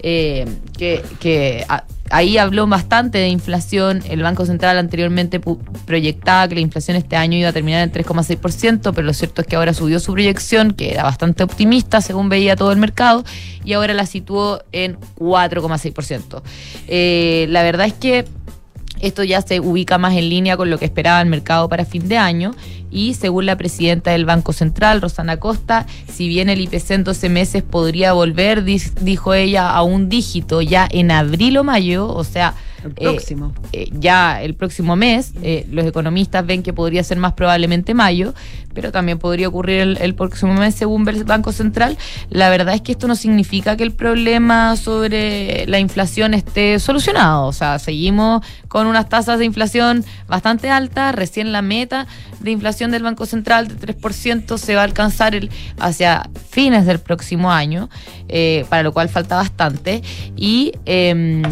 eh, 0.00 0.46
que, 0.78 1.64
ah, 1.68 1.84
ahí 2.10 2.38
habló 2.38 2.66
bastante 2.66 3.18
de 3.18 3.28
inflación. 3.28 4.02
El 4.08 4.22
Banco 4.22 4.46
Central 4.46 4.78
anteriormente 4.78 5.40
proyectaba 5.86 6.48
que 6.48 6.54
la 6.54 6.60
inflación 6.60 6.96
este 6.96 7.16
año 7.16 7.38
iba 7.38 7.48
a 7.48 7.52
terminar 7.52 7.82
en 7.82 7.92
3,6%, 7.92 8.92
pero 8.94 9.06
lo 9.06 9.12
cierto 9.12 9.42
es 9.42 9.46
que 9.46 9.56
ahora 9.56 9.74
subió 9.74 10.00
su 10.00 10.12
proyección, 10.12 10.72
que 10.72 10.92
era 10.92 11.02
bastante 11.02 11.42
optimista 11.42 12.00
según 12.00 12.28
veía 12.28 12.56
todo 12.56 12.72
el 12.72 12.78
mercado, 12.78 13.24
y 13.64 13.72
ahora 13.72 13.94
la 13.94 14.06
situó 14.06 14.62
en 14.72 14.98
4,6%. 15.16 16.42
Eh, 16.88 17.46
la 17.50 17.62
verdad 17.62 17.86
es 17.86 17.94
que 17.94 18.24
esto 19.00 19.22
ya 19.24 19.42
se 19.42 19.60
ubica 19.60 19.98
más 19.98 20.14
en 20.14 20.28
línea 20.28 20.56
con 20.56 20.70
lo 20.70 20.78
que 20.78 20.86
esperaba 20.86 21.20
el 21.20 21.28
mercado 21.28 21.68
para 21.68 21.84
fin 21.84 22.08
de 22.08 22.16
año 22.16 22.54
y 22.96 23.12
según 23.12 23.44
la 23.44 23.56
presidenta 23.56 24.12
del 24.12 24.24
Banco 24.24 24.54
Central, 24.54 25.02
Rosana 25.02 25.36
Costa, 25.36 25.86
si 26.10 26.28
bien 26.28 26.48
el 26.48 26.62
IPC 26.62 26.92
en 26.92 27.04
12 27.04 27.28
meses 27.28 27.62
podría 27.62 28.14
volver, 28.14 28.64
dijo 28.64 29.34
ella, 29.34 29.70
a 29.70 29.82
un 29.82 30.08
dígito 30.08 30.62
ya 30.62 30.88
en 30.90 31.10
abril 31.10 31.58
o 31.58 31.64
mayo, 31.64 32.08
o 32.08 32.24
sea... 32.24 32.54
El 32.84 32.92
eh, 32.92 33.10
próximo. 33.10 33.52
eh, 33.72 33.88
ya 33.92 34.40
el 34.42 34.54
próximo 34.54 34.96
mes, 34.96 35.32
eh, 35.42 35.66
los 35.70 35.84
economistas 35.84 36.46
ven 36.46 36.62
que 36.62 36.72
podría 36.72 37.02
ser 37.02 37.18
más 37.18 37.32
probablemente 37.32 37.94
mayo, 37.94 38.32
pero 38.74 38.92
también 38.92 39.18
podría 39.18 39.48
ocurrir 39.48 39.80
el, 39.80 39.98
el 40.00 40.14
próximo 40.14 40.54
mes 40.54 40.74
según 40.74 41.08
el 41.08 41.24
Banco 41.24 41.50
Central. 41.50 41.96
La 42.28 42.48
verdad 42.48 42.74
es 42.74 42.82
que 42.82 42.92
esto 42.92 43.08
no 43.08 43.16
significa 43.16 43.76
que 43.76 43.82
el 43.82 43.92
problema 43.92 44.76
sobre 44.76 45.66
la 45.66 45.80
inflación 45.80 46.34
esté 46.34 46.78
solucionado. 46.78 47.46
O 47.46 47.52
sea, 47.52 47.78
seguimos 47.78 48.44
con 48.68 48.86
unas 48.86 49.08
tasas 49.08 49.38
de 49.38 49.46
inflación 49.46 50.04
bastante 50.28 50.70
altas. 50.70 51.14
Recién 51.14 51.52
la 51.52 51.62
meta 51.62 52.06
de 52.40 52.50
inflación 52.50 52.85
del 52.90 53.02
Banco 53.02 53.26
Central 53.26 53.68
de 53.68 53.76
3% 53.76 54.58
se 54.58 54.74
va 54.74 54.82
a 54.82 54.84
alcanzar 54.84 55.34
el, 55.34 55.50
hacia 55.78 56.28
fines 56.50 56.86
del 56.86 56.98
próximo 56.98 57.50
año, 57.52 57.88
eh, 58.28 58.64
para 58.68 58.82
lo 58.82 58.92
cual 58.92 59.08
falta 59.08 59.36
bastante. 59.36 60.02
Y 60.36 60.72
em, 60.84 61.42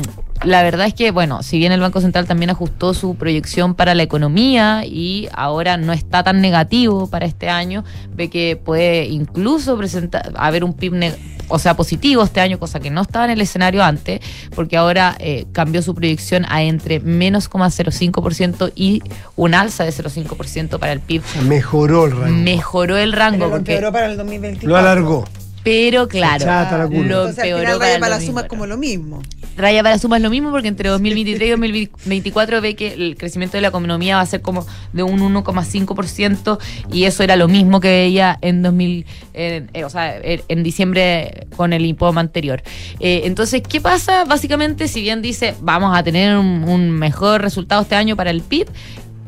la 0.45 0.63
verdad 0.63 0.87
es 0.87 0.95
que, 0.95 1.11
bueno, 1.11 1.43
si 1.43 1.59
bien 1.59 1.73
el 1.73 1.81
Banco 1.81 2.01
Central 2.01 2.27
también 2.27 2.51
ajustó 2.51 2.93
su 2.93 3.15
proyección 3.15 3.75
para 3.75 3.95
la 3.95 4.03
economía 4.03 4.85
y 4.85 5.29
ahora 5.33 5.77
no 5.77 5.93
está 5.93 6.23
tan 6.23 6.41
negativo 6.41 7.09
para 7.09 7.25
este 7.27 7.49
año, 7.49 7.85
ve 8.15 8.29
que 8.31 8.57
puede 8.63 9.07
incluso 9.07 9.77
presentar, 9.79 10.33
haber 10.37 10.65
un 10.65 10.75
PIB, 10.75 10.93
neg- 10.95 11.17
o 11.49 11.59
sea, 11.59 11.75
positivo 11.75 12.23
este 12.23 12.41
año, 12.41 12.59
cosa 12.59 12.81
que 12.81 12.91
no 12.91 13.03
estaba 13.03 13.25
en 13.25 13.33
el 13.33 13.41
escenario 13.41 13.83
antes, 13.83 14.21
porque 14.55 14.77
ahora 14.77 15.17
eh, 15.19 15.47
cambió 15.53 15.83
su 15.83 15.95
proyección 15.95 16.45
a 16.49 16.63
entre 16.63 17.01
menos 17.01 17.49
0,05% 17.51 18.73
y 18.75 19.03
un 19.37 19.55
alza 19.55 19.85
de 19.85 19.91
0,5% 19.91 20.79
para 20.79 20.93
el 20.93 21.01
PIB. 21.01 21.23
Mejoró 21.47 22.07
el 22.07 22.13
rango. 22.13 22.37
Mejoró 22.37 22.97
el 22.97 23.13
rango, 23.13 23.39
Pero 23.39 23.51
lo 23.51 23.57
porque, 23.57 23.73
empeoró 23.75 23.93
para 23.93 24.07
el 24.07 24.17
2024. 24.17 24.69
Lo 24.69 24.77
alargó. 24.77 25.25
Pero 25.65 26.07
claro, 26.09 26.45
la 26.47 26.79
lo 26.87 26.93
Entonces, 26.95 27.39
al 27.39 27.59
final 27.61 27.81
raya 27.81 27.99
para 27.99 28.11
la 28.11 28.17
2024. 28.19 28.27
suma 28.27 28.41
es 28.43 28.47
como 28.49 28.67
lo 28.67 28.77
mismo. 28.77 29.23
Raya 29.57 29.83
para 29.83 29.99
suma 29.99 30.17
es 30.19 30.23
lo 30.23 30.31
mismo 30.31 30.51
porque 30.51 30.69
entre 30.69 30.89
2023 30.91 31.47
y 31.49 31.51
2024 31.53 32.61
ve 32.61 32.75
que 32.77 32.93
el 32.93 33.17
crecimiento 33.17 33.57
de 33.57 33.63
la 33.63 33.69
economía 33.69 34.17
va 34.17 34.23
a 34.23 34.27
ser 34.27 34.43
como 34.43 34.67
de 34.93 35.03
un 35.05 35.21
1,5% 35.21 36.59
y 36.93 37.05
eso 37.05 37.23
era 37.23 37.37
lo 37.37 37.49
mismo 37.49 37.81
que 37.81 37.89
veía 37.89 38.39
en 38.43 38.63
2000, 38.63 39.07
en- 39.33 39.71
eh, 39.73 39.85
o 39.85 39.91
sea, 39.91 40.17
en 40.19 40.43
en 40.49 40.63
diciembre 40.63 41.47
con 41.57 41.73
el 41.73 41.85
IPOM 41.87 42.19
anterior. 42.19 42.63
Eh, 43.01 43.23
entonces, 43.25 43.63
¿qué 43.67 43.81
pasa? 43.81 44.25
Básicamente, 44.25 44.89
si 44.89 45.01
bien 45.01 45.23
dice 45.23 45.55
vamos 45.61 45.97
a 45.97 46.03
tener 46.03 46.37
un, 46.37 46.65
un 46.65 46.91
mejor 46.91 47.41
resultado 47.41 47.83
este 47.83 47.95
año 47.95 48.17
para 48.17 48.31
el 48.31 48.43
PIB, 48.43 48.67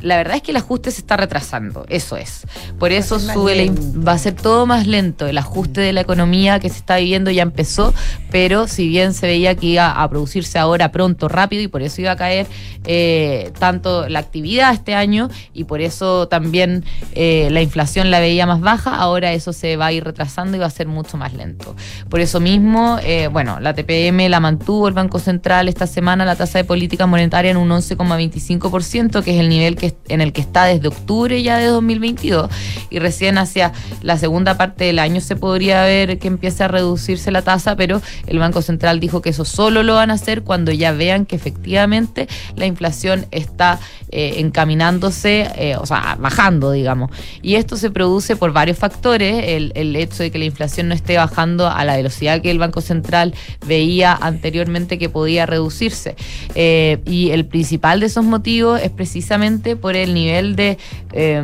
la 0.07 0.17
verdad 0.17 0.37
es 0.37 0.43
que 0.43 0.53
el 0.53 0.57
ajuste 0.57 0.91
se 0.91 1.01
está 1.01 1.17
retrasando, 1.17 1.85
eso 1.89 2.17
es. 2.17 2.47
Por 2.79 2.93
eso 2.93 3.19
más 3.19 3.35
sube 3.35 3.67
la 3.67 3.73
va 4.07 4.13
a 4.13 4.19
ser 4.19 4.35
todo 4.35 4.67
más 4.67 4.87
lento. 4.87 5.27
El 5.27 5.39
ajuste 5.39 5.81
de 5.81 5.93
la 5.93 6.01
economía 6.01 6.61
que 6.61 6.69
se 6.69 6.77
está 6.77 6.97
viviendo 6.97 7.31
ya 7.31 7.43
empezó, 7.43 7.93
pero 8.31 8.69
si 8.69 8.89
bien 8.89 9.15
se 9.15 9.27
veía 9.27 9.55
que 9.57 9.67
iba 9.67 9.91
a 9.91 10.09
producirse 10.09 10.59
ahora 10.59 10.93
pronto, 10.93 11.29
rápido, 11.29 11.63
y 11.63 11.69
por 11.69 11.83
eso 11.83 12.01
iba 12.01 12.13
a 12.13 12.17
caer 12.17 12.47
eh, 12.85 13.53
tanto 13.59 14.09
la 14.09 14.21
actividad 14.21 14.73
este 14.73 14.95
año, 14.95 15.29
y 15.53 15.65
por 15.65 15.81
eso 15.81 16.29
también 16.29 16.85
eh, 17.13 17.49
la 17.51 17.63
inflación 17.63 18.11
la 18.11 18.21
veía 18.21 18.47
más 18.47 18.61
baja, 18.61 18.95
ahora 18.95 19.33
eso 19.33 19.53
se 19.53 19.77
va 19.77 19.87
a 19.87 19.93
ir 19.93 20.05
retrasando 20.05 20.57
y 20.57 20.61
va 20.61 20.67
a 20.67 20.71
ser 20.71 20.87
mucho 20.87 21.17
más 21.17 21.33
lento. 21.35 21.75
Por 22.09 22.21
eso 22.21 22.41
mismo, 22.41 22.99
eh, 23.03 23.29
bueno, 23.29 23.59
la 23.61 23.75
TPM 23.75 24.29
la 24.29 24.41
mantuvo 24.41 24.89
el 24.89 24.95
Banco 24.95 25.19
Central 25.19 25.69
esta 25.69 25.87
semana, 25.87 26.25
la 26.25 26.37
tasa 26.37 26.59
de 26.59 26.65
política 26.65 27.07
monetaria 27.07 27.51
en 27.51 27.57
un 27.57 27.71
11,25%, 27.71 29.23
que 29.23 29.35
es 29.35 29.41
el 29.41 29.49
nivel 29.49 29.77
que, 29.77 29.96
en 30.09 30.21
el 30.21 30.33
que 30.33 30.41
está 30.41 30.65
desde 30.65 30.89
octubre 30.89 31.43
ya 31.43 31.59
de 31.59 31.67
2022, 31.67 32.51
y 32.91 32.99
recién 32.99 33.39
hacia 33.39 33.73
la 34.03 34.19
segunda 34.19 34.57
parte 34.57 34.85
del 34.85 34.99
año 34.99 35.21
se 35.21 35.37
podría 35.37 35.83
ver 35.85 36.19
que 36.19 36.29
empiece 36.29 36.65
a 36.65 36.69
reducirse 36.69 37.31
la 37.31 37.43
tasa, 37.43 37.77
pero 37.77 38.01
el 38.27 38.39
Banco 38.39 38.63
Central 38.63 39.01
dijo 39.01 39.23
que 39.23 39.31
eso 39.31 39.45
solo 39.45 39.83
lo 39.83 39.95
van 39.95 40.11
a 40.11 40.15
hacer 40.15 40.43
cuando 40.43 40.73
ya 40.73 40.93
vean 40.93 41.27
que 41.27 41.37
efectivamente 41.37 42.29
la 42.55 42.67
inflación 42.67 43.27
está 43.31 43.79
eh, 44.11 44.35
encaminándose, 44.39 45.49
eh, 45.57 45.77
o 45.77 45.87
sea, 45.87 46.17
bajando, 46.21 46.71
digamos. 46.71 47.11
Y 47.43 47.57
esto 47.57 47.77
se 47.77 47.91
produce 47.91 48.37
por 48.37 48.53
varios 48.53 48.79
factores, 48.79 49.45
el, 49.47 49.97
hecho 49.97 50.23
de 50.23 50.31
que 50.31 50.39
la 50.39 50.45
inflación 50.45 50.89
no 50.89 50.95
esté 50.95 51.17
bajando 51.17 51.69
a 51.69 51.85
la 51.85 51.97
velocidad 51.97 52.41
que 52.41 52.51
el 52.51 52.59
Banco 52.59 52.81
Central 52.81 53.35
veía 53.67 54.13
anteriormente 54.15 54.99
que 54.99 55.09
podía 55.09 55.47
reducirse. 55.47 56.17
Eh, 56.55 56.99
y 57.05 57.31
el 57.31 57.47
principal 57.47 58.01
de 58.01 58.07
esos 58.07 58.25
motivos 58.25 58.81
es 58.81 58.91
precisamente 58.91 59.77
por 59.87 59.95
el 59.95 60.15
nivel 60.15 60.57
de, 60.57 60.79
eh, 61.13 61.41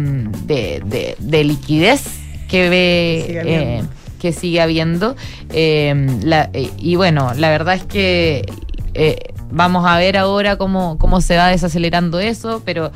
de, 0.46 0.82
de- 0.84 1.14
de 1.20 1.44
liquidez 1.44 2.02
que 2.48 2.68
ve 2.68 3.22
Sigue 3.28 3.38
eh, 3.38 3.40
habiendo. 3.40 3.90
que 4.20 4.32
sigue 4.32 4.60
habiendo. 4.60 5.16
Eh, 5.50 6.18
la- 6.24 6.50
eh, 6.52 6.70
y 6.76 6.96
bueno, 6.96 7.32
la 7.36 7.50
verdad 7.50 7.74
es 7.76 7.84
que 7.84 8.44
eh, 8.94 9.16
vamos 9.52 9.86
a 9.86 9.96
ver 9.98 10.16
ahora 10.16 10.56
cómo, 10.56 10.98
cómo 10.98 11.20
se 11.20 11.36
va 11.36 11.48
desacelerando 11.50 12.18
eso, 12.18 12.62
pero 12.64 12.90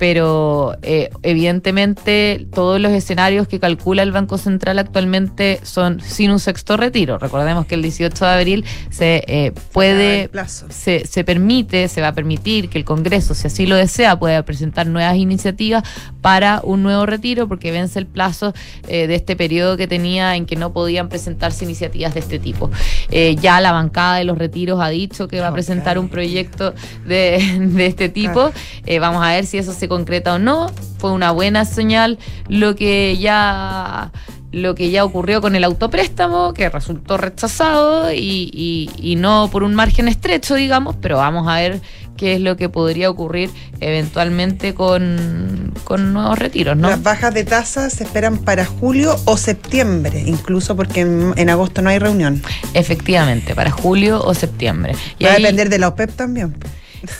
pero 0.00 0.78
eh, 0.80 1.10
evidentemente 1.22 2.46
todos 2.54 2.80
los 2.80 2.90
escenarios 2.92 3.46
que 3.46 3.60
calcula 3.60 4.02
el 4.02 4.12
Banco 4.12 4.38
Central 4.38 4.78
actualmente 4.78 5.60
son 5.62 6.00
sin 6.00 6.30
un 6.30 6.40
sexto 6.40 6.78
retiro. 6.78 7.18
Recordemos 7.18 7.66
que 7.66 7.74
el 7.74 7.82
18 7.82 8.24
de 8.24 8.30
abril 8.30 8.64
se 8.88 9.22
eh, 9.26 9.52
puede, 9.72 10.30
plazo. 10.30 10.64
se, 10.70 11.06
se 11.06 11.22
permite, 11.22 11.86
se 11.88 12.00
va 12.00 12.08
a 12.08 12.14
permitir 12.14 12.70
que 12.70 12.78
el 12.78 12.86
Congreso, 12.86 13.34
si 13.34 13.46
así 13.46 13.66
lo 13.66 13.76
desea, 13.76 14.18
pueda 14.18 14.42
presentar 14.42 14.86
nuevas 14.86 15.16
iniciativas 15.16 15.82
para 16.22 16.62
un 16.64 16.82
nuevo 16.82 17.04
retiro, 17.04 17.46
porque 17.46 17.70
vence 17.70 17.98
el 17.98 18.06
plazo 18.06 18.54
eh, 18.88 19.06
de 19.06 19.14
este 19.16 19.36
periodo 19.36 19.76
que 19.76 19.86
tenía 19.86 20.34
en 20.34 20.46
que 20.46 20.56
no 20.56 20.72
podían 20.72 21.10
presentarse 21.10 21.66
iniciativas 21.66 22.14
de 22.14 22.20
este 22.20 22.38
tipo. 22.38 22.70
Ya 23.10 23.60
la 23.60 23.72
bancada 23.72 24.16
de 24.16 24.24
los 24.24 24.38
retiros 24.38 24.80
ha 24.80 24.88
dicho 24.88 25.28
que 25.28 25.40
va 25.40 25.48
a 25.48 25.52
presentar 25.52 25.98
un 25.98 26.08
proyecto 26.08 26.72
de, 27.06 27.58
de 27.60 27.84
este 27.84 28.08
tipo. 28.08 28.50
Vamos 28.98 29.22
a 29.22 29.32
ver 29.32 29.44
si 29.44 29.58
eso 29.58 29.74
se 29.74 29.89
concreta 29.90 30.34
o 30.34 30.38
no. 30.38 30.70
Fue 30.98 31.12
una 31.12 31.30
buena 31.32 31.66
señal 31.66 32.18
lo 32.48 32.74
que 32.74 33.18
ya 33.18 34.10
lo 34.52 34.74
que 34.74 34.90
ya 34.90 35.04
ocurrió 35.04 35.40
con 35.40 35.54
el 35.54 35.62
autopréstamo, 35.62 36.54
que 36.54 36.68
resultó 36.68 37.16
rechazado 37.16 38.12
y, 38.12 38.50
y- 38.52 38.90
y 38.98 39.14
no 39.14 39.48
por 39.52 39.62
un 39.62 39.74
margen 39.76 40.08
estrecho, 40.08 40.56
digamos, 40.56 40.96
pero 41.00 41.18
vamos 41.18 41.46
a 41.46 41.54
ver 41.60 41.80
qué 42.16 42.34
es 42.34 42.40
lo 42.40 42.56
que 42.56 42.68
podría 42.68 43.10
ocurrir 43.10 43.48
eventualmente 43.80 44.74
con, 44.74 45.72
con 45.84 46.12
nuevos 46.12 46.36
retiros, 46.36 46.76
¿no? 46.76 46.90
Las 46.90 47.00
bajas 47.02 47.32
de 47.32 47.44
tasas 47.44 47.92
se 47.92 48.02
esperan 48.04 48.38
para 48.38 48.64
julio 48.64 49.14
o 49.24 49.36
septiembre, 49.36 50.24
incluso 50.26 50.74
porque 50.74 51.02
en, 51.02 51.32
en 51.36 51.48
agosto 51.48 51.80
no 51.80 51.90
hay 51.90 52.00
reunión. 52.00 52.42
Efectivamente, 52.74 53.54
para 53.54 53.70
julio 53.70 54.20
o 54.20 54.34
septiembre. 54.34 54.94
Y 55.20 55.24
Va 55.24 55.30
a 55.30 55.34
ahí- 55.34 55.42
depender 55.42 55.68
de 55.68 55.78
la 55.78 55.88
OPEP 55.88 56.10
también. 56.16 56.56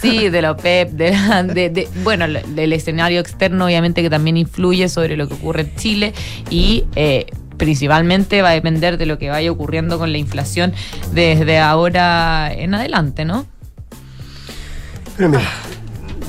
Sí, 0.00 0.28
de 0.28 0.42
la 0.42 0.50
OPEP, 0.52 0.90
de, 0.90 1.10
de- 1.54 1.70
de- 1.70 1.88
bueno, 2.04 2.26
del 2.28 2.72
escenario 2.72 3.20
externo 3.20 3.64
obviamente 3.64 4.02
que 4.02 4.10
también 4.10 4.36
influye 4.36 4.88
sobre 4.88 5.16
lo 5.16 5.26
que 5.28 5.34
ocurre 5.34 5.62
en 5.62 5.76
Chile 5.76 6.12
y 6.50 6.84
eh, 6.96 7.26
principalmente 7.56 8.42
va 8.42 8.50
a 8.50 8.52
depender 8.52 8.96
de 8.98 9.06
lo 9.06 9.18
que 9.18 9.28
vaya 9.30 9.50
ocurriendo 9.50 9.98
con 9.98 10.12
la 10.12 10.18
inflación 10.18 10.72
desde 11.12 11.58
ahora 11.58 12.52
en 12.52 12.74
adelante, 12.74 13.24
¿no? 13.24 13.46
Pero 15.16 15.28
mira, 15.28 15.42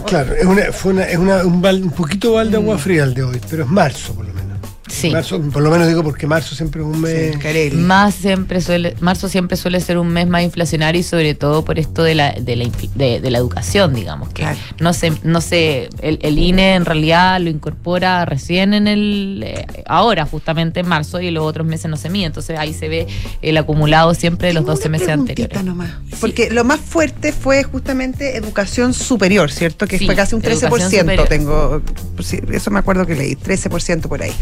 claro, 0.06 0.34
es, 0.34 0.46
una, 0.46 0.64
fue 0.72 0.94
una, 0.94 1.04
es 1.04 1.18
una- 1.18 1.46
un, 1.46 1.66
un 1.66 1.92
poquito 1.92 2.34
balde 2.34 2.52
de 2.52 2.58
agua 2.58 2.78
fría 2.78 3.04
el 3.04 3.14
de 3.14 3.24
hoy, 3.24 3.40
pero 3.50 3.64
es 3.64 3.70
marzo 3.70 4.14
por 4.16 4.26
lo 4.28 4.34
menos. 4.34 4.51
Sí. 4.90 5.12
Marzo, 5.12 5.40
por 5.40 5.62
lo 5.62 5.70
menos 5.70 5.88
digo 5.88 6.04
porque 6.04 6.26
marzo 6.28 6.56
siempre 6.56 6.82
es 6.82 6.88
un 6.88 7.00
mes. 7.00 7.36
Más 7.76 8.16
siempre 8.16 8.62
suele, 8.62 8.96
marzo 9.00 9.30
siempre 9.30 9.56
suele 9.56 9.80
ser 9.80 9.98
un 9.98 10.08
mes 10.10 10.28
más 10.28 10.44
inflacionario 10.44 11.00
y 11.00 11.04
sobre 11.04 11.36
todo 11.36 11.64
por 11.64 11.78
esto 11.80 12.04
de 12.04 12.16
la, 12.16 12.32
de 12.34 12.56
la, 12.56 12.70
de, 12.96 13.22
de 13.22 13.32
la 13.32 13.38
educación, 13.38 13.94
digamos, 13.94 14.30
que 14.30 14.46
no 14.80 14.94
sé, 14.94 15.14
no 15.24 15.40
sé, 15.40 15.88
el, 16.02 16.20
el 16.24 16.38
INE 16.40 16.74
en 16.76 16.86
realidad 16.86 17.40
lo 17.40 17.50
incorpora 17.50 18.26
recién 18.26 18.74
en 18.74 18.88
el, 18.88 19.44
eh, 19.46 19.66
ahora 19.86 20.26
justamente 20.26 20.80
en 20.80 20.88
marzo 20.88 21.22
y 21.22 21.30
los 21.32 21.46
otros 21.46 21.66
meses 21.66 21.90
no 21.90 21.96
se 21.96 22.10
mide, 22.10 22.26
entonces 22.26 22.58
ahí 22.58 22.74
se 22.74 22.90
ve 22.90 23.08
el 23.42 23.58
acumulado 23.58 24.14
siempre 24.16 24.48
de 24.50 24.56
los 24.56 24.66
12 24.66 24.90
meses 24.90 25.10
anteriores. 25.10 25.64
nomás. 25.64 25.92
Porque 26.20 26.50
lo 26.50 26.64
más 26.64 26.80
fuerte 26.80 27.32
fue 27.34 27.64
justamente 27.64 28.36
educación 28.36 28.94
superior, 28.94 29.52
¿cierto? 29.52 29.88
Que 29.88 30.00
Sí, 30.00 30.06
fue 30.08 30.16
casi 30.16 30.36
un 30.36 30.44
educación 30.44 30.82
13%, 30.92 31.00
superior. 31.02 31.28
tengo, 31.28 31.82
sí, 32.24 32.40
eso 32.52 32.72
me 32.72 32.80
acuerdo 32.80 33.06
que 33.06 33.16
leí, 33.16 33.36
13% 33.36 34.02
por 34.08 34.22
ahí. 34.24 34.34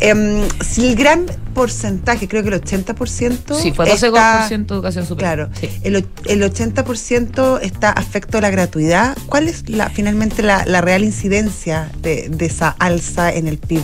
Em, 0.00 0.42
si 0.64 0.88
el 0.88 0.96
gran 0.96 1.26
porcentaje, 1.54 2.26
creo 2.28 2.42
que 2.42 2.48
el 2.48 2.54
80%. 2.62 3.54
Sí, 3.54 3.72
fue 3.72 3.90
está- 3.92 4.48
12% 4.48 4.74
educación 4.74 5.06
superior. 5.06 5.50
Claro, 5.50 5.70
el, 5.82 6.06
el 6.26 6.42
80% 6.42 7.58
está 7.62 7.90
afecto 7.90 8.38
a 8.38 8.40
la 8.40 8.50
gratuidad. 8.50 9.16
¿Cuál 9.26 9.48
es 9.48 9.68
la, 9.68 9.90
finalmente 9.90 10.42
la, 10.42 10.64
la 10.66 10.80
real 10.80 11.04
incidencia 11.04 11.90
de, 12.02 12.28
de 12.30 12.46
esa 12.46 12.74
alza 12.78 13.32
en 13.32 13.46
el 13.48 13.58
PIB? 13.58 13.82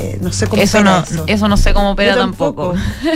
Eh, 0.00 0.18
no 0.22 0.32
sé 0.32 0.46
cómo 0.46 0.62
Eso 0.62 0.78
opera 0.78 0.90
no, 0.98 1.04
eso. 1.04 1.24
eso 1.26 1.48
no 1.48 1.56
sé 1.58 1.74
cómo 1.74 1.90
opera 1.92 2.14
Yo 2.14 2.18
tampoco. 2.20 2.74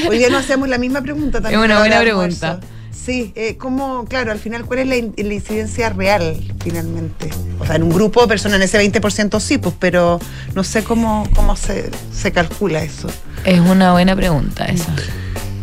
Hoy 0.09 0.19
día 0.19 0.29
nos 0.29 0.41
hacemos 0.45 0.69
la 0.69 0.79
misma 0.79 1.01
pregunta 1.01 1.41
también. 1.41 1.59
Es 1.61 1.65
una 1.65 1.79
buena 1.79 2.01
pregunta. 2.01 2.51
almuerzo. 2.53 2.76
Sí, 3.07 3.33
eh, 3.37 3.57
¿cómo, 3.57 4.05
claro, 4.07 4.33
al 4.33 4.39
final, 4.41 4.65
cuál 4.65 4.81
es 4.81 4.87
la, 4.89 4.97
in- 4.97 5.15
la 5.17 5.33
incidencia 5.33 5.91
real, 5.91 6.37
finalmente? 6.65 7.31
O 7.61 7.65
sea, 7.65 7.77
en 7.77 7.85
un 7.85 7.91
grupo 7.91 8.21
de 8.23 8.27
personas, 8.27 8.57
en 8.57 8.63
ese 8.65 8.79
20% 9.01 9.39
sí, 9.39 9.59
pues, 9.59 9.77
pero 9.79 10.19
no 10.57 10.65
sé 10.65 10.83
cómo, 10.83 11.25
cómo 11.37 11.55
se, 11.55 11.89
se 12.13 12.33
calcula 12.33 12.83
eso. 12.83 13.09
Es 13.45 13.61
una 13.61 13.93
buena 13.93 14.17
pregunta 14.17 14.65
esa. 14.65 14.93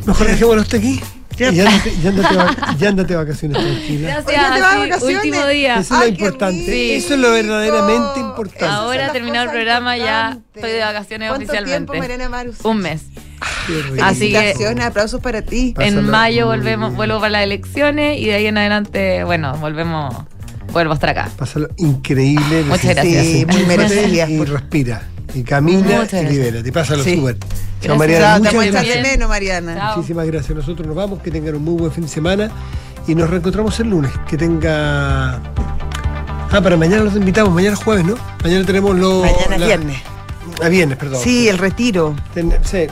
Mejor 0.06 0.28
dejémoslo 0.28 0.62
hasta 0.62 0.78
aquí. 0.78 1.02
Ya. 1.52 1.64
Y 1.64 1.68
ándate, 1.68 1.94
y 2.04 2.08
ándate 2.08 2.36
va- 2.36 2.76
y 2.80 2.86
ándate 2.86 3.16
vacaciones 3.16 3.58
tranquila. 3.64 4.08
Gracias. 4.08 4.28
Oye, 4.28 4.56
¿te 4.56 4.62
vas 4.62 4.76
de 4.76 4.84
sí, 4.84 4.90
vacaciones? 4.90 5.16
último 5.26 5.48
día. 5.48 5.74
Eso 5.76 5.82
es 5.82 5.90
lo 5.90 5.98
Ay, 5.98 6.14
qué 6.14 6.26
importante. 6.26 6.66
rico. 6.72 6.94
Eso 7.06 7.14
es 7.14 7.20
lo 7.20 7.32
verdaderamente 7.32 8.20
importante. 8.20 8.66
Ahora 8.66 9.12
terminado 9.12 9.46
el 9.46 9.52
programa, 9.52 9.98
ya 9.98 10.38
estoy 10.56 10.72
de 10.72 10.80
vacaciones 10.80 11.30
¿Cuánto 11.30 11.46
oficialmente. 11.46 11.92
tiempo, 11.92 11.94
Mariana 11.98 12.30
Marus? 12.30 12.56
Un 12.64 12.78
mes. 12.78 13.02
Qué 13.68 13.82
rico. 13.92 14.04
Así 14.06 14.32
que- 14.32 14.54
aplausos 14.84 15.22
para 15.22 15.42
ti. 15.42 15.74
Pásalo 15.76 16.00
en 16.00 16.10
mayo 16.10 16.46
volvemos, 16.48 16.94
vuelvo 16.96 17.18
para 17.20 17.30
las 17.32 17.44
elecciones 17.44 18.20
y 18.20 18.26
de 18.26 18.34
ahí 18.36 18.46
en 18.48 18.58
adelante, 18.58 19.24
bueno, 19.24 19.56
volvemos, 19.58 20.16
vuelvo 20.72 20.92
a 20.92 20.96
estar 20.96 21.10
acá. 21.10 21.30
Pásalo 21.38 21.68
increíble. 21.78 22.64
Muchas 22.64 22.96
gracias. 22.96 23.26
Sí, 23.26 23.46
muy 23.46 23.64
merecidas. 23.66 24.30
Y 24.30 24.44
respira. 24.46 25.02
Y 25.34 25.44
camina 25.44 25.80
y 25.80 25.84
gracias. 25.96 26.32
libérate. 26.32 26.72
Pásalo 26.72 27.04
Sí. 27.04 27.16
súper. 27.18 27.36
Gracias. 27.38 27.60
Chao, 27.82 27.96
Mariana. 27.98 28.26
Chao, 28.26 28.36
te 28.52 28.56
Muchas 28.56 28.72
gracias. 28.74 29.02
menos, 29.02 29.30
Mariana. 29.30 29.76
Chao. 29.76 29.96
Muchísimas 29.98 30.28
gracias. 30.28 30.56
Nosotros 30.56 30.88
nos 30.88 30.96
vamos. 30.96 31.22
Que 31.22 31.32
tengan 31.32 31.56
un 31.56 31.64
muy 31.64 31.76
buen 31.76 31.92
fin 31.92 32.04
de 32.04 32.10
semana. 32.10 32.50
Y 33.08 33.16
nos 33.16 33.30
reencontramos 33.30 33.80
el 33.80 33.90
lunes. 33.90 34.12
Que 34.30 34.38
tenga. 34.38 35.42
Ah, 36.52 36.62
para 36.62 36.78
mañana 36.78 37.04
los 37.04 37.16
invitamos. 37.16 37.54
Mañana 37.54 37.74
es 37.76 37.84
jueves, 37.84 38.06
¿no? 38.06 38.16
Mañana 38.44 38.66
tenemos 38.66 38.96
los. 38.98 39.22
Mañana 39.26 39.56
es 39.56 39.60
la- 39.60 39.66
viernes. 39.68 39.98
Ah, 40.62 40.68
viernes, 40.70 40.98
perdón. 40.98 41.20
Sí, 41.24 41.48
el 41.50 41.58
retiro. 41.58 42.16
Ten, 42.34 42.54
sí, 42.64 42.86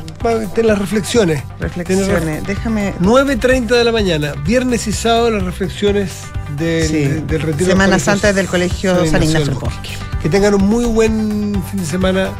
ten 0.56 0.68
las 0.68 0.80
reflexiones. 0.80 1.44
Reflexiones. 1.60 2.46
Déjame. 2.48 2.94
9.30 3.00 3.76
de 3.78 3.84
la 3.84 3.92
mañana, 3.92 4.34
viernes 4.46 4.88
y 4.88 4.92
sábado, 4.92 5.30
las 5.30 5.44
reflexiones 5.44 6.12
del, 6.58 6.88
Sí. 6.88 7.04
del 7.28 7.42
retiro. 7.42 7.70
Semana 7.70 7.92
del 7.92 8.02
Santa 8.02 8.34
del 8.34 8.48
Colegio 8.48 9.06
San 9.06 9.22
Ignacio 9.22 9.46
del 9.46 9.56
Bosque. 9.56 9.89
Que 10.24 10.30
tengan 10.30 10.56
un 10.56 10.68
muy 10.68 10.86
buen 10.86 11.62
fin 11.70 11.80
de 11.80 11.86
semana 11.86 12.30